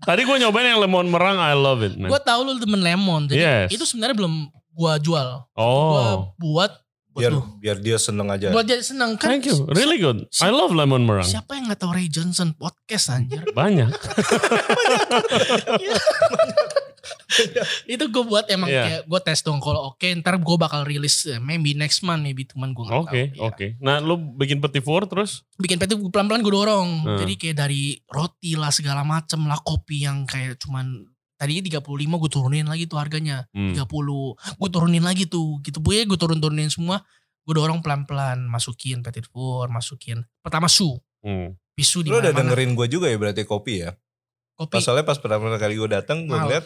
Tadi 0.03 0.21
gue 0.27 0.37
nyobain 0.37 0.67
yang 0.67 0.83
lemon 0.83 1.07
merang, 1.07 1.39
I 1.39 1.55
love 1.55 1.79
it, 1.81 1.95
man. 1.95 2.11
Gue 2.11 2.19
tahu 2.19 2.43
lu 2.43 2.59
temen 2.59 2.83
lemon, 2.83 3.31
jadi 3.31 3.39
Yes. 3.39 3.79
itu 3.79 3.87
sebenarnya 3.87 4.19
belum 4.19 4.51
gua 4.71 4.95
jual. 4.99 5.47
Gua 5.51 5.55
oh, 5.55 6.35
buat 6.35 6.71
buat 7.11 7.27
Biar, 7.27 7.31
lu. 7.35 7.41
biar 7.59 7.77
dia 7.79 7.97
seneng 7.99 8.27
aja. 8.31 8.55
Buat 8.55 8.71
jadi 8.71 8.83
seneng 8.83 9.19
kan. 9.19 9.35
thank 9.35 9.43
you, 9.43 9.67
really 9.75 9.99
good. 9.99 10.23
I 10.39 10.47
love 10.47 10.71
lemon 10.71 11.03
merang. 11.03 11.27
Siapa 11.27 11.59
yang 11.59 11.67
gak 11.67 11.83
tahu 11.83 11.91
Ray 11.91 12.07
Johnson 12.07 12.55
podcast 12.55 13.11
anjir? 13.11 13.43
Banyak. 13.51 13.87
itu 17.87 18.03
gue 18.03 18.23
buat 18.23 18.45
emang 18.47 18.67
Iya. 18.67 18.83
kayak 18.83 19.01
gue 19.05 19.19
tes 19.21 19.39
dong 19.39 19.57
kalau 19.57 19.89
oke 19.89 20.07
ntar 20.17 20.35
gue 20.35 20.55
bakal 20.55 20.81
rilis 20.81 21.25
eh, 21.25 21.37
maybe 21.37 21.73
next 21.73 22.01
month 22.01 22.21
maybe 22.21 22.43
cuman 22.43 22.71
gue 22.71 22.83
Oke, 22.83 22.91
tahu. 22.91 23.15
Iya. 23.15 23.25
oke. 23.41 23.65
Nah, 23.79 23.97
lu 23.97 24.15
bikin 24.35 24.59
petit 24.59 24.79
four 24.79 25.05
terus? 25.05 25.43
Bikin 25.55 25.77
PT 25.77 25.91
pelan-pelan 26.07 26.39
gue 26.39 26.53
dorong. 26.53 26.89
Hmm. 27.03 27.17
Jadi 27.17 27.33
kayak 27.35 27.57
dari 27.59 27.83
roti 28.05 28.53
lah 28.53 28.69
segala 28.69 29.01
macem 29.01 29.41
lah 29.43 29.57
kopi 29.57 30.03
yang 30.03 30.23
kayak 30.23 30.57
cuman 30.57 31.05
tadinya 31.33 31.81
35 31.81 31.81
gue 31.97 32.29
turunin 32.29 32.65
lagi 32.65 32.85
tuh 32.85 32.97
harganya. 32.97 33.49
Hmm. 33.49 33.73
30 33.73 33.81
gue 34.55 34.69
turunin 34.69 35.01
lagi 35.01 35.25
tuh 35.25 35.57
gitu 35.59 35.79
gue 35.79 36.03
gue 36.03 36.15
turun 36.15 36.37
turunin 36.37 36.67
semua 36.67 37.01
gue 37.41 37.53
dorong 37.53 37.81
pelan 37.81 38.05
pelan 38.05 38.45
masukin 38.45 39.01
petit 39.01 39.25
four 39.25 39.65
masukin 39.67 40.21
pertama 40.39 40.69
su 40.69 41.01
Hmm. 41.21 41.53
pisu 41.71 42.01
di 42.01 42.09
Lu 42.09 42.17
udah 42.17 42.29
dengerin 42.31 42.73
gue 42.73 42.85
juga 42.87 43.05
ya 43.05 43.13
berarti 43.15 43.41
kopi 43.43 43.81
ya? 43.81 43.93
kopi 44.51 44.69
Pas 44.71 44.81
soalnya 44.81 45.01
pas 45.03 45.17
pertama 45.17 45.49
kali 45.55 45.73
gue 45.75 45.85
datang 45.87 46.25
gue 46.25 46.33
Mahal. 46.33 46.61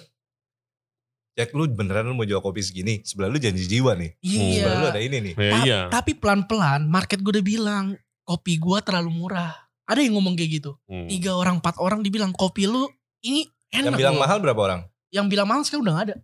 Jack 1.36 1.52
lu 1.52 1.68
beneran 1.68 2.04
lu 2.06 2.16
mau 2.16 2.24
jual 2.24 2.40
kopi 2.40 2.60
segini 2.60 3.04
Sebelah 3.04 3.28
lu 3.28 3.36
janji 3.36 3.68
jiwa 3.68 3.92
nih 3.94 4.16
iya 4.22 4.64
Sebelah 4.64 4.76
lu 4.78 4.86
ada 4.90 5.02
ini 5.02 5.18
nih 5.22 5.34
Ya, 5.36 5.52
Ta- 5.52 5.64
iya. 5.64 5.80
tapi 5.92 6.12
pelan 6.14 6.44
pelan 6.44 6.88
market 6.88 7.20
gue 7.20 7.30
udah 7.30 7.46
bilang 7.46 7.86
kopi 8.24 8.56
gue 8.56 8.78
terlalu 8.82 9.12
murah 9.14 9.52
ada 9.84 10.00
yang 10.00 10.16
ngomong 10.16 10.34
kayak 10.34 10.58
gitu 10.58 10.72
Hmm. 10.86 11.06
tiga 11.06 11.34
orang 11.34 11.60
empat 11.60 11.76
orang 11.78 12.00
dibilang 12.00 12.32
kopi 12.32 12.66
lu 12.66 12.88
ini 13.22 13.46
enak 13.70 13.92
Yang 13.92 14.00
bilang 14.00 14.16
loh. 14.16 14.22
mahal 14.22 14.38
berapa 14.40 14.58
orang? 14.58 14.82
yang 15.10 15.28
bilang 15.28 15.46
mahal 15.46 15.62
sekarang 15.62 15.84
udah 15.84 15.94
gak 15.94 16.06
ada 16.06 16.16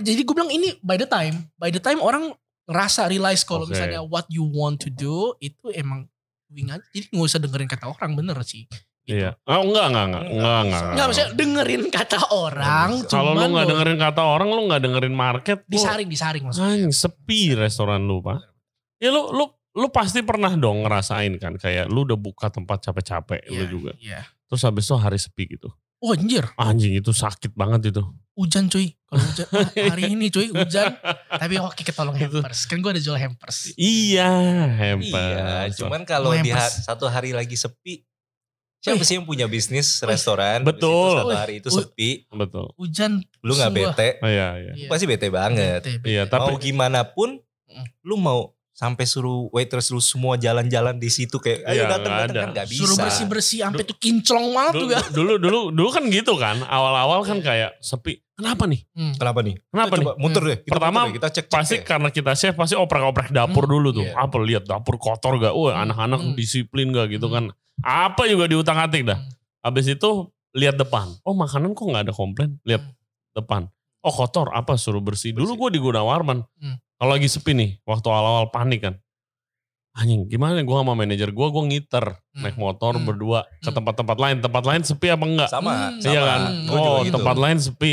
jadi 0.00 0.20
gue 0.20 0.34
bilang 0.34 0.50
ini 0.50 0.74
by 0.80 0.94
the 0.94 1.06
time 1.06 1.46
by 1.54 1.70
the 1.70 1.78
time 1.78 1.98
orang 1.98 2.34
ngerasa 2.66 3.06
realize 3.06 3.40
kalau 3.40 3.62
Oke. 3.62 3.72
misalnya 3.72 4.02
what 4.02 4.26
you 4.26 4.42
want 4.44 4.76
to 4.76 4.90
do 4.90 5.30
itu 5.38 5.70
emang 5.70 6.10
doing 6.46 6.66
aja. 6.68 6.82
Jadi 6.88 7.06
nggak 7.08 7.22
usah 7.24 7.38
dengerin 7.38 7.66
kata 7.66 7.86
orang 7.88 8.14
bener 8.14 8.34
sih. 8.42 8.66
Gitu. 9.06 9.16
Iya. 9.16 9.30
Oh 9.46 9.62
enggak 9.62 9.86
enggak 9.86 10.04
enggak 10.04 10.24
enggak 10.26 10.58
enggak. 10.60 10.82
Nggak 10.90 11.06
maksudnya 11.06 11.30
dengerin 11.32 11.84
kata 11.88 12.18
orang. 12.28 12.90
Kalau 13.06 13.30
lu 13.30 13.38
cuman 13.38 13.48
nggak 13.48 13.62
lo- 13.62 13.70
dengerin 13.70 13.98
kata 14.00 14.22
orang, 14.22 14.48
lu 14.48 14.60
nggak 14.66 14.82
dengerin 14.82 15.14
market, 15.14 15.58
lu 15.62 15.72
disaring 15.72 16.08
disaring 16.08 16.42
maksudnya. 16.42 16.68
anjing 16.68 16.90
sepi 16.90 17.40
restoran 17.54 18.02
lu 18.02 18.18
pak. 18.18 18.42
Ya 18.98 19.08
lu 19.08 19.30
lu 19.30 19.46
lu 19.72 19.86
pasti 19.88 20.20
pernah 20.20 20.50
dong 20.52 20.82
ngerasain 20.82 21.36
kan 21.36 21.54
kayak 21.54 21.86
lu 21.86 22.02
udah 22.02 22.16
buka 22.16 22.48
tempat 22.48 22.82
capek-capek 22.82 23.46
lu 23.46 23.54
Iya, 23.56 23.66
juga. 23.66 23.92
Iya. 23.96 24.20
Terus 24.46 24.62
habis 24.62 24.82
itu 24.82 24.94
hari 24.94 25.18
sepi 25.18 25.44
gitu. 25.50 25.70
Oh 25.96 26.12
anjir, 26.12 26.44
Anjing 26.56 26.92
itu 26.92 27.08
sakit 27.08 27.52
banget 27.52 27.88
itu. 27.90 28.04
hujan 28.36 28.68
cuy. 28.68 28.92
Kalau 29.02 29.16
hujan 29.22 29.46
ah, 29.56 29.64
hari 29.88 30.12
ini 30.12 30.28
cuy 30.28 30.50
hujan. 30.50 30.92
Tapi 31.30 31.56
oke 31.56 31.80
ketolong 31.80 32.12
Itu. 32.14 32.36
hampers. 32.36 32.64
Kan 32.64 32.78
gue 32.78 32.90
ada 32.90 33.00
jual 33.00 33.16
hampers. 33.16 33.72
Iya, 33.72 34.28
Iya, 34.28 34.92
hebat. 34.92 35.72
cuman 35.72 36.04
kalau 36.04 36.36
di 36.36 36.52
ha- 36.52 36.68
satu 36.68 37.06
hari 37.06 37.32
lagi 37.32 37.56
sepi, 37.56 38.04
siapa 38.78 39.02
sih 39.02 39.14
yang 39.14 39.24
punya 39.24 39.46
bisnis 39.46 39.98
restoran? 40.00 40.62
Betul. 40.62 41.12
Itu 41.12 41.22
Satu 41.22 41.34
hari 41.34 41.54
itu 41.58 41.68
sepi, 41.70 42.10
betul. 42.28 42.70
Hujan. 42.74 43.22
lu 43.40 43.52
nggak 43.52 43.72
bete, 43.72 44.08
Oh, 44.18 44.26
iya, 44.26 44.48
iya. 44.56 44.72
Iya. 44.74 44.86
pasti 44.86 45.04
bete 45.04 45.28
banget. 45.28 45.80
Bete, 45.80 45.98
bete. 45.98 46.08
Iya, 46.08 46.22
tapi 46.24 46.50
mau 46.50 46.58
gimana 46.58 47.04
pun, 47.04 47.38
Mm. 47.66 47.86
lu 48.02 48.16
mau 48.16 48.40
sampai 48.72 49.02
suruh 49.02 49.48
waiters 49.50 49.88
lu 49.88 49.98
semua 49.98 50.36
jalan-jalan 50.36 50.94
di 50.94 51.08
situ 51.08 51.36
kayak 51.36 51.60
Iya, 51.62 51.70
ayo 51.72 51.82
datang 51.82 51.96
nggak 52.04 52.20
datang 52.20 52.28
ada. 52.28 52.38
kan 52.38 52.48
nggak 52.52 52.66
bisa. 52.68 52.78
Suruh 52.78 52.96
bersih 52.98 53.26
bersih 53.26 53.58
sampai 53.62 53.82
tuh 53.82 53.96
kinclong 53.96 54.46
banget 54.50 54.72
tuh 54.72 54.80
dulu, 54.82 54.92
ya. 54.92 55.00
dulu 55.08 55.32
dulu 55.36 55.60
dulu 55.72 55.88
kan 55.90 56.04
gitu 56.06 56.32
kan. 56.36 56.56
Awal-awal 56.62 57.20
kan 57.22 57.38
Iya. 57.38 57.44
kayak 57.44 57.70
sepi. 57.80 58.20
Kenapa 58.32 58.64
nih? 58.66 58.80
Hmm. 58.92 59.14
Kenapa 59.14 59.40
nih? 59.40 59.54
Kenapa 59.66 59.86
Kita 59.86 59.96
nih? 59.96 60.04
coba 60.04 60.12
muter 60.18 60.42
deh. 60.44 60.58
Kita 60.58 60.70
Pertama, 60.70 60.92
muter 60.92 61.08
deh, 61.08 61.14
kita 61.16 61.28
cek 61.32 61.44
Pasti 61.48 61.76
karena 61.82 62.08
kita 62.10 62.32
chef 62.34 62.52
pasti 62.52 62.74
oprek-oprek 62.76 63.28
dapur 63.30 63.64
Hmm, 63.64 63.72
dulu 63.72 63.88
tuh. 63.92 64.04
iya. 64.04 64.12
Apa 64.14 64.36
lihat 64.38 64.64
dapur 64.64 64.96
kotor 64.96 65.32
gak? 65.38 65.52
Wah, 65.52 65.72
Hmm, 65.72 65.82
anak-anak 65.88 66.20
hmm. 66.22 66.34
disiplin 66.34 66.86
gak 66.90 67.08
gitu 67.10 67.26
kan. 67.26 67.48
Hmm. 67.76 68.12
Apa 68.12 68.24
juga 68.26 68.46
diutang-atik 68.46 69.02
dah. 69.04 69.18
Hmm. 69.18 69.32
Habis 69.62 69.86
itu 69.92 70.10
lihat 70.56 70.76
depan. 70.76 71.12
Oh, 71.22 71.36
makanan 71.36 71.76
kok 71.76 71.84
nggak 71.84 72.08
ada 72.08 72.14
komplain? 72.14 72.56
Lihat 72.64 72.82
Hmm. 72.82 72.94
depan. 73.34 73.62
Oh, 74.00 74.14
kotor. 74.14 74.54
Apa 74.54 74.78
suruh 74.78 75.02
bersih. 75.02 75.34
Dulu 75.34 75.44
Bersih. 75.44 75.58
gue 75.58 75.68
di 75.74 75.80
Gunawarman. 75.82 76.38
Hmm. 76.56 76.76
Kalau 76.96 77.10
lagi 77.12 77.28
sepi 77.28 77.52
nih, 77.52 77.70
waktu 77.82 78.06
awal-awal 78.06 78.48
panik 78.48 78.80
kan. 78.80 78.94
Anjing, 79.92 80.28
gimana 80.28 80.60
gue 80.60 80.76
sama 80.76 80.92
manajer 80.92 81.32
gue, 81.32 81.46
gue 81.48 81.64
ngiter 81.66 82.04
Hmm. 82.20 82.44
naik 82.44 82.56
motor 82.56 82.94
Hmm. 82.94 83.04
berdua 83.04 83.48
ke 83.58 83.68
Hmm. 83.68 83.76
tempat-tempat 83.76 84.16
lain. 84.16 84.36
Tempat 84.40 84.64
lain 84.64 84.82
sepi 84.84 85.08
apa 85.08 85.24
enggak? 85.24 85.48
sama, 85.48 85.72
Hmm. 85.90 86.04
Iya 86.04 86.20
kan? 86.22 86.40
Juga 86.68 86.76
Oh, 86.78 86.96
gitu. 87.00 87.14
tempat 87.16 87.36
lain 87.36 87.58
sepi. 87.58 87.92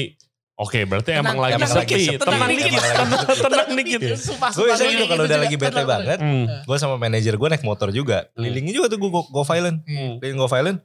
Oke, 0.53 0.85
berarti 0.85 1.09
Tenang, 1.11 1.33
emang 1.33 1.37
lagi 1.39 1.57
emang 1.57 1.71
lagi 1.73 1.93
sepi. 1.97 2.03
Tenang 2.13 2.37
Tenang 2.37 2.49
dikit, 2.51 2.71
tenang, 2.77 3.21
tenang 3.49 3.69
dikit. 3.73 3.99
Sumpah, 4.15 4.49
Gue 4.53 4.67
kayak 4.69 4.89
gitu 4.91 5.05
kalau 5.09 5.23
udah 5.23 5.39
lagi 5.39 5.55
bete 5.55 5.73
Tenang, 5.73 5.87
banget, 5.89 6.19
Hmm. 6.21 6.45
gue 6.61 6.77
sama 6.77 6.95
manajer 6.95 7.33
gue 7.33 7.47
naik 7.49 7.63
motor 7.63 7.89
juga. 7.89 8.29
Kelilingnya 8.31 8.69
juga 8.71 8.87
tuh 8.87 8.97
gue 8.97 9.09
go, 9.09 9.25
go 9.25 9.41
violent. 9.41 9.81
Hmm. 9.83 10.21
Keliling 10.21 10.37
go 10.37 10.45
violent. 10.45 10.77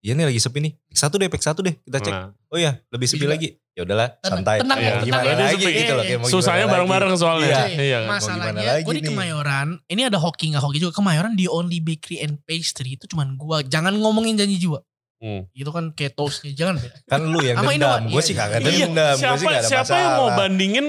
Iya 0.00 0.16
nih 0.16 0.24
lagi 0.26 0.40
sepi 0.40 0.58
nih. 0.58 0.72
Pick 0.72 0.96
satu 0.96 1.14
deh, 1.14 1.28
pick 1.28 1.44
satu 1.44 1.60
deh. 1.60 1.76
Kita 1.76 2.00
cek. 2.00 2.08
Nah, 2.10 2.32
Oh 2.48 2.56
iya, 2.56 2.80
lebih 2.88 3.04
sepi 3.04 3.20
Juga. 3.20 3.36
lagi. 3.36 3.52
Ya 3.70 3.84
udahlah, 3.84 4.08
Tenang, 4.16 4.32
santai. 4.40 4.56
tenang 4.58 4.78
ya, 4.78 4.92
gimana 4.98 5.22
tenang. 5.22 5.46
lagi 5.46 5.60
Sepi. 5.62 5.76
gitu 5.76 5.92
loh. 5.92 6.02
Kayak 6.02 6.18
mau 6.18 6.28
susahnya 6.32 6.66
bareng-bareng 6.66 7.12
soalnya. 7.14 7.48
Iya. 7.68 7.76
Iya? 7.76 7.98
Mau 8.00 8.10
Masalahnya 8.10 8.40
gimana 8.42 8.60
lagi 8.66 8.82
gue 8.82 8.94
di? 8.96 9.02
Kemayoran, 9.04 9.68
ini 9.86 10.02
ada 10.02 10.16
hoki 10.16 10.44
nggak 10.50 10.64
hoki 10.64 10.78
juga. 10.80 10.92
Kemayoran 10.96 11.32
di 11.34 11.44
only 11.46 11.78
bakery 11.78 12.16
and 12.18 12.40
pastry 12.42 12.96
itu 12.96 13.04
cuman 13.06 13.36
gue. 13.36 13.56
Jangan 13.68 13.92
ngomongin 13.94 14.34
janji 14.34 14.56
jiwa. 14.56 14.80
Hmm. 15.20 15.44
Itu 15.52 15.68
kan 15.68 15.92
kayak 15.92 16.16
toastnya, 16.16 16.50
jangan 16.50 16.80
beda. 16.80 16.96
Kan 17.12 17.20
lu 17.28 17.38
yang 17.44 17.60
Sama 17.60 17.70
dendam. 17.70 18.02
Gue 18.08 18.16
Iya, 18.16 18.24
sih 18.24 18.32
iya. 18.32 18.40
kagak 18.42 18.60
Iya, 18.64 18.86
dendam. 18.88 19.14
Gue 19.14 19.20
sih 19.20 19.20
siapa 19.20 19.44
gak 19.44 19.52
ada 19.52 19.68
siapa 19.68 19.94
yang 19.94 20.12
mau 20.16 20.28
bandingin 20.32 20.86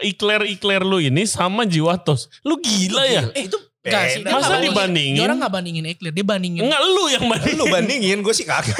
ikler-ikler 0.00 0.82
lu 0.82 0.98
ini 0.98 1.22
sama 1.24 1.62
jiwa 1.64 1.94
tos? 1.98 2.30
Lu 2.42 2.58
gila 2.58 3.02
ya? 3.04 3.22
Eh 3.34 3.46
itu 3.46 3.58
Enggak 3.84 4.04
sih. 4.08 4.22
Masa 4.24 4.32
nggak 4.32 4.48
bandingin. 4.48 4.72
dibandingin? 4.72 5.14
Dia 5.18 5.24
orang 5.28 5.38
gak 5.38 5.52
bandingin 5.52 5.84
Eclair, 5.84 6.12
dia 6.14 6.24
bandingin. 6.24 6.60
Enggak 6.64 6.80
lu 6.86 7.04
yang 7.12 7.24
bandingin. 7.28 7.58
Lu 7.60 7.66
bandingin, 7.68 8.18
gue 8.24 8.32
sih 8.32 8.46
kagak. 8.48 8.78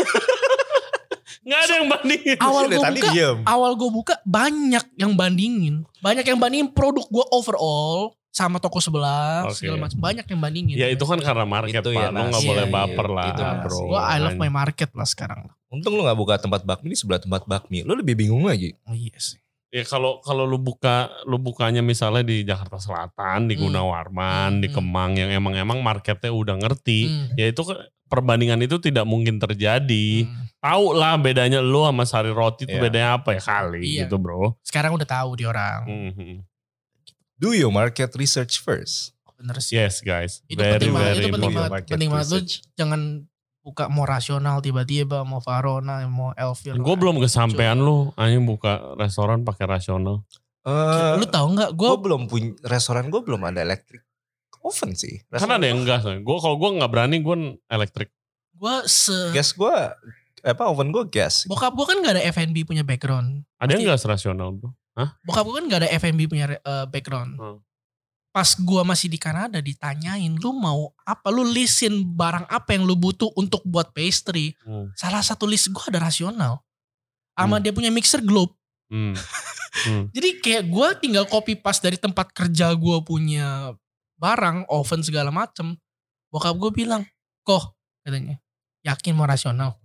Enggak 1.44 1.60
ada 1.60 1.72
yang 1.76 1.88
bandingin. 1.92 2.36
Awal 2.40 2.62
gue 2.64 2.80
tadi 2.80 3.00
buka, 3.04 3.10
diem. 3.12 3.36
awal 3.44 3.72
gue 3.76 3.90
buka 3.92 4.14
banyak 4.24 4.84
yang 4.96 5.12
bandingin. 5.12 5.84
Banyak 6.00 6.24
yang 6.24 6.38
bandingin 6.40 6.68
produk 6.72 7.04
gue 7.04 7.24
overall 7.36 8.16
sama 8.34 8.58
toko 8.58 8.82
sebelah 8.82 9.46
Oke. 9.46 9.62
segala 9.62 9.86
macam. 9.86 9.94
Banyak 9.96 10.26
yang 10.26 10.40
bandingin. 10.42 10.74
Ya 10.74 10.90
itu 10.90 11.06
kan 11.06 11.22
karena 11.22 11.46
market 11.46 11.78
Itu 11.78 11.88
Pak. 11.88 12.02
ya, 12.02 12.08
lu 12.10 12.18
nggak 12.26 12.42
boleh 12.42 12.66
Iya, 12.66 12.74
baper 12.74 13.06
iya, 13.06 13.14
lah 13.14 13.24
itu 13.24 13.42
nasi. 13.42 13.62
bro. 13.62 13.78
Gue 13.86 14.00
I 14.02 14.18
love 14.18 14.34
my 14.36 14.50
market 14.50 14.90
lah 14.90 15.06
sekarang. 15.06 15.40
Untung 15.70 15.94
lu 15.94 16.02
gak 16.02 16.14
buka 16.14 16.34
tempat 16.36 16.62
bakmi 16.62 16.90
di 16.90 16.96
sebelah 16.96 17.18
tempat 17.18 17.46
bakmi. 17.46 17.80
Lu 17.80 17.94
lebih 17.94 18.14
bingung 18.16 18.42
lagi. 18.42 18.74
Oh 18.84 18.92
iya 18.92 19.14
sih. 19.16 19.38
Ya 19.70 19.82
kalau 19.82 20.18
kalau 20.20 20.42
lu 20.44 20.54
buka 20.56 21.10
lu 21.24 21.34
bukanya 21.36 21.78
misalnya 21.80 22.22
di 22.22 22.42
Jakarta 22.42 22.78
Selatan, 22.78 23.46
di 23.46 23.54
Hmm. 23.54 23.62
Gunawarman, 23.64 24.58
di 24.58 24.66
Hmm. 24.66 24.76
Kemang 24.76 25.14
yang 25.14 25.30
emang-emang 25.32 25.78
marketnya 25.78 26.30
udah 26.30 26.54
ngerti, 26.56 27.06
Hmm. 27.06 27.34
ya 27.34 27.46
itu 27.48 27.58
ke- 27.60 27.82
perbandingan 28.04 28.58
itu 28.60 28.78
tidak 28.78 29.02
mungkin 29.02 29.38
terjadi. 29.38 30.26
Hmm. 30.26 30.46
Tahu 30.60 30.84
lah 30.92 31.14
bedanya 31.16 31.58
lu 31.58 31.82
sama 31.82 32.02
sari 32.02 32.30
roti 32.30 32.64
itu 32.64 32.72
Iya. 32.72 32.82
bedanya 32.82 33.10
apa 33.16 33.34
ya 33.34 33.42
kali 33.42 33.82
Iya. 33.84 34.06
gitu 34.06 34.16
bro. 34.16 34.54
Sekarang 34.60 34.94
udah 34.94 35.04
tahu 35.04 35.34
di 35.34 35.44
orang. 35.44 35.80
Mhm. 35.84 36.34
Do 37.34 37.50
your 37.50 37.74
market 37.74 38.14
research 38.14 38.62
first. 38.62 39.14
Bener 39.34 39.58
sih. 39.58 39.74
Yes 39.74 40.00
guys, 40.00 40.40
Itu 40.46 40.62
very 40.62 40.78
penting 40.78 40.92
banget. 40.94 41.10
very 41.10 41.24
Itu 41.26 41.34
penting 41.34 41.54
banget. 41.54 41.70
Market 41.74 41.92
Penting 41.92 42.10
banget. 42.10 42.44
Jangan 42.78 43.00
buka 43.64 43.84
mau 43.88 44.04
rasional 44.04 44.60
tiba-tiba 44.60 45.24
mau 45.26 45.40
Varona 45.42 46.04
mau 46.06 46.30
Elvir. 46.36 46.76
Gue 46.78 46.96
belum 47.00 47.16
kesampaian 47.18 47.74
lu, 47.80 48.12
anjing 48.14 48.44
buka 48.44 48.94
restoran 48.94 49.42
pakai 49.42 49.66
rasional. 49.66 50.22
Eh, 50.64 51.12
Lu 51.20 51.26
tahu 51.28 51.46
nggak? 51.58 51.70
Gue 51.76 51.92
belum 52.00 52.28
punya 52.28 52.56
restoran 52.64 53.12
gue 53.12 53.20
belum 53.20 53.40
ada 53.44 53.60
electric 53.60 54.00
oven 54.64 54.96
sih. 54.96 55.20
Kan 55.28 55.50
ada 55.52 55.66
yang 55.68 55.84
enggak, 55.84 56.00
gue 56.04 56.36
kalau 56.40 56.56
gue 56.56 56.70
nggak 56.80 56.90
berani 56.90 57.20
gue 57.20 57.36
elektrik. 57.68 58.08
gue 58.54 58.76
se 58.86 59.34
gas 59.34 59.50
gue 59.50 59.76
apa 60.46 60.62
oven 60.70 60.94
gue 60.94 61.04
gas. 61.10 61.42
bokap 61.50 61.74
gue 61.74 61.84
kan 61.90 61.98
gak 62.06 62.14
ada 62.16 62.22
F&B 62.30 62.62
punya 62.62 62.86
background. 62.86 63.42
Ada 63.58 63.76
yang 63.76 63.90
enggak 63.90 64.06
rasional 64.06 64.54
bro? 64.54 64.70
Bokap 65.26 65.42
gue 65.46 65.54
kan 65.58 65.64
gak 65.66 65.80
ada 65.82 65.90
F&B 65.98 66.30
punya 66.30 66.54
eh, 66.54 66.86
background. 66.86 67.34
Hmm. 67.34 67.58
Pas 68.34 68.50
gue 68.50 68.82
masih 68.82 69.06
di 69.06 69.18
Kanada 69.18 69.62
ditanyain 69.62 70.34
lu 70.34 70.50
mau 70.54 70.90
apa? 71.06 71.30
Lu 71.30 71.46
listin 71.46 72.02
barang 72.02 72.50
apa 72.50 72.74
yang 72.74 72.82
lu 72.82 72.98
butuh 72.98 73.30
untuk 73.34 73.62
buat 73.62 73.94
pastry. 73.94 74.54
Hmm. 74.66 74.90
Salah 74.94 75.22
satu 75.22 75.46
list 75.46 75.70
gue 75.70 75.84
ada 75.90 76.02
rasional. 76.02 76.62
Sama 77.34 77.58
Hmm. 77.58 77.62
dia 77.62 77.72
punya 77.74 77.90
mixer 77.94 78.22
globe. 78.22 78.54
Hmm. 78.90 79.14
Hmm. 79.86 80.10
Jadi 80.14 80.38
kayak 80.38 80.70
gue 80.70 80.88
tinggal 81.02 81.26
copy 81.26 81.58
pas 81.58 81.78
dari 81.78 81.98
tempat 81.98 82.30
kerja 82.30 82.74
gue 82.74 82.98
punya 83.02 83.74
barang, 84.18 84.70
oven 84.70 85.02
segala 85.02 85.34
macem. 85.34 85.74
Bokap 86.30 86.54
gue 86.58 86.70
bilang, 86.74 87.02
kok 87.46 87.74
katanya, 88.02 88.38
yakin 88.82 89.14
mau 89.14 89.26
rasional? 89.26 89.78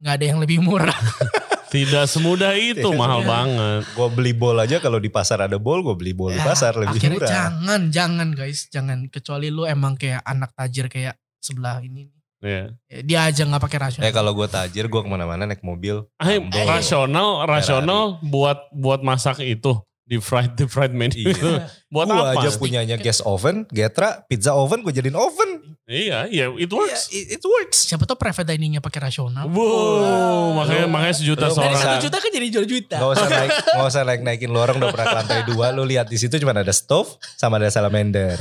Gak 0.00 0.16
ada 0.20 0.24
yang 0.32 0.40
lebih 0.40 0.60
murah. 0.64 0.96
Tidak 1.72 2.04
semudah 2.04 2.52
itu, 2.70 2.84
Tidak 2.84 2.92
mahal 2.94 3.20
semudah. 3.20 3.32
banget. 3.32 3.82
Gue 3.90 4.08
beli 4.12 4.32
bol 4.32 4.54
aja 4.54 4.76
kalau 4.76 5.00
di 5.00 5.08
pasar 5.08 5.40
ada 5.40 5.56
bol 5.56 5.80
gue 5.80 5.96
beli 5.96 6.12
bol 6.12 6.28
di 6.28 6.36
Ya, 6.36 6.44
pasar 6.44 6.76
lebih 6.76 7.00
Akhirnya 7.00 7.16
murah. 7.16 7.30
jangan, 7.30 7.80
jangan 7.88 8.28
guys, 8.30 8.68
jangan. 8.68 9.08
Kecuali 9.08 9.48
lu 9.48 9.64
emang 9.64 9.96
kayak 9.96 10.20
anak 10.22 10.52
tajir 10.52 10.86
kayak 10.86 11.16
sebelah 11.38 11.80
ini. 11.80 12.12
Ya. 12.38 12.74
Ya, 12.86 13.00
Dia 13.00 13.18
aja 13.24 13.42
nggak 13.42 13.62
pakai 13.62 13.78
rasional. 13.80 14.04
Eh 14.04 14.12
kalau 14.12 14.34
gue 14.34 14.46
tajir 14.46 14.84
gue 14.84 15.00
ke 15.00 15.08
mana-mana 15.08 15.46
naik 15.46 15.62
mobil. 15.62 16.04
Ayo, 16.18 16.42
Lambo. 16.42 16.58
rasional, 16.66 17.28
rasional 17.44 18.18
buat 18.20 18.68
buat 18.70 19.00
masak 19.00 19.40
itu 19.40 19.78
di 20.02 20.18
fried 20.18 20.52
di 20.54 20.66
fried 20.66 20.90
menu 20.90 21.14
Iya. 21.14 21.30
itu. 21.30 21.48
Buat 21.88 22.06
gue 22.06 22.18
apa? 22.18 22.32
aja 22.36 22.48
punyanya 22.56 22.96
gas 22.96 23.20
oven, 23.20 23.64
Getra, 23.68 24.26
pizza 24.26 24.52
oven 24.52 24.82
gue 24.82 24.90
jadiin 24.90 25.14
oven. 25.14 25.78
Iya, 25.82 26.26
iya, 26.26 26.46
it 26.52 26.70
works. 26.70 27.10
Iya, 27.10 27.20
it, 27.32 27.38
it 27.38 27.44
works. 27.44 27.78
Siapa 27.86 28.02
tuh 28.02 28.14
private 28.14 28.48
diningnya 28.48 28.78
pakai 28.78 29.02
rasional? 29.02 29.44
Wow, 29.46 30.54
makanya 30.54 30.86
Lu- 30.86 30.92
makanya 30.92 31.14
sejuta 31.16 31.44
lu 31.44 31.48
Dari 31.48 31.54
seorang. 31.54 31.74
bisa- 31.74 31.86
satu 31.90 31.98
juta 32.02 32.16
kan 32.16 32.30
jadi 32.30 32.46
jual 32.48 32.66
juta. 32.66 32.96
Gak 32.96 33.10
usah 33.12 33.28
naik, 33.28 33.50
gak 33.68 33.86
usah 33.88 34.02
naik 34.02 34.20
naikin 34.22 34.48
lu 34.48 34.58
orang 34.58 34.76
udah 34.78 34.90
pernah 34.90 35.06
ke 35.06 35.16
lantai 35.18 35.40
dua. 35.44 35.66
Lu 35.70 35.82
lihat 35.82 36.06
di 36.06 36.16
situ 36.16 36.34
cuma 36.36 36.52
ada 36.52 36.70
stove 36.70 37.08
sama 37.34 37.56
ada 37.56 37.68
salamander. 37.68 38.38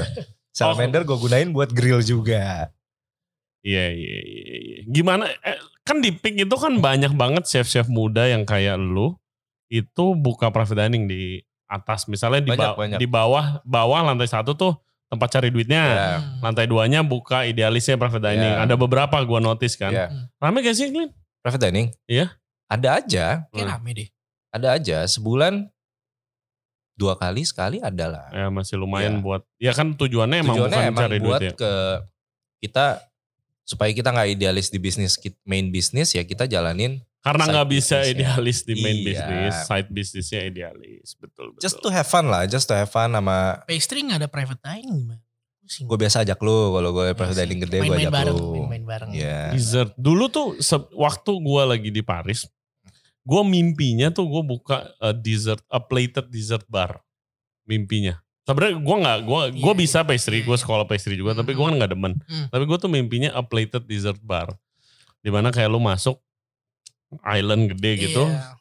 Salamander 0.49 1.01
gue 1.01 1.18
gunain 1.18 1.49
buat 1.49 1.70
grill 1.70 2.01
juga. 2.01 2.70
Iya, 3.62 3.86
iya, 3.89 4.18
iya, 4.22 4.49
iya. 4.57 4.78
Gimana? 4.86 5.30
eh, 5.30 5.57
kan 5.82 5.97
di 5.97 6.09
Pink 6.09 6.41
itu 6.41 6.55
kan 6.55 6.78
banyak 6.78 7.14
banget 7.14 7.45
chef-chef 7.45 7.86
muda 7.86 8.26
yang 8.26 8.41
kayak 8.41 8.76
lu 8.76 9.14
itu 9.68 10.14
buka 10.14 10.49
private 10.49 10.78
dining 10.82 11.05
di 11.05 11.41
atas. 11.72 12.03
Misalnya 12.05 12.43
di, 12.43 12.51
Banyak, 12.51 12.67
ba- 12.67 12.78
banyak. 12.78 12.97
di 12.99 13.07
bawah 13.07 13.45
bawah 13.63 14.03
lantai 14.03 14.28
satu 14.28 14.51
tuh 14.51 14.76
tempat 15.07 15.32
cari 15.32 15.47
duitnya. 15.47 15.84
Ya. 15.84 16.09
Hmm. 16.19 16.43
Lantai 16.43 16.67
duanya 16.67 16.99
buka 17.01 17.43
idealisnya 17.43 17.95
private 17.95 18.19
dining. 18.22 18.53
Ya. 18.53 18.63
Ada 18.63 18.76
beberapa 18.76 19.15
gua 19.24 19.39
notice 19.39 19.76
kan. 19.76 19.89
Ya. 19.89 20.11
Rame 20.38 20.59
gak 20.59 20.76
sih, 20.76 20.91
Clint? 20.91 21.15
Private 21.39 21.63
dining? 21.63 21.88
Iya. 22.05 22.36
Ada 22.67 22.99
aja, 22.99 23.26
Kayak 23.49 23.67
rame 23.72 23.89
deh. 23.93 24.09
ada 24.51 24.67
aja. 24.72 25.03
Sebulan 25.03 25.67
dua 26.93 27.15
kali 27.15 27.41
sekali 27.41 27.80
ada 27.80 28.05
lah. 28.07 28.26
Ya 28.30 28.47
masih 28.47 28.78
lumayan 28.78 29.17
Ya. 29.17 29.19
buat. 29.19 29.41
Ya 29.57 29.72
kan 29.72 29.91
tujuannya 29.91 30.43
emang 30.43 30.55
Tujuannya 30.55 30.78
bukan 30.78 30.91
emang 30.91 31.03
cari 31.03 31.17
buat 31.17 31.39
duit 31.39 31.47
ya. 31.47 31.57
ke 31.57 31.72
kita 32.61 32.86
supaya 33.63 33.89
kita 33.89 34.09
nggak 34.09 34.30
idealis 34.32 34.69
di 34.69 34.78
bisnis 34.78 35.15
kit- 35.15 35.39
main 35.43 35.67
bisnis 35.67 36.11
ya 36.11 36.22
kita 36.22 36.45
jalanin 36.45 37.01
Karena 37.22 37.43
nggak 37.45 37.67
bisa 37.69 38.01
business 38.01 38.11
idealis 38.11 38.57
di 38.61 38.74
main 38.76 38.97
Iya. 38.97 39.05
bisnis, 39.05 39.55
side 39.63 39.89
bisnisnya 39.89 40.41
idealis, 40.43 41.13
betul 41.15 41.53
betul. 41.53 41.61
just 41.61 41.78
to 41.78 41.88
have 41.88 42.03
fun 42.03 42.26
lah, 42.26 42.43
just 42.43 42.65
to 42.65 42.74
have 42.74 42.89
fun 42.89 43.09
sama 43.09 43.61
Pastry 43.63 44.01
nggak 44.01 44.19
ada 44.19 44.28
private 44.28 44.57
dining. 44.59 45.05
man. 45.07 45.22
Sing- 45.63 45.86
Gue 45.86 45.95
biasa 45.95 46.26
ajak 46.26 46.41
lu 46.41 46.74
kalau 46.74 46.89
gue 46.91 47.05
Iya 47.07 47.38
dining 47.38 47.61
sih. 47.61 47.63
gede 47.63 47.78
gue 47.80 47.95
ajak 47.95 48.11
bareng, 48.11 48.36
lu. 48.36 48.49
main-main 48.57 48.84
bareng. 48.84 49.09
Iya. 49.13 49.53
Dessert. 49.53 49.93
Dulu 49.93 50.24
tuh 50.28 50.47
se- 50.57 50.89
waktu 50.91 51.32
gue 51.32 51.61
lagi 51.63 51.89
di 51.89 52.01
Paris, 52.01 52.49
gue 53.22 53.41
mimpinya 53.45 54.09
tuh 54.09 54.26
gue 54.26 54.41
buka 54.43 54.89
a 54.97 55.13
dessert, 55.13 55.61
a 55.67 55.78
plated 55.78 56.26
dessert 56.28 56.65
bar. 56.67 56.99
Mimpinya. 57.63 58.17
Sebenarnya 58.41 58.82
gue 58.82 58.97
nggak, 58.97 59.17
gue 59.22 59.41
Iya, 59.47 59.61
gue 59.61 59.74
bisa 59.78 59.99
pastry, 60.01 60.41
Iya, 60.41 60.43
gue 60.43 60.57
iya. 60.57 60.63
sekolah 60.65 60.84
pastry 60.84 61.13
juga, 61.13 61.38
tapi 61.38 61.53
gue 61.53 61.61
Mm. 61.61 61.69
kan 61.69 61.76
nggak 61.78 61.91
demen. 61.93 62.13
Mm. 62.19 62.45
Tapi 62.49 62.63
gue 62.65 62.78
tuh 62.82 62.89
mimpinya 62.89 63.30
a 63.32 63.45
plated 63.45 63.86
dessert 63.86 64.17
bar, 64.19 64.57
di 65.22 65.30
mana 65.30 65.53
kayak 65.53 65.69
lu 65.69 65.78
masuk 65.78 66.17
island 67.22 67.70
gede 67.70 67.91
gitu, 68.01 68.24
Iya. 68.24 68.55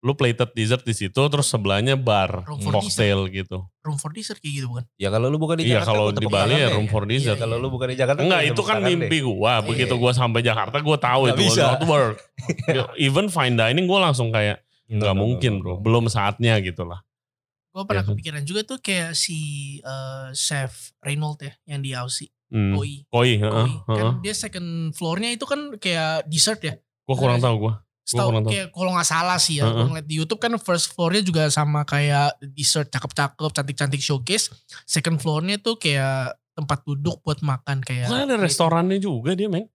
lu 0.00 0.12
plated 0.12 0.50
dessert 0.52 0.82
di 0.82 0.90
situ, 0.90 1.22
terus 1.22 1.46
sebelahnya 1.46 1.94
bar, 1.94 2.42
Room 2.42 2.58
for 2.58 2.74
cocktail 2.74 3.26
gitu. 3.28 3.62
Room 3.80 3.96
for 3.96 4.10
dessert 4.10 4.38
kayak 4.38 4.54
gitu 4.58 4.66
bukan? 4.66 4.84
Ya 4.96 5.08
kalau 5.08 5.26
lu 5.26 5.36
bukan 5.36 5.56
di 5.56 5.64
Iya 5.64 5.78
Jakarta. 5.78 5.88
kalau 5.88 6.04
gua 6.08 6.18
di 6.18 6.26
Bali 6.26 6.54
ya 6.56 6.68
room 6.70 6.86
for 6.86 7.04
dessert. 7.04 7.34
Iya, 7.34 7.34
Kalau 7.38 7.56
lu 7.56 7.68
bukan 7.68 7.86
di 7.86 7.96
Jakarta. 7.96 8.20
Enggak, 8.20 8.42
itu 8.44 8.62
kan 8.62 8.76
mimpi 8.80 9.18
deh. 9.18 9.22
gua. 9.22 9.52
Begitu 9.60 9.94
Iya. 9.94 10.00
gua 10.00 10.12
sampai 10.12 10.40
Jakarta, 10.40 10.76
gua 10.78 10.98
tahu 10.98 11.22
Nggak 11.24 11.32
itu 11.32 11.42
bisa. 11.46 11.62
not 11.68 11.82
work. 11.84 12.16
Even 12.98 13.26
fine 13.28 13.54
dining 13.54 13.86
gua 13.86 14.02
langsung 14.04 14.30
kayak 14.30 14.60
nggak 14.88 15.14
mungkin 15.14 15.58
bro, 15.58 15.78
belum 15.78 16.06
saatnya 16.06 16.58
gitu 16.58 16.82
lah. 16.82 17.00
Gue 17.70 17.88
pernah 17.88 18.02
Iya 18.02 18.04
kan? 18.04 18.12
kepikiran 18.12 18.42
juga 18.44 18.60
tuh 18.66 18.78
kayak 18.78 19.14
si 19.14 19.38
eh, 19.78 20.28
chef 20.32 20.92
Reynolds 20.98 21.40
ya 21.40 21.52
yang 21.66 21.80
di 21.80 21.94
Aussie, 21.94 22.28
Hmm. 22.46 22.76
Koi. 22.76 23.08
Koi, 23.08 23.30
heeh, 23.34 23.48
Koi. 23.48 23.72
heeh. 23.88 23.96
Kan 23.96 24.20
dia 24.20 24.34
second 24.34 24.68
floor-nya 24.92 25.32
itu 25.32 25.46
kan 25.46 25.72
kayak 25.74 26.26
dessert 26.26 26.60
ya. 26.60 26.76
Gua 27.02 27.16
kurang 27.16 27.40
tahu 27.40 27.56
gua. 27.62 27.80
Setahu 28.02 28.34
tahu. 28.34 28.50
kayak 28.50 28.68
kalau 28.74 28.90
nggak 28.98 29.06
salah 29.06 29.38
sih 29.38 29.62
ya, 29.62 29.70
gue 29.70 29.86
ngeliat 29.86 30.06
di 30.10 30.18
YouTube 30.18 30.42
kan 30.42 30.50
first 30.58 30.90
floor-nya 30.90 31.22
juga 31.22 31.46
sama 31.48 31.86
kayak 31.86 32.34
dessert 32.50 32.90
cakep-cakep, 32.90 33.50
cantik-cantik 33.54 34.02
showcase. 34.02 34.50
Second 34.82 35.22
floor-nya 35.22 35.62
tuh 35.62 35.78
kayak 35.78 36.34
tempat 36.52 36.82
duduk 36.82 37.22
buat 37.22 37.38
makan 37.40 37.78
kayak. 37.80 38.10
Kan 38.10 38.26
ada 38.26 38.36
restorannya 38.36 38.98
juga 38.98 39.38
dia, 39.38 39.46
Meng. 39.46 39.70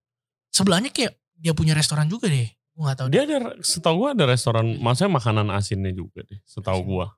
Sebelahnya 0.51 0.91
kayak 0.91 1.15
dia 1.39 1.55
punya 1.55 1.71
restoran 1.71 2.11
juga 2.11 2.28
deh. 2.28 2.51
Gue 2.75 2.84
nggak 2.84 2.97
tahu. 2.99 3.07
Dia 3.09 3.23
ada 3.25 3.38
setahu 3.63 3.95
gua 3.95 4.09
ada 4.13 4.25
restoran, 4.28 4.75
maksudnya 4.78 5.11
makanan 5.15 5.47
asinnya 5.49 5.95
juga 5.95 6.21
deh, 6.28 6.38
setahu 6.43 6.80
gua. 6.84 7.15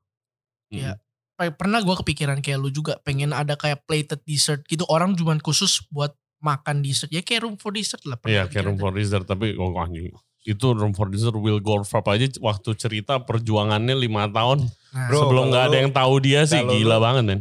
Iya. 0.69 0.95
Mm. 0.95 0.99
P- 1.39 1.55
Pernah 1.55 1.79
gue 1.81 1.95
kepikiran 2.05 2.37
kayak 2.43 2.59
lu 2.59 2.69
juga 2.69 2.99
pengen 3.01 3.31
ada 3.31 3.55
kayak 3.57 3.87
plated 3.89 4.21
dessert 4.27 4.61
gitu. 4.69 4.85
Orang 4.85 5.15
cuman 5.17 5.41
khusus 5.41 5.81
buat 5.89 6.13
makan 6.39 6.83
dessert. 6.85 7.09
Ya 7.11 7.23
kayak 7.25 7.47
room 7.47 7.55
for 7.57 7.71
dessert 7.73 8.03
lah. 8.05 8.19
Iya, 8.23 8.45
kayak 8.45 8.63
room 8.67 8.77
for 8.77 8.91
dessert 8.93 9.25
tapi 9.25 9.55
oh 9.57 9.73
anjing. 9.75 10.11
Itu 10.41 10.71
room 10.71 10.91
for 10.91 11.07
dessert 11.07 11.35
Will 11.35 11.59
Gorfap 11.59 12.07
aja 12.07 12.25
waktu 12.39 12.71
cerita 12.73 13.19
perjuangannya 13.19 13.93
lima 13.93 14.25
tahun. 14.25 14.65
Nah, 14.89 15.07
Bro, 15.07 15.17
sebelum 15.21 15.43
nggak 15.49 15.65
ada 15.65 15.77
yang 15.77 15.91
tahu 15.91 16.13
dia 16.17 16.41
sih 16.43 16.57
gila 16.57 16.95
lu- 16.95 17.03
banget 17.03 17.23
men. 17.23 17.39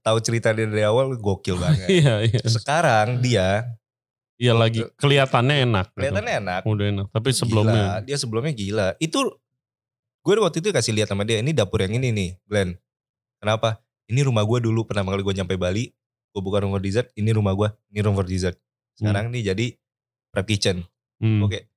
Tahu 0.00 0.18
cerita 0.18 0.50
dia 0.50 0.64
dari 0.64 0.82
awal 0.82 1.14
gokil 1.14 1.56
banget. 1.56 1.88
Iya 2.00 2.14
iya. 2.24 2.40
Sekarang 2.42 3.20
dia 3.20 3.76
Iya 4.34 4.56
lagi 4.56 4.80
kelihatannya 4.96 5.56
enak. 5.62 5.86
gitu. 5.86 5.96
kelihatannya 5.96 6.34
enak. 6.40 6.62
Udah 6.64 6.86
enak. 6.88 7.06
Tapi 7.10 7.28
Gila, 7.28 7.36
sebelumnya 7.36 7.84
dia 8.00 8.16
sebelumnya 8.16 8.52
gila. 8.52 8.88
Itu 8.96 9.36
gue 10.20 10.34
waktu 10.36 10.58
itu 10.58 10.68
kasih 10.68 10.92
lihat 10.92 11.08
sama 11.08 11.22
dia 11.22 11.38
ini 11.38 11.52
dapur 11.52 11.80
yang 11.80 11.94
ini 11.94 12.08
nih, 12.08 12.30
Glenn. 12.44 12.76
Kenapa? 13.38 13.80
Ini 14.04 14.20
rumah 14.22 14.42
gue 14.42 14.58
dulu 14.58 14.82
pertama 14.82 15.12
kali 15.12 15.22
gue 15.22 15.34
nyampe 15.34 15.54
Bali, 15.54 15.92
gue 16.28 16.40
buka 16.40 16.58
room 16.58 16.72
for 16.72 16.82
dessert, 16.82 17.08
ini 17.14 17.30
rumah 17.30 17.54
gue, 17.54 17.68
ini 17.88 18.00
room 18.00 18.12
for 18.12 18.24
dessert. 18.24 18.58
Sekarang 18.92 19.30
nih 19.30 19.54
jadi 19.54 19.66
prep 20.28 20.44
kitchen. 20.46 20.82
hmm, 21.20 21.40
Oke. 21.40 21.69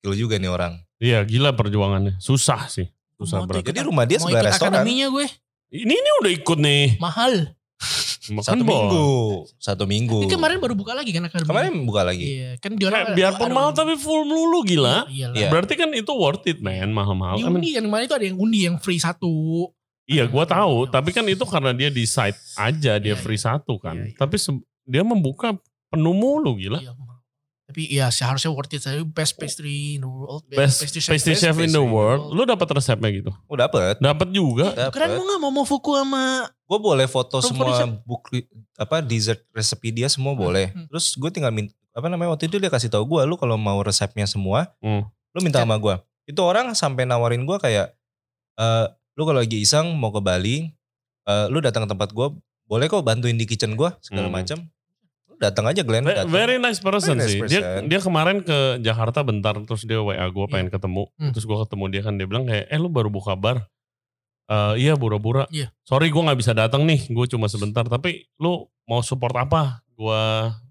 Gokil 0.00 0.16
juga 0.16 0.40
nih 0.40 0.48
orang. 0.48 0.80
Iya 0.96 1.20
gila 1.24 1.52
perjuangannya. 1.52 2.16
Susah 2.16 2.68
sih. 2.68 2.88
Susah 3.16 3.44
Mau 3.44 3.48
berat. 3.48 3.64
Jadi 3.64 3.80
rumah 3.84 4.04
dia 4.04 4.16
sebelah 4.16 4.48
restoran. 4.48 4.80
akademinya 4.80 5.06
gue. 5.12 5.26
Ini 5.70 5.92
ini 5.92 6.10
udah 6.24 6.30
ikut 6.32 6.58
nih. 6.58 6.84
Mahal. 6.96 7.32
Makan 8.30 8.44
Satu 8.46 8.62
bol. 8.62 8.72
minggu. 8.72 9.08
Satu 9.58 9.84
minggu. 9.84 10.18
Ini 10.24 10.28
kemarin 10.30 10.56
baru 10.56 10.72
buka 10.72 10.92
lagi 10.94 11.10
kan 11.10 11.24
akademinya. 11.24 11.50
Kemarin 11.50 11.72
buka 11.84 12.00
lagi. 12.04 12.24
Iya, 12.30 12.50
kan 12.56 12.70
dia 12.76 12.86
orang 12.88 13.00
Kayak 13.02 13.16
biarpun 13.16 13.50
mahal 13.50 13.72
tapi 13.72 13.94
full 13.96 14.22
melulu 14.24 14.60
gila. 14.62 15.04
Iya, 15.08 15.36
Iya. 15.36 15.48
Berarti 15.48 15.74
kan 15.76 15.90
itu 15.92 16.12
worth 16.12 16.46
it 16.46 16.60
man 16.60 16.92
mahal-mahal. 16.92 17.36
Di 17.36 17.44
mean, 17.44 17.58
undi 17.58 17.70
yang 17.76 17.84
kemarin 17.84 18.04
itu 18.06 18.16
ada 18.16 18.24
yang 18.24 18.38
undi 18.38 18.58
yang 18.64 18.76
free 18.78 19.00
satu. 19.00 19.68
Iya 20.06 20.24
gua 20.28 20.44
tahu. 20.44 20.86
Iya. 20.86 20.92
Tapi 20.92 21.10
kan 21.10 21.24
itu 21.28 21.44
karena 21.44 21.72
dia 21.72 21.88
di 21.88 22.04
site 22.04 22.38
aja 22.56 22.96
dia 22.96 23.12
Iya, 23.12 23.18
free 23.18 23.40
satu 23.40 23.76
kan. 23.76 23.96
Iya, 23.98 24.12
iya. 24.12 24.16
Tapi 24.16 24.36
dia 24.84 25.02
membuka 25.02 25.56
penuh 25.88 26.14
mulu 26.14 26.54
gila. 26.54 26.78
Iya. 26.78 26.92
Tapi 27.70 27.86
ya 27.86 28.06
seharusnya 28.08 28.50
worth 28.50 28.70
it. 28.70 28.82
Saya 28.82 29.00
best 29.02 29.34
pastry 29.34 29.94
in 29.94 30.02
the 30.02 30.10
world. 30.10 30.42
Best 30.46 30.82
pastry, 30.82 30.98
chef 30.98 31.54
in 31.54 31.70
the 31.70 31.78
pastry 31.78 31.80
world. 31.80 32.28
Lu 32.28 32.42
dapat 32.42 32.66
resepnya 32.72 33.10
gitu? 33.10 33.30
Oh 33.46 33.54
dapet. 33.54 33.96
Dapat 33.96 34.28
juga. 34.30 34.74
Keren 34.90 35.14
lu 35.14 35.22
Dapet. 35.22 35.30
gak 35.30 35.40
mau 35.40 35.50
mau 35.50 35.62
Fuku 35.62 35.94
sama 35.94 36.50
Gue 36.66 36.78
boleh 36.78 37.06
foto 37.06 37.38
semua 37.40 37.66
buku 38.00 38.46
apa 38.74 38.98
dessert 39.00 39.42
resepi 39.50 39.90
dia 39.90 40.06
semua 40.06 40.34
boleh. 40.34 40.70
hmm. 40.70 40.86
Terus 40.86 41.14
gue 41.14 41.30
tinggal 41.30 41.50
minta 41.50 41.70
apa 41.90 42.06
namanya 42.06 42.30
waktu 42.30 42.46
itu 42.46 42.56
dia 42.56 42.68
kasih 42.68 42.86
tahu 42.86 43.02
gue 43.08 43.22
lu 43.24 43.34
kalau 43.34 43.54
mau 43.54 43.78
resepnya 43.80 44.22
semua, 44.22 44.70
Hmm. 44.78 45.02
lu 45.30 45.38
minta 45.40 45.58
Chat. 45.58 45.66
sama 45.66 45.74
gue. 45.76 45.94
Itu 46.24 46.42
orang 46.42 46.70
sampai 46.72 47.02
nawarin 47.04 47.42
gue 47.42 47.58
kayak 47.58 47.90
eh 48.56 48.86
lu 49.14 49.22
kalau 49.24 49.38
lagi 49.38 49.58
iseng 49.58 49.90
mau 49.92 50.08
ke 50.08 50.18
Bali, 50.18 50.70
eh 51.24 51.46
lu 51.46 51.58
datang 51.58 51.84
ke 51.84 51.90
tempat 51.90 52.10
gue, 52.10 52.26
boleh 52.64 52.86
kok 52.86 53.02
bantuin 53.02 53.34
di 53.34 53.42
kitchen 53.44 53.74
gue 53.74 53.90
segala 54.00 54.26
Hmm. 54.26 54.36
macam. 54.36 54.58
Datang 55.40 55.64
aja 55.66 55.80
Glenn. 55.80 56.04
Datang. 56.04 56.28
Very 56.28 56.60
nice 56.60 56.78
person 56.78 57.16
Very 57.16 57.24
nice 57.24 57.32
sih. 57.32 57.40
Dia 57.48 57.60
person. 57.64 57.88
dia 57.88 58.00
kemarin 58.04 58.44
ke 58.44 58.76
Jakarta 58.84 59.24
bentar 59.24 59.56
terus 59.64 59.88
dia 59.88 59.96
WA 59.98 60.20
gue 60.28 60.46
pengen 60.46 60.68
ketemu. 60.68 61.08
Hmm. 61.16 61.32
Terus 61.32 61.48
gue 61.48 61.58
ketemu 61.64 61.84
dia 61.88 62.02
kan 62.04 62.14
dia 62.14 62.26
bilang 62.28 62.44
kayak 62.44 62.68
eh 62.68 62.76
lu 62.76 62.92
baru 62.92 63.08
buka 63.08 63.32
bar. 63.32 63.64
Eh 64.46 64.84
iya 64.84 64.92
bura-bura. 65.00 65.48
Iya. 65.48 65.72
Sorry 65.82 66.12
gue 66.12 66.20
nggak 66.20 66.36
bisa 66.36 66.52
datang 66.52 66.84
nih. 66.84 67.08
Gue 67.08 67.24
cuma 67.24 67.48
sebentar. 67.48 67.88
Tapi 67.88 68.28
lu 68.36 68.68
mau 68.84 69.00
support 69.00 69.32
apa? 69.34 69.80
Gue 69.96 70.20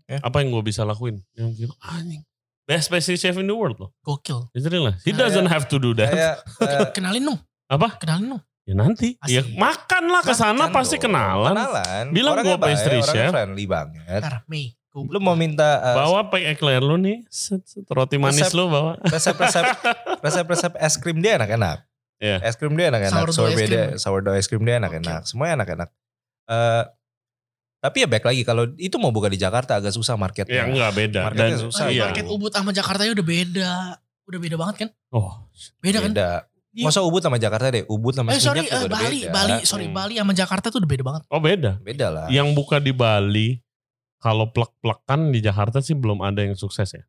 Ya. 0.09 0.17
apa 0.25 0.41
yang 0.41 0.49
gue 0.49 0.65
bisa 0.65 0.81
lakuin? 0.81 1.21
Yang 1.37 1.69
gitu 1.69 1.73
anjing. 1.85 2.25
Best 2.65 2.89
pastry 2.89 3.13
chef 3.13 3.37
in 3.37 3.45
the 3.45 3.53
world 3.53 3.77
loh. 3.77 3.93
gokil. 4.01 4.49
Real 4.53 4.89
lah. 4.89 4.97
He 5.05 5.09
doesn't 5.09 5.45
have 5.45 5.69
to 5.69 5.77
do 5.77 5.93
that. 5.97 6.09
Kayak 6.09 6.35
eh, 6.65 6.89
Kenalin 6.97 7.23
dong. 7.25 7.39
Apa? 7.69 7.97
Kenalin 8.01 8.37
dong. 8.37 8.41
Ya 8.69 8.77
nanti. 8.77 9.17
Ya 9.25 9.41
Asik. 9.41 9.57
makan 9.57 10.03
lah 10.07 10.21
ke 10.21 10.29
sana 10.31 10.69
pasti 10.69 10.95
dong. 10.95 11.09
kenalan. 11.09 11.57
Kenalan. 11.57 12.05
Bilang 12.13 12.33
Orangnya 12.37 12.53
gua 12.53 12.67
pastry 12.69 12.97
baik, 12.97 13.03
orangnya 13.03 13.25
chef. 13.25 13.33
friendly 13.33 13.65
banget. 13.65 14.21
Ntar 14.21 14.35
Mei. 14.45 14.65
gua- 14.87 15.09
Lu 15.09 15.17
mau 15.17 15.33
minta 15.33 15.69
eh, 15.81 15.95
Bawa 15.95 16.29
pakai 16.29 16.53
eclair 16.53 16.81
lu 16.81 16.95
nih. 16.95 17.25
Set, 17.27 17.65
set, 17.65 17.81
roti 17.89 18.21
manis 18.21 18.45
Resep. 18.45 18.53
lu 18.53 18.69
bawa. 18.69 19.01
resep-resep 19.01 19.65
resep-resep 20.25 20.73
es 20.77 20.95
krim 20.95 21.17
dia 21.17 21.41
enak-enak. 21.41 21.81
Iya. 22.19 22.37
Es 22.41 22.53
krim 22.53 22.77
dia 22.77 22.93
enak-enak. 22.93 23.17
Sourdough 23.25 23.57
dia, 23.57 23.97
sourdough 23.97 24.37
es 24.37 24.45
krim 24.45 24.61
dia 24.61 24.77
enak-enak. 24.77 25.25
Semuanya 25.25 25.65
enak-enak. 25.65 25.89
Eh 26.45 26.83
tapi 27.79 28.03
ya 28.03 28.07
back 28.07 28.27
lagi 28.27 28.43
kalau 28.43 28.67
itu 28.75 28.99
mau 28.99 29.09
buka 29.09 29.31
di 29.31 29.39
Jakarta 29.39 29.79
agak 29.79 29.95
susah 29.95 30.13
marketnya. 30.13 30.51
Ya 30.51 30.63
enggak 30.67 30.91
beda. 30.93 31.21
Marketnya 31.25 31.57
Dan 31.57 31.63
susah, 31.63 31.89
iya. 31.89 32.05
Market 32.05 32.27
Ubud 32.27 32.51
sama 32.51 32.69
Jakarta 32.69 33.01
udah 33.01 33.25
beda. 33.25 33.73
Udah 34.27 34.37
beda 34.37 34.55
banget 34.59 34.75
kan? 34.77 34.89
Oh, 35.09 35.47
Beda 35.79 36.03
kan? 36.03 36.11
Di- 36.69 36.85
Masa 36.85 37.01
Ubud 37.01 37.17
sama 37.19 37.35
Jakarta 37.35 37.73
deh. 37.73 37.81
Ubud 37.85 38.13
sama 38.13 38.29
Eh 38.29 38.37
sorry, 38.37 38.61
Seminyak 38.61 38.69
juga 38.69 38.77
eh, 38.77 38.85
udah 38.85 38.93
Bali, 38.93 39.19
beda. 39.19 39.31
Bali, 39.33 39.55
sorry 39.65 39.85
Hmm. 39.89 39.95
Bali 39.95 40.13
sama 40.15 40.33
Jakarta 40.33 40.65
tuh 40.69 40.77
udah 40.77 40.89
beda 40.89 41.03
banget. 41.03 41.21
oh 41.25 41.39
beda. 41.39 41.71
Beda 41.79 42.07
lah. 42.07 42.25
Yang 42.29 42.47
buka 42.53 42.77
di 42.77 42.93
Bali, 42.93 43.47
kalau 44.17 44.45
plek-plekan 44.47 45.31
di 45.31 45.39
Jakarta 45.39 45.79
sih 45.79 45.93
belum 45.93 46.19
ada 46.19 46.41
yang 46.41 46.53
sukses 46.53 46.89
ya. 46.89 47.03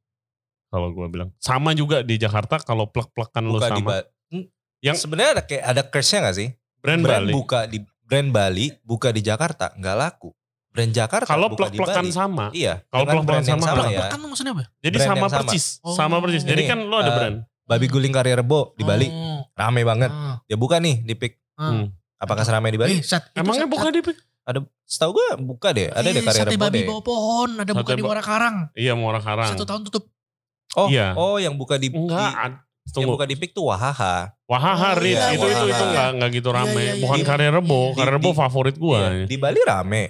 Kalau 0.67 0.89
gue 0.89 1.07
bilang. 1.07 1.35
Sama 1.37 1.75
juga 1.75 2.01
di 2.01 2.15
Jakarta 2.15 2.57
kalau 2.59 2.87
plek-plekan 2.87 3.43
di 3.43 3.59
sama. 3.59 3.89
Bali. 3.91 4.05
Hmm, 4.31 4.45
Yang- 4.81 4.99
sebenarnya 5.03 5.31
ada 5.35 5.43
kayak 5.43 5.65
ada 5.67 5.83
curse-nya 5.85 6.19
gak 6.25 6.37
sih? 6.37 6.49
Brand, 6.81 7.03
Bali. 7.03 7.33
buka 7.35 7.69
di 7.69 7.79
brand 8.01 8.31
Bali 8.33 8.73
buka 8.81 9.13
di 9.13 9.21
Jakarta 9.21 9.77
nggak 9.77 9.95
laku. 9.95 10.33
Brand 10.71 10.89
Jakarta 10.89 11.29
Kalau 11.29 11.51
buka 11.51 11.67
di 11.69 11.77
plek-plekan 11.77 12.07
sama. 12.09 12.47
Iya. 12.55 12.81
Kalau 12.89 13.05
plek-plekan 13.05 13.27
brand 13.27 13.45
sama, 13.45 13.65
sama 13.67 13.85
ya. 13.91 14.09
Kan 14.09 14.19
maksudnya 14.23 14.53
apa? 14.55 14.65
Jadi 14.79 14.97
Brand 14.97 15.09
sama 15.11 15.19
yang 15.21 15.31
sama. 15.31 15.51
Oh. 15.83 15.93
Sama 15.93 16.17
percis. 16.23 16.43
Jadi 16.47 16.63
Ini, 16.65 16.71
kan 16.71 16.79
lu 16.81 16.95
ada 16.95 17.11
eh, 17.11 17.17
brand. 17.19 17.37
Babi 17.71 17.87
guling 17.87 18.11
karya 18.11 18.35
rebo 18.35 18.75
di 18.75 18.83
Bali 18.83 19.07
Oh, 19.07 19.47
rame 19.55 19.87
banget. 19.87 20.11
ah, 20.11 20.43
Dia 20.45 20.59
buka 20.59 20.77
nih 20.77 21.01
di 21.01 21.15
pick. 21.15 21.39
ah. 21.55 21.71
Hmm. 21.71 21.87
Apakah 22.19 22.43
seramai 22.43 22.69
di 22.69 22.77
Bali? 22.77 22.99
Eh, 22.99 23.01
Sat, 23.01 23.31
itu 23.31 23.39
Emangnya 23.39 23.65
Sat- 23.65 23.71
buka 23.71 23.89
di 23.89 24.01
Ada 24.43 24.59
setahu 24.83 25.11
gue 25.15 25.27
buka 25.41 25.71
deh. 25.71 25.87
Ada 25.89 26.03
eh, 26.03 26.13
deh 26.13 26.23
karya 26.27 26.43
Sate 26.43 26.51
rebo 26.51 26.67
babi 26.67 26.77
deh. 26.77 26.87
bawah 26.91 27.05
pohon, 27.07 27.51
ada 27.57 27.71
buka 27.71 27.93
di 27.95 28.03
Muara 28.03 28.21
Karang. 28.21 28.57
Iya 28.75 28.93
mau 28.93 29.07
orang 29.07 29.23
karang. 29.23 29.49
Satu 29.49 29.63
tahun 29.63 29.87
tutup. 29.87 30.11
Oh, 30.75 30.91
Iya. 30.91 31.15
oh 31.15 31.39
yang 31.39 31.55
buka 31.55 31.79
di, 31.79 31.89
Enggak. 31.89 32.59
di- 32.83 32.99
yang 32.99 33.09
buka 33.09 33.25
di 33.25 33.35
pick 33.35 33.55
tuh 33.55 33.71
Wahaha. 33.71 34.35
Wahaha 34.45 34.93
Oh, 34.93 35.01
iya, 35.01 35.31
itu, 35.31 35.47
itu, 35.47 35.47
itu 35.47 35.55
Wahaha. 35.71 35.87
enggak, 35.87 36.09
enggak 36.11 36.31
gitu 36.33 36.49
Iya, 36.49 36.59
rame. 36.59 36.75
iya, 36.75 36.83
iya, 36.91 36.95
Bukan 37.01 37.19
iya. 37.19 37.27
karya 37.27 37.51
rebo. 37.53 37.81
Iya. 37.81 37.97
Karya 37.97 38.13
rebo 38.13 38.31
favorit 38.33 38.77
gue. 38.77 38.99
Iya, 38.99 39.27
Di 39.31 39.37
Bali 39.39 39.61
rame. 39.63 40.03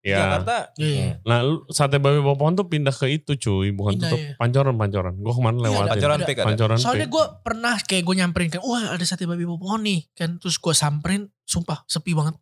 Ya. 0.00 0.16
Jakarta. 0.16 0.72
Iya, 0.80 0.88
iya. 0.88 1.08
hmm. 1.12 1.28
Nah, 1.28 1.38
lu- 1.44 1.64
sate 1.68 2.00
babi 2.00 2.24
pohon 2.24 2.56
tuh 2.56 2.64
pindah 2.64 2.88
ke 2.90 3.06
itu 3.12 3.36
cuy, 3.36 3.68
bukan 3.68 4.00
Pindah, 4.00 4.08
tutup 4.08 4.20
iya. 4.20 4.32
pancoran-pancoran. 4.40 5.14
Gue 5.20 5.34
kemarin 5.36 5.56
Iya, 5.56 5.64
lewatin. 5.68 5.90
Pancoran 5.92 6.16
ada. 6.16 6.44
Pancoran 6.48 6.76
Soalnya 6.80 7.08
gue 7.12 7.24
pernah 7.44 7.74
kayak 7.76 8.02
gue 8.02 8.14
nyamperin 8.16 8.48
kan, 8.48 8.60
wah 8.64 8.96
ada 8.96 9.04
sate 9.04 9.28
babi 9.28 9.44
pohon 9.44 9.80
nih 9.84 10.08
kan, 10.16 10.40
terus 10.40 10.56
gue 10.56 10.72
samperin, 10.72 11.28
sumpah 11.44 11.84
sepi 11.84 12.16
banget. 12.16 12.32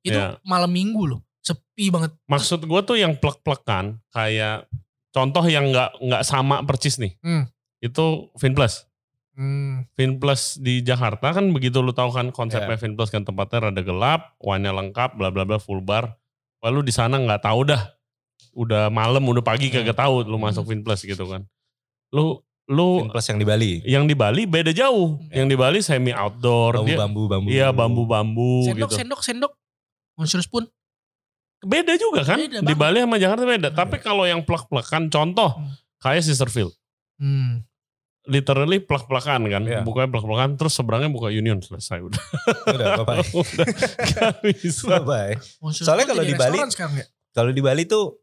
Itu 0.00 0.14
Iya. 0.14 0.38
malam 0.46 0.70
minggu 0.70 1.10
loh, 1.10 1.26
sepi 1.42 1.90
banget. 1.90 2.14
Maksud 2.30 2.62
gue 2.62 2.80
tuh 2.86 2.94
yang 2.94 3.18
plek-plekan 3.18 3.98
kayak 4.08 4.70
contoh 5.10 5.42
yang 5.42 5.74
nggak 5.74 5.98
nggak 5.98 6.22
sama 6.22 6.62
percis 6.62 7.02
nih. 7.02 7.18
Hmm. 7.18 7.50
Itu 7.82 8.30
Finplus. 8.38 8.86
Hmm. 9.34 9.86
Finplus 9.94 10.58
di 10.58 10.82
Jakarta 10.82 11.30
kan 11.30 11.50
begitu 11.50 11.78
lu 11.78 11.90
tahu 11.90 12.10
kan 12.10 12.30
konsepnya 12.30 12.74
Iya. 12.74 12.82
Finplus 12.82 13.10
kan 13.10 13.22
tempatnya 13.22 13.70
rada 13.70 13.82
gelap, 13.82 14.38
wine 14.38 14.66
lengkap, 14.66 15.18
bla 15.18 15.30
bla 15.30 15.42
bla 15.42 15.58
full 15.58 15.82
bar. 15.82 16.14
Wah 16.58 16.70
lu 16.70 16.82
di 16.82 16.90
sana 16.90 17.16
nggak 17.16 17.42
tahu 17.42 17.68
dah. 17.68 17.82
Udah 18.52 18.90
malam, 18.90 19.22
udah 19.22 19.40
pagi 19.40 19.70
Hmm. 19.70 19.78
kagak 19.80 19.96
tahu 19.96 20.24
lu 20.24 20.36
masuk 20.36 20.66
Vinplus 20.66 21.02
gitu 21.02 21.24
kan. 21.24 21.46
Lu 22.10 22.42
lu 22.68 23.08
Plus 23.08 23.24
yang 23.24 23.38
di 23.38 23.46
Bali. 23.46 23.72
yang 23.82 24.04
di 24.04 24.12
Bali 24.12 24.44
beda 24.44 24.70
jauh. 24.70 25.16
Ya. 25.30 25.40
Yang 25.40 25.46
di 25.48 25.56
Bali 25.56 25.78
semi 25.80 26.12
outdoor. 26.12 26.82
Dia, 26.82 26.98
Bambu, 26.98 26.98
bambu, 26.98 27.22
bambu. 27.24 27.48
iya 27.48 27.68
bambu-bambu 27.70 28.50
Sendok, 28.66 28.90
gitu. 28.90 28.96
sendok, 28.98 29.20
sendok. 29.22 29.52
Monster 30.14 30.42
spoon. 30.42 30.66
Beda 31.58 31.94
juga 31.94 32.22
kan? 32.22 32.36
Beda 32.38 32.58
di. 32.60 32.74
Bali 32.74 32.98
sama 33.00 33.16
Jakarta 33.16 33.42
beda. 33.42 33.68
Beda. 33.68 33.68
Tapi 33.72 33.96
kalau 33.98 34.24
yang 34.24 34.42
plek-plekan 34.42 35.08
contoh 35.08 35.54
Hmm. 35.54 35.72
kayak 35.98 36.22
Sisterfield. 36.22 36.74
Hmm. 37.16 37.62
Literally 38.26 38.82
plek-plekan 38.82 39.40
kan. 39.46 39.62
Iya. 39.64 39.80
Bukanya 39.86 40.10
plek-plekan 40.10 40.58
terus 40.58 40.74
seberangnya 40.74 41.08
buka 41.08 41.30
Union 41.30 41.62
selesai 41.62 42.02
udah. 42.02 42.22
Udah, 42.66 42.86
bye-bye. 43.00 43.24
udah 43.40 43.68
gak 44.04 44.32
bisa. 44.44 45.00
Bye-bye. 45.00 45.34
Soalnya 45.72 46.06
kalau 46.08 46.24
di 46.24 46.34
Bali- 46.34 46.58
ya. 46.58 47.06
Kalau 47.32 47.50
di 47.54 47.62
Bali 47.62 47.86
tuh, 47.86 48.18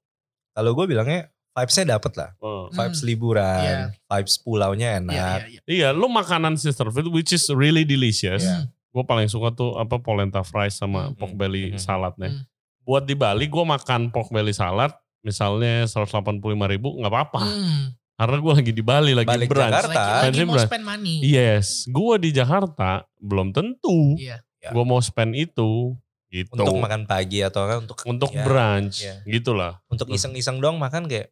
kalau 0.52 0.74
gue 0.74 0.86
bilangnya 0.86 1.32
vibes-nya 1.52 1.96
dapet 1.96 2.14
lah. 2.16 2.30
Oh. 2.38 2.68
Vibes 2.70 3.00
Hmm. 3.00 3.08
liburan, 3.08 3.64
Iya. 3.64 3.80
vibes 4.06 4.36
pulaunya 4.38 4.90
Iya, 4.92 5.00
enak. 5.00 5.14
iya, 5.16 5.30
iya. 5.48 5.62
Iya, 5.66 5.88
lu 5.90 6.06
makanan 6.06 6.60
Sisterfield 6.60 7.10
which 7.10 7.32
is 7.32 7.48
really 7.50 7.82
delicious. 7.82 8.44
Iya. 8.44 8.68
Gue 8.92 9.04
paling 9.04 9.26
suka 9.26 9.52
tuh 9.52 9.76
apa 9.76 9.98
polenta 9.98 10.40
fries 10.40 10.76
sama 10.76 11.10
Hmm. 11.10 11.16
pork 11.16 11.34
belly 11.34 11.74
Hmm. 11.74 11.80
saladnya. 11.80 12.30
Hmm. 12.30 12.44
Buat 12.82 13.04
di 13.04 13.16
Bali 13.16 13.48
gue 13.48 13.66
makan 13.66 14.08
pork 14.08 14.30
belly 14.30 14.54
salad 14.54 14.94
misalnya 15.20 15.90
185 15.90 16.38
ribu 16.68 16.94
nggak 16.94 17.10
apa-apa. 17.10 17.42
Hmm. 17.42 17.84
Karena 18.16 18.38
gue 18.38 18.54
lagi 18.54 18.72
di 18.72 18.80
Bali 18.80 19.12
lagi 19.12 19.28
Balik 19.28 19.50
brunch. 19.52 19.68
Jakarta. 19.68 20.04
Lagi, 20.24 20.26
lagi 20.32 20.40
mau 20.42 20.56
brunch. 20.56 20.68
spend 20.68 20.84
money. 20.84 21.16
Yes, 21.22 21.68
gue 21.86 22.14
di 22.18 22.30
Jakarta 22.32 22.90
belum 23.18 23.52
tentu 23.52 24.16
Iya. 24.16 24.40
Ya. 24.58 24.70
gue 24.72 24.84
mau 24.84 24.98
spend 24.98 25.36
itu 25.36 25.94
gitu. 26.28 26.52
Untuk 26.52 26.76
makan 26.76 27.04
pagi 27.06 27.40
atau 27.40 27.64
kan 27.64 27.78
untuk 27.82 28.00
Untuk 28.04 28.32
ya, 28.32 28.42
brunch 28.42 29.04
Iya. 29.04 29.16
gitulah. 29.26 29.84
untuk 29.88 30.08
iseng-iseng 30.10 30.58
doang 30.58 30.76
makan 30.76 31.06
kayak 31.06 31.30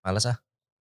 males 0.00 0.26
ah. 0.26 0.38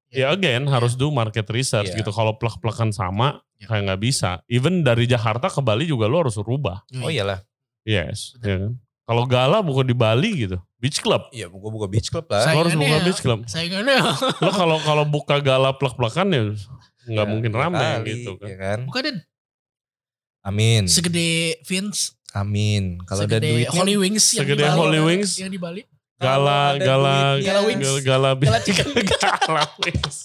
Ya 0.08 0.30
again 0.30 0.64
harus 0.66 0.94
do 0.94 1.10
market 1.10 1.50
research 1.50 1.90
Iya. 1.90 2.00
gitu. 2.00 2.10
Kalau 2.10 2.38
plek-plekan 2.38 2.90
sama 2.90 3.44
Iya. 3.58 3.68
kayak 3.68 3.82
nggak 3.84 4.02
bisa. 4.02 4.30
Even 4.48 4.80
dari 4.82 5.04
Jakarta 5.06 5.48
ke 5.48 5.60
Bali 5.60 5.84
juga 5.84 6.08
lo 6.08 6.22
harus 6.22 6.36
rubah. 6.36 6.88
Oh 6.98 7.10
iyalah. 7.10 7.44
Yes. 7.84 8.32
ya 8.40 8.58
kan? 8.58 8.80
Kalau 9.04 9.24
gala 9.28 9.60
bukan 9.60 9.84
di 9.84 9.92
Bali 9.92 10.48
gitu. 10.48 10.58
Beach 10.80 11.00
club. 11.00 11.28
Iya, 11.32 11.48
gua 11.48 11.70
buka 11.70 11.88
beach 11.88 12.08
club 12.08 12.24
lah. 12.28 12.48
Lo 12.52 12.64
harus 12.64 12.74
buka 12.74 12.98
beach 13.04 13.20
club. 13.20 13.40
Saingannya 13.46 14.00
Lo 14.40 14.52
kalau 14.52 14.78
kalau 14.80 15.04
buka 15.04 15.40
gala 15.40 15.72
plek-plekan 15.74 16.28
ya 16.28 16.42
nggak 17.04 17.28
Ya, 17.28 17.28
mungkin 17.28 17.52
rame 17.52 17.84
kali, 18.00 18.08
gitu 18.16 18.40
kan. 18.40 18.48
ya 18.48 18.56
kan. 18.56 18.80
bukan 18.88 19.02
Den. 19.04 19.18
Amin. 20.42 20.84
Segede 20.88 21.60
Vince. 21.64 22.16
Amin. 22.32 23.00
Kalau 23.04 23.24
ada 23.24 23.38
segede 23.38 23.48
duitnya 23.60 23.76
Holy 23.76 23.96
Wings 23.96 24.26
yang 24.32 24.44
Segede 24.44 24.56
di 24.58 24.64
Bali. 24.66 24.80
Holy 24.80 25.00
Wings. 25.04 25.32
Yang 25.36 25.52
di 25.52 25.60
Bali. 25.60 25.82
Gala 26.16 26.24
Kalau 26.24 26.48
ada 26.48 26.80
gala 26.80 27.16
Gala 27.44 27.62
wings. 27.68 27.84
gala 27.84 28.00
gala, 28.00 28.30
Gala 28.40 28.60
chicken. 28.64 28.88
gala 29.20 29.64
wings. 29.84 30.18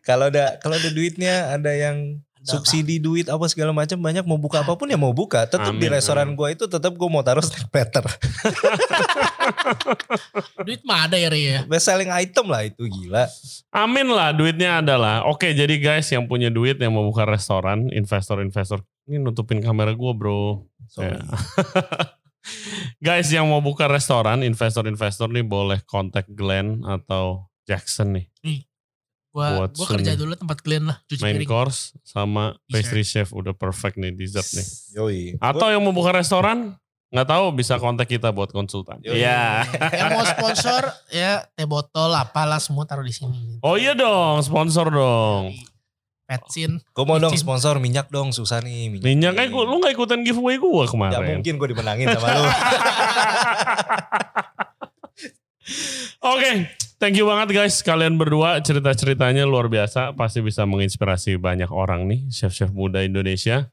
kalau 0.00 0.32
ada 0.32 0.56
kalau 0.58 0.74
ada 0.74 0.88
duitnya 0.88 1.52
ada 1.52 1.68
yang 1.70 2.16
subsidi 2.48 2.96
duit 2.96 3.28
apa 3.28 3.44
segala 3.52 3.76
macam 3.76 4.00
banyak 4.00 4.24
mau 4.24 4.40
buka 4.40 4.64
apa 4.64 4.72
pun 4.72 4.88
ya 4.88 4.96
mau 4.96 5.12
buka 5.12 5.44
tetap 5.44 5.76
di 5.76 5.86
restoran 5.86 6.32
gua 6.32 6.48
itu 6.50 6.64
tetap 6.64 6.96
gua 6.96 7.08
mau 7.12 7.20
taruh 7.20 7.44
snack 7.44 7.68
platter 7.68 8.04
Duit 10.64 10.84
mah 10.84 11.08
ada 11.08 11.16
ya 11.16 11.28
Ria. 11.32 11.48
ya. 11.48 11.60
best 11.64 11.88
selling 11.88 12.12
item 12.12 12.48
lah 12.48 12.64
itu 12.64 12.84
gila 12.84 13.28
Amin 13.68 14.08
lah 14.08 14.32
duitnya 14.32 14.80
ada 14.80 14.96
lah. 14.96 15.16
Oke 15.28 15.52
jadi 15.52 15.76
guys 15.76 16.08
yang 16.08 16.24
punya 16.24 16.48
duit 16.48 16.80
yang 16.80 16.96
mau 16.96 17.04
buka 17.04 17.28
restoran, 17.28 17.92
investor-investor. 17.92 18.80
Ini 19.04 19.20
nutupin 19.20 19.60
kamera 19.60 19.92
gua 19.92 20.16
bro. 20.16 20.64
Sorry. 20.88 21.12
Ya. 21.12 21.20
guys 23.12 23.28
yang 23.28 23.44
mau 23.44 23.60
buka 23.60 23.84
restoran, 23.84 24.40
investor-investor 24.40 25.28
nih 25.28 25.44
boleh 25.44 25.84
kontak 25.84 26.24
Glenn 26.32 26.80
atau 26.88 27.52
Jackson 27.68 28.16
nih. 28.16 28.26
Gua, 29.28 29.46
Buat 29.60 29.70
gua 29.76 29.86
kerja 29.92 30.12
dulu 30.14 30.32
tempat 30.34 30.58
kalian 30.58 30.88
lah. 30.88 30.96
Cuci 31.04 31.20
Main 31.20 31.36
piring. 31.36 31.48
course 31.48 31.92
sama 32.00 32.56
Dessert. 32.64 32.72
pastry 32.72 33.02
chef 33.02 33.28
udah 33.30 33.52
perfect 33.52 33.96
nih 33.96 34.10
dessert 34.10 34.48
nih. 34.50 34.66
Yoi. 34.96 35.20
Atau 35.38 35.68
yang 35.68 35.80
mau 35.80 35.92
buka 35.92 36.10
restoran 36.10 36.74
nggak 37.08 37.24
tahu 37.26 37.44
bisa 37.52 37.76
kontak 37.76 38.04
kita 38.06 38.28
buat 38.30 38.48
konsultan. 38.48 39.00
Yoi. 39.00 39.20
Iya. 39.20 39.68
Yang 39.94 40.08
mau 40.10 40.24
sponsor 40.24 40.82
ya 41.08 41.44
teh 41.50 41.64
botol 41.64 42.10
apalah 42.10 42.56
semua 42.56 42.84
taruh 42.84 43.00
di 43.00 43.12
sini. 43.12 43.60
Oh 43.60 43.76
iya 43.76 43.92
dong, 43.92 44.40
sponsor 44.40 44.88
dong. 44.88 45.52
Petsin. 46.24 46.76
Gue 46.92 47.04
mau 47.04 47.16
dong 47.16 47.32
sponsor 47.34 47.80
minyak 47.80 48.08
dong 48.08 48.32
susah 48.32 48.60
nih 48.60 48.92
minyak. 48.92 49.04
Minyak 49.04 49.32
kayak 49.34 49.48
gua, 49.48 49.64
lu 49.64 49.76
gak 49.78 49.92
ikutan 49.92 50.20
giveaway 50.20 50.56
gua 50.56 50.84
Gak 50.84 50.92
kemarin. 50.92 51.40
mungkin 51.40 51.56
gue 51.56 51.68
dimenangin 51.72 52.06
sama 52.12 52.28
lu. 52.34 52.44
Oke, 56.18 56.66
thank 56.98 57.14
you 57.14 57.28
banget 57.28 57.54
guys 57.54 57.78
kalian 57.84 58.18
berdua 58.18 58.58
cerita-ceritanya 58.58 59.46
luar 59.46 59.70
biasa, 59.70 60.16
pasti 60.18 60.42
bisa 60.42 60.66
menginspirasi 60.66 61.38
banyak 61.38 61.70
orang 61.70 62.08
nih 62.10 62.26
chef-chef 62.32 62.72
muda 62.74 63.04
Indonesia. 63.06 63.70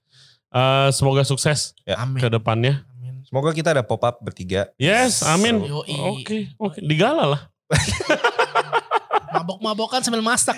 Eh, 0.55 0.89
semoga 0.93 1.25
sukses 1.25 1.73
Amin. 1.89 2.21
ke 2.21 2.27
depannya. 2.29 2.85
Amin. 2.95 3.25
Semoga 3.27 3.51
kita 3.51 3.73
ada 3.75 3.83
pop 3.83 3.99
up 4.05 4.21
bertiga. 4.21 4.71
Yes, 4.79 5.25
amin. 5.25 5.59
Oke, 6.05 6.53
oke, 6.55 6.79
digala 6.79 7.35
lah. 7.35 7.41
Mabok-mabokan 9.35 10.05
sambil 10.05 10.23
masak. 10.23 10.55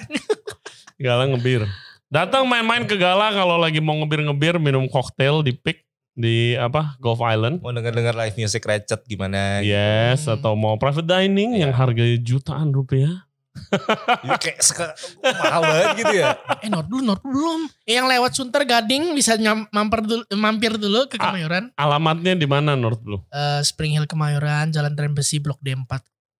Gala 1.00 1.26
ngebir. 1.32 1.66
Datang 2.08 2.48
main-main 2.48 2.88
ke 2.88 2.96
Gala 2.96 3.32
kalau 3.32 3.60
lagi 3.60 3.82
mau 3.82 3.96
ngebir-ngebir 4.00 4.60
minum 4.62 4.86
koktail 4.88 5.44
di 5.44 5.52
Pick 5.56 5.87
di 6.18 6.58
apa 6.58 6.98
Golf 6.98 7.22
Island. 7.22 7.62
Mau 7.62 7.70
denger-denger 7.70 8.18
live 8.18 8.36
music 8.36 8.66
Ratchet 8.66 9.06
gimana. 9.06 9.62
Yes, 9.62 10.26
Hmm. 10.26 10.36
atau 10.36 10.58
mau 10.58 10.74
private 10.76 11.06
dining 11.06 11.56
yang 11.56 11.70
harganya 11.70 12.18
jutaan 12.18 12.74
rupiah. 12.74 13.24
Ya, 14.24 14.38
kayak 14.38 14.62
seka- 14.62 14.94
mahal 15.20 15.62
banget 15.62 15.90
gitu 15.98 16.16
ya. 16.16 16.38
eh 16.64 16.70
Nord 16.70 16.88
dulu, 16.88 17.02
Nord 17.04 17.22
belum. 17.22 17.60
Eh, 17.84 17.98
yang 17.98 18.06
lewat 18.06 18.34
Sunter 18.34 18.62
Gading 18.64 19.14
bisa 19.14 19.34
nyam, 19.34 19.66
mampir 19.72 20.02
dulu, 20.02 20.24
mampir 20.32 20.74
dulu 20.74 21.06
ke. 21.06 21.18
Kemayoran. 21.18 21.74
Alamatnya 21.74 22.34
di 22.34 22.46
mana 22.46 22.74
North 22.74 23.02
Blue? 23.02 23.18
Eh, 23.28 23.62
Spring 23.62 23.94
Hill 23.94 24.06
Kemayoran, 24.06 24.70
Jalan 24.70 24.94
Tren 24.94 25.14
Besi 25.14 25.38
Blok 25.38 25.58
D4. 25.60 25.90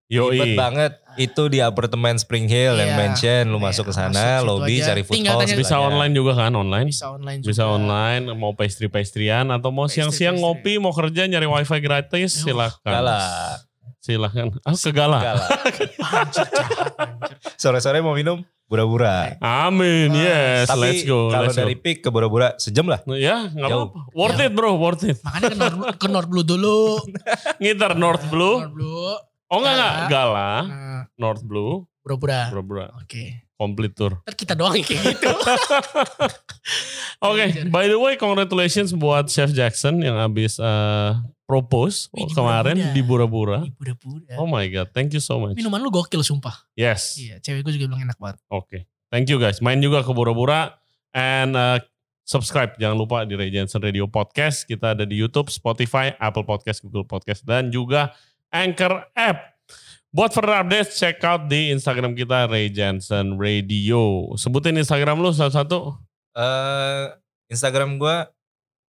Ribet 0.08 0.24
Yoi. 0.46 0.56
banget. 0.56 0.92
Itu 1.16 1.50
di 1.50 1.60
apartemen 1.60 2.16
Spring 2.16 2.46
Hill 2.46 2.76
yang 2.76 2.90
Iya. 2.90 2.98
mansion. 2.98 3.44
Lu 3.50 3.58
Iya, 3.58 3.66
masuk 3.68 3.86
ke 3.86 3.94
sana, 3.94 4.40
lobby, 4.40 4.80
aja. 4.80 4.94
cari 4.94 5.02
food 5.02 5.18
Tinggal 5.18 5.36
hall. 5.36 5.44
Bisa 5.44 5.58
sebelahnya. 5.68 5.88
online 5.90 6.14
juga 6.14 6.32
kan 6.34 6.52
online? 6.54 6.88
Bisa 6.88 7.06
online 7.10 7.38
juga. 7.38 7.50
Bisa 7.50 7.64
online, 7.66 8.24
mau 8.32 8.52
pastry-pastryan 8.54 9.46
atau 9.50 9.70
mau 9.70 9.84
Pastry, 9.84 9.96
siang-siang 10.00 10.36
pastry. 10.36 10.46
ngopi, 10.46 10.74
mau 10.78 10.92
kerja 10.92 11.22
nyari 11.26 11.44
wifi 11.46 11.78
gratis, 11.80 12.32
Yuh. 12.38 12.46
silakan. 12.48 12.88
Gala. 12.88 13.20
Silakan. 14.00 14.46
Ah, 14.62 14.72
ke 14.74 14.92
Gala. 14.92 15.20
Gala. 15.20 15.46
Anjir, 15.68 15.88
jahat, 15.92 16.28
anjir. 16.96 17.36
Sore-sore 17.58 18.00
mau 18.00 18.14
minum 18.14 18.40
bura-bura. 18.64 19.36
Amin, 19.42 20.14
yes, 20.14 20.68
Tapi 20.68 20.80
let's 20.80 21.04
go. 21.04 21.28
kalau 21.28 21.44
let's 21.44 21.58
dari 21.58 21.74
go. 21.74 21.82
pick 21.82 21.98
ke 22.00 22.08
bura-bura 22.08 22.56
sejam 22.56 22.86
lah. 22.86 23.04
Ya, 23.10 23.50
nggak 23.50 23.68
Jauh. 23.68 23.92
apa-apa. 23.92 24.00
Worth 24.14 24.38
Jauh. 24.38 24.46
it 24.46 24.52
bro, 24.54 24.72
worth 24.78 25.04
it. 25.04 25.18
Makanya 25.20 25.50
ke 25.50 25.56
Nord, 25.58 25.76
ke 25.98 26.08
Nord 26.08 26.28
Blue 26.30 26.46
dulu. 26.46 27.04
Ngiter 27.60 27.92
North 27.94 28.24
Blue. 28.30 28.62
Nord 28.62 28.72
Blue. 28.72 29.12
Oh 29.48 29.64
enggak 29.64 29.74
enggak, 29.76 29.96
Gala. 30.12 30.52
North 31.16 31.44
Blue, 31.44 31.88
pura-pura. 32.04 32.52
Bro-bro, 32.52 32.92
Oke. 33.00 33.48
complete 33.56 33.96
tour. 33.96 34.20
Ntar 34.28 34.36
kita 34.36 34.54
doang 34.54 34.76
yang 34.76 34.84
kayak 34.84 35.04
gitu. 35.16 35.28
Oke, 37.24 37.42
Anjir. 37.42 37.66
by 37.74 37.90
the 37.90 37.98
way 37.98 38.14
congratulations 38.14 38.94
buat 38.94 39.26
Chef 39.28 39.50
Jackson 39.50 39.98
yang 40.04 40.20
habis 40.20 40.62
eh, 40.62 41.12
propose 41.50 42.12
Wih, 42.14 42.28
di 42.30 42.36
kemarin 42.36 42.76
Bura-Bura. 42.78 42.94
di 42.94 43.02
Bura-Bura. 43.02 43.60
Ih, 43.66 43.74
Pura-pura. 43.74 44.34
Oh 44.38 44.46
my 44.46 44.68
god, 44.70 44.92
thank 44.94 45.16
you 45.16 45.24
so 45.24 45.40
much. 45.40 45.56
Minuman 45.58 45.82
lu 45.82 45.90
gokil 45.90 46.22
sumpah. 46.22 46.54
Yes. 46.78 47.18
Iya, 47.18 47.42
cewek 47.42 47.66
gue 47.66 47.74
juga 47.74 47.90
bilang 47.90 48.04
enak 48.06 48.20
banget. 48.22 48.38
Oke. 48.52 48.86
Thank 49.10 49.32
you 49.32 49.40
guys. 49.40 49.64
Main 49.64 49.80
juga 49.80 50.04
ke 50.04 50.12
Bura-Bura 50.12 50.76
and 51.16 51.56
uh, 51.56 51.80
subscribe 52.28 52.76
jangan 52.76 53.00
lupa 53.00 53.24
di 53.24 53.34
Ray 53.34 53.50
Jensen 53.50 53.80
Radio 53.80 54.06
Podcast. 54.06 54.68
Kita 54.68 54.94
ada 54.94 55.08
di 55.08 55.16
YouTube, 55.16 55.48
Spotify, 55.48 56.12
Apple 56.20 56.44
Podcast, 56.44 56.84
Google 56.84 57.08
Podcast 57.08 57.42
dan 57.42 57.72
juga 57.72 58.12
Anchor 58.52 59.08
app. 59.16 59.60
Buat 60.12 60.32
further 60.34 60.58
updates 60.64 60.98
check 60.98 61.20
out 61.28 61.52
di 61.52 61.70
Instagram 61.70 62.16
kita 62.16 62.48
Ray 62.48 62.72
Jensen 62.72 63.36
Radio. 63.36 64.34
Sebutin 64.40 64.80
Instagram 64.80 65.20
lu 65.20 65.36
satu-satu. 65.36 65.94
Eh 66.34 67.06
Instagram 67.52 68.00
gua 68.00 68.32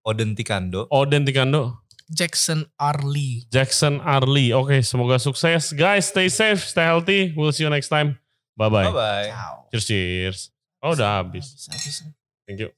Odentikando. 0.06 0.88
Odentikando. 0.88 1.84
Jackson 2.08 2.64
Arlie. 2.80 3.44
Jackson 3.52 4.00
Arlie. 4.00 4.56
Oke, 4.56 4.80
semoga 4.80 5.20
sukses. 5.20 5.76
Guys, 5.76 6.08
stay 6.08 6.32
safe, 6.32 6.64
stay 6.64 6.88
healthy. 6.88 7.36
We'll 7.36 7.52
see 7.52 7.68
you 7.68 7.70
next 7.70 7.92
time. 7.92 8.16
Bye-bye. 8.56 8.88
Bye-bye. 8.88 9.28
Cheers, 9.68 9.84
cheers. 9.84 10.38
Oh, 10.80 10.96
udah 10.96 11.20
habis. 11.20 11.44
Habis, 11.68 11.68
habis. 11.68 11.96
Thank 12.48 12.64
you. 12.64 12.72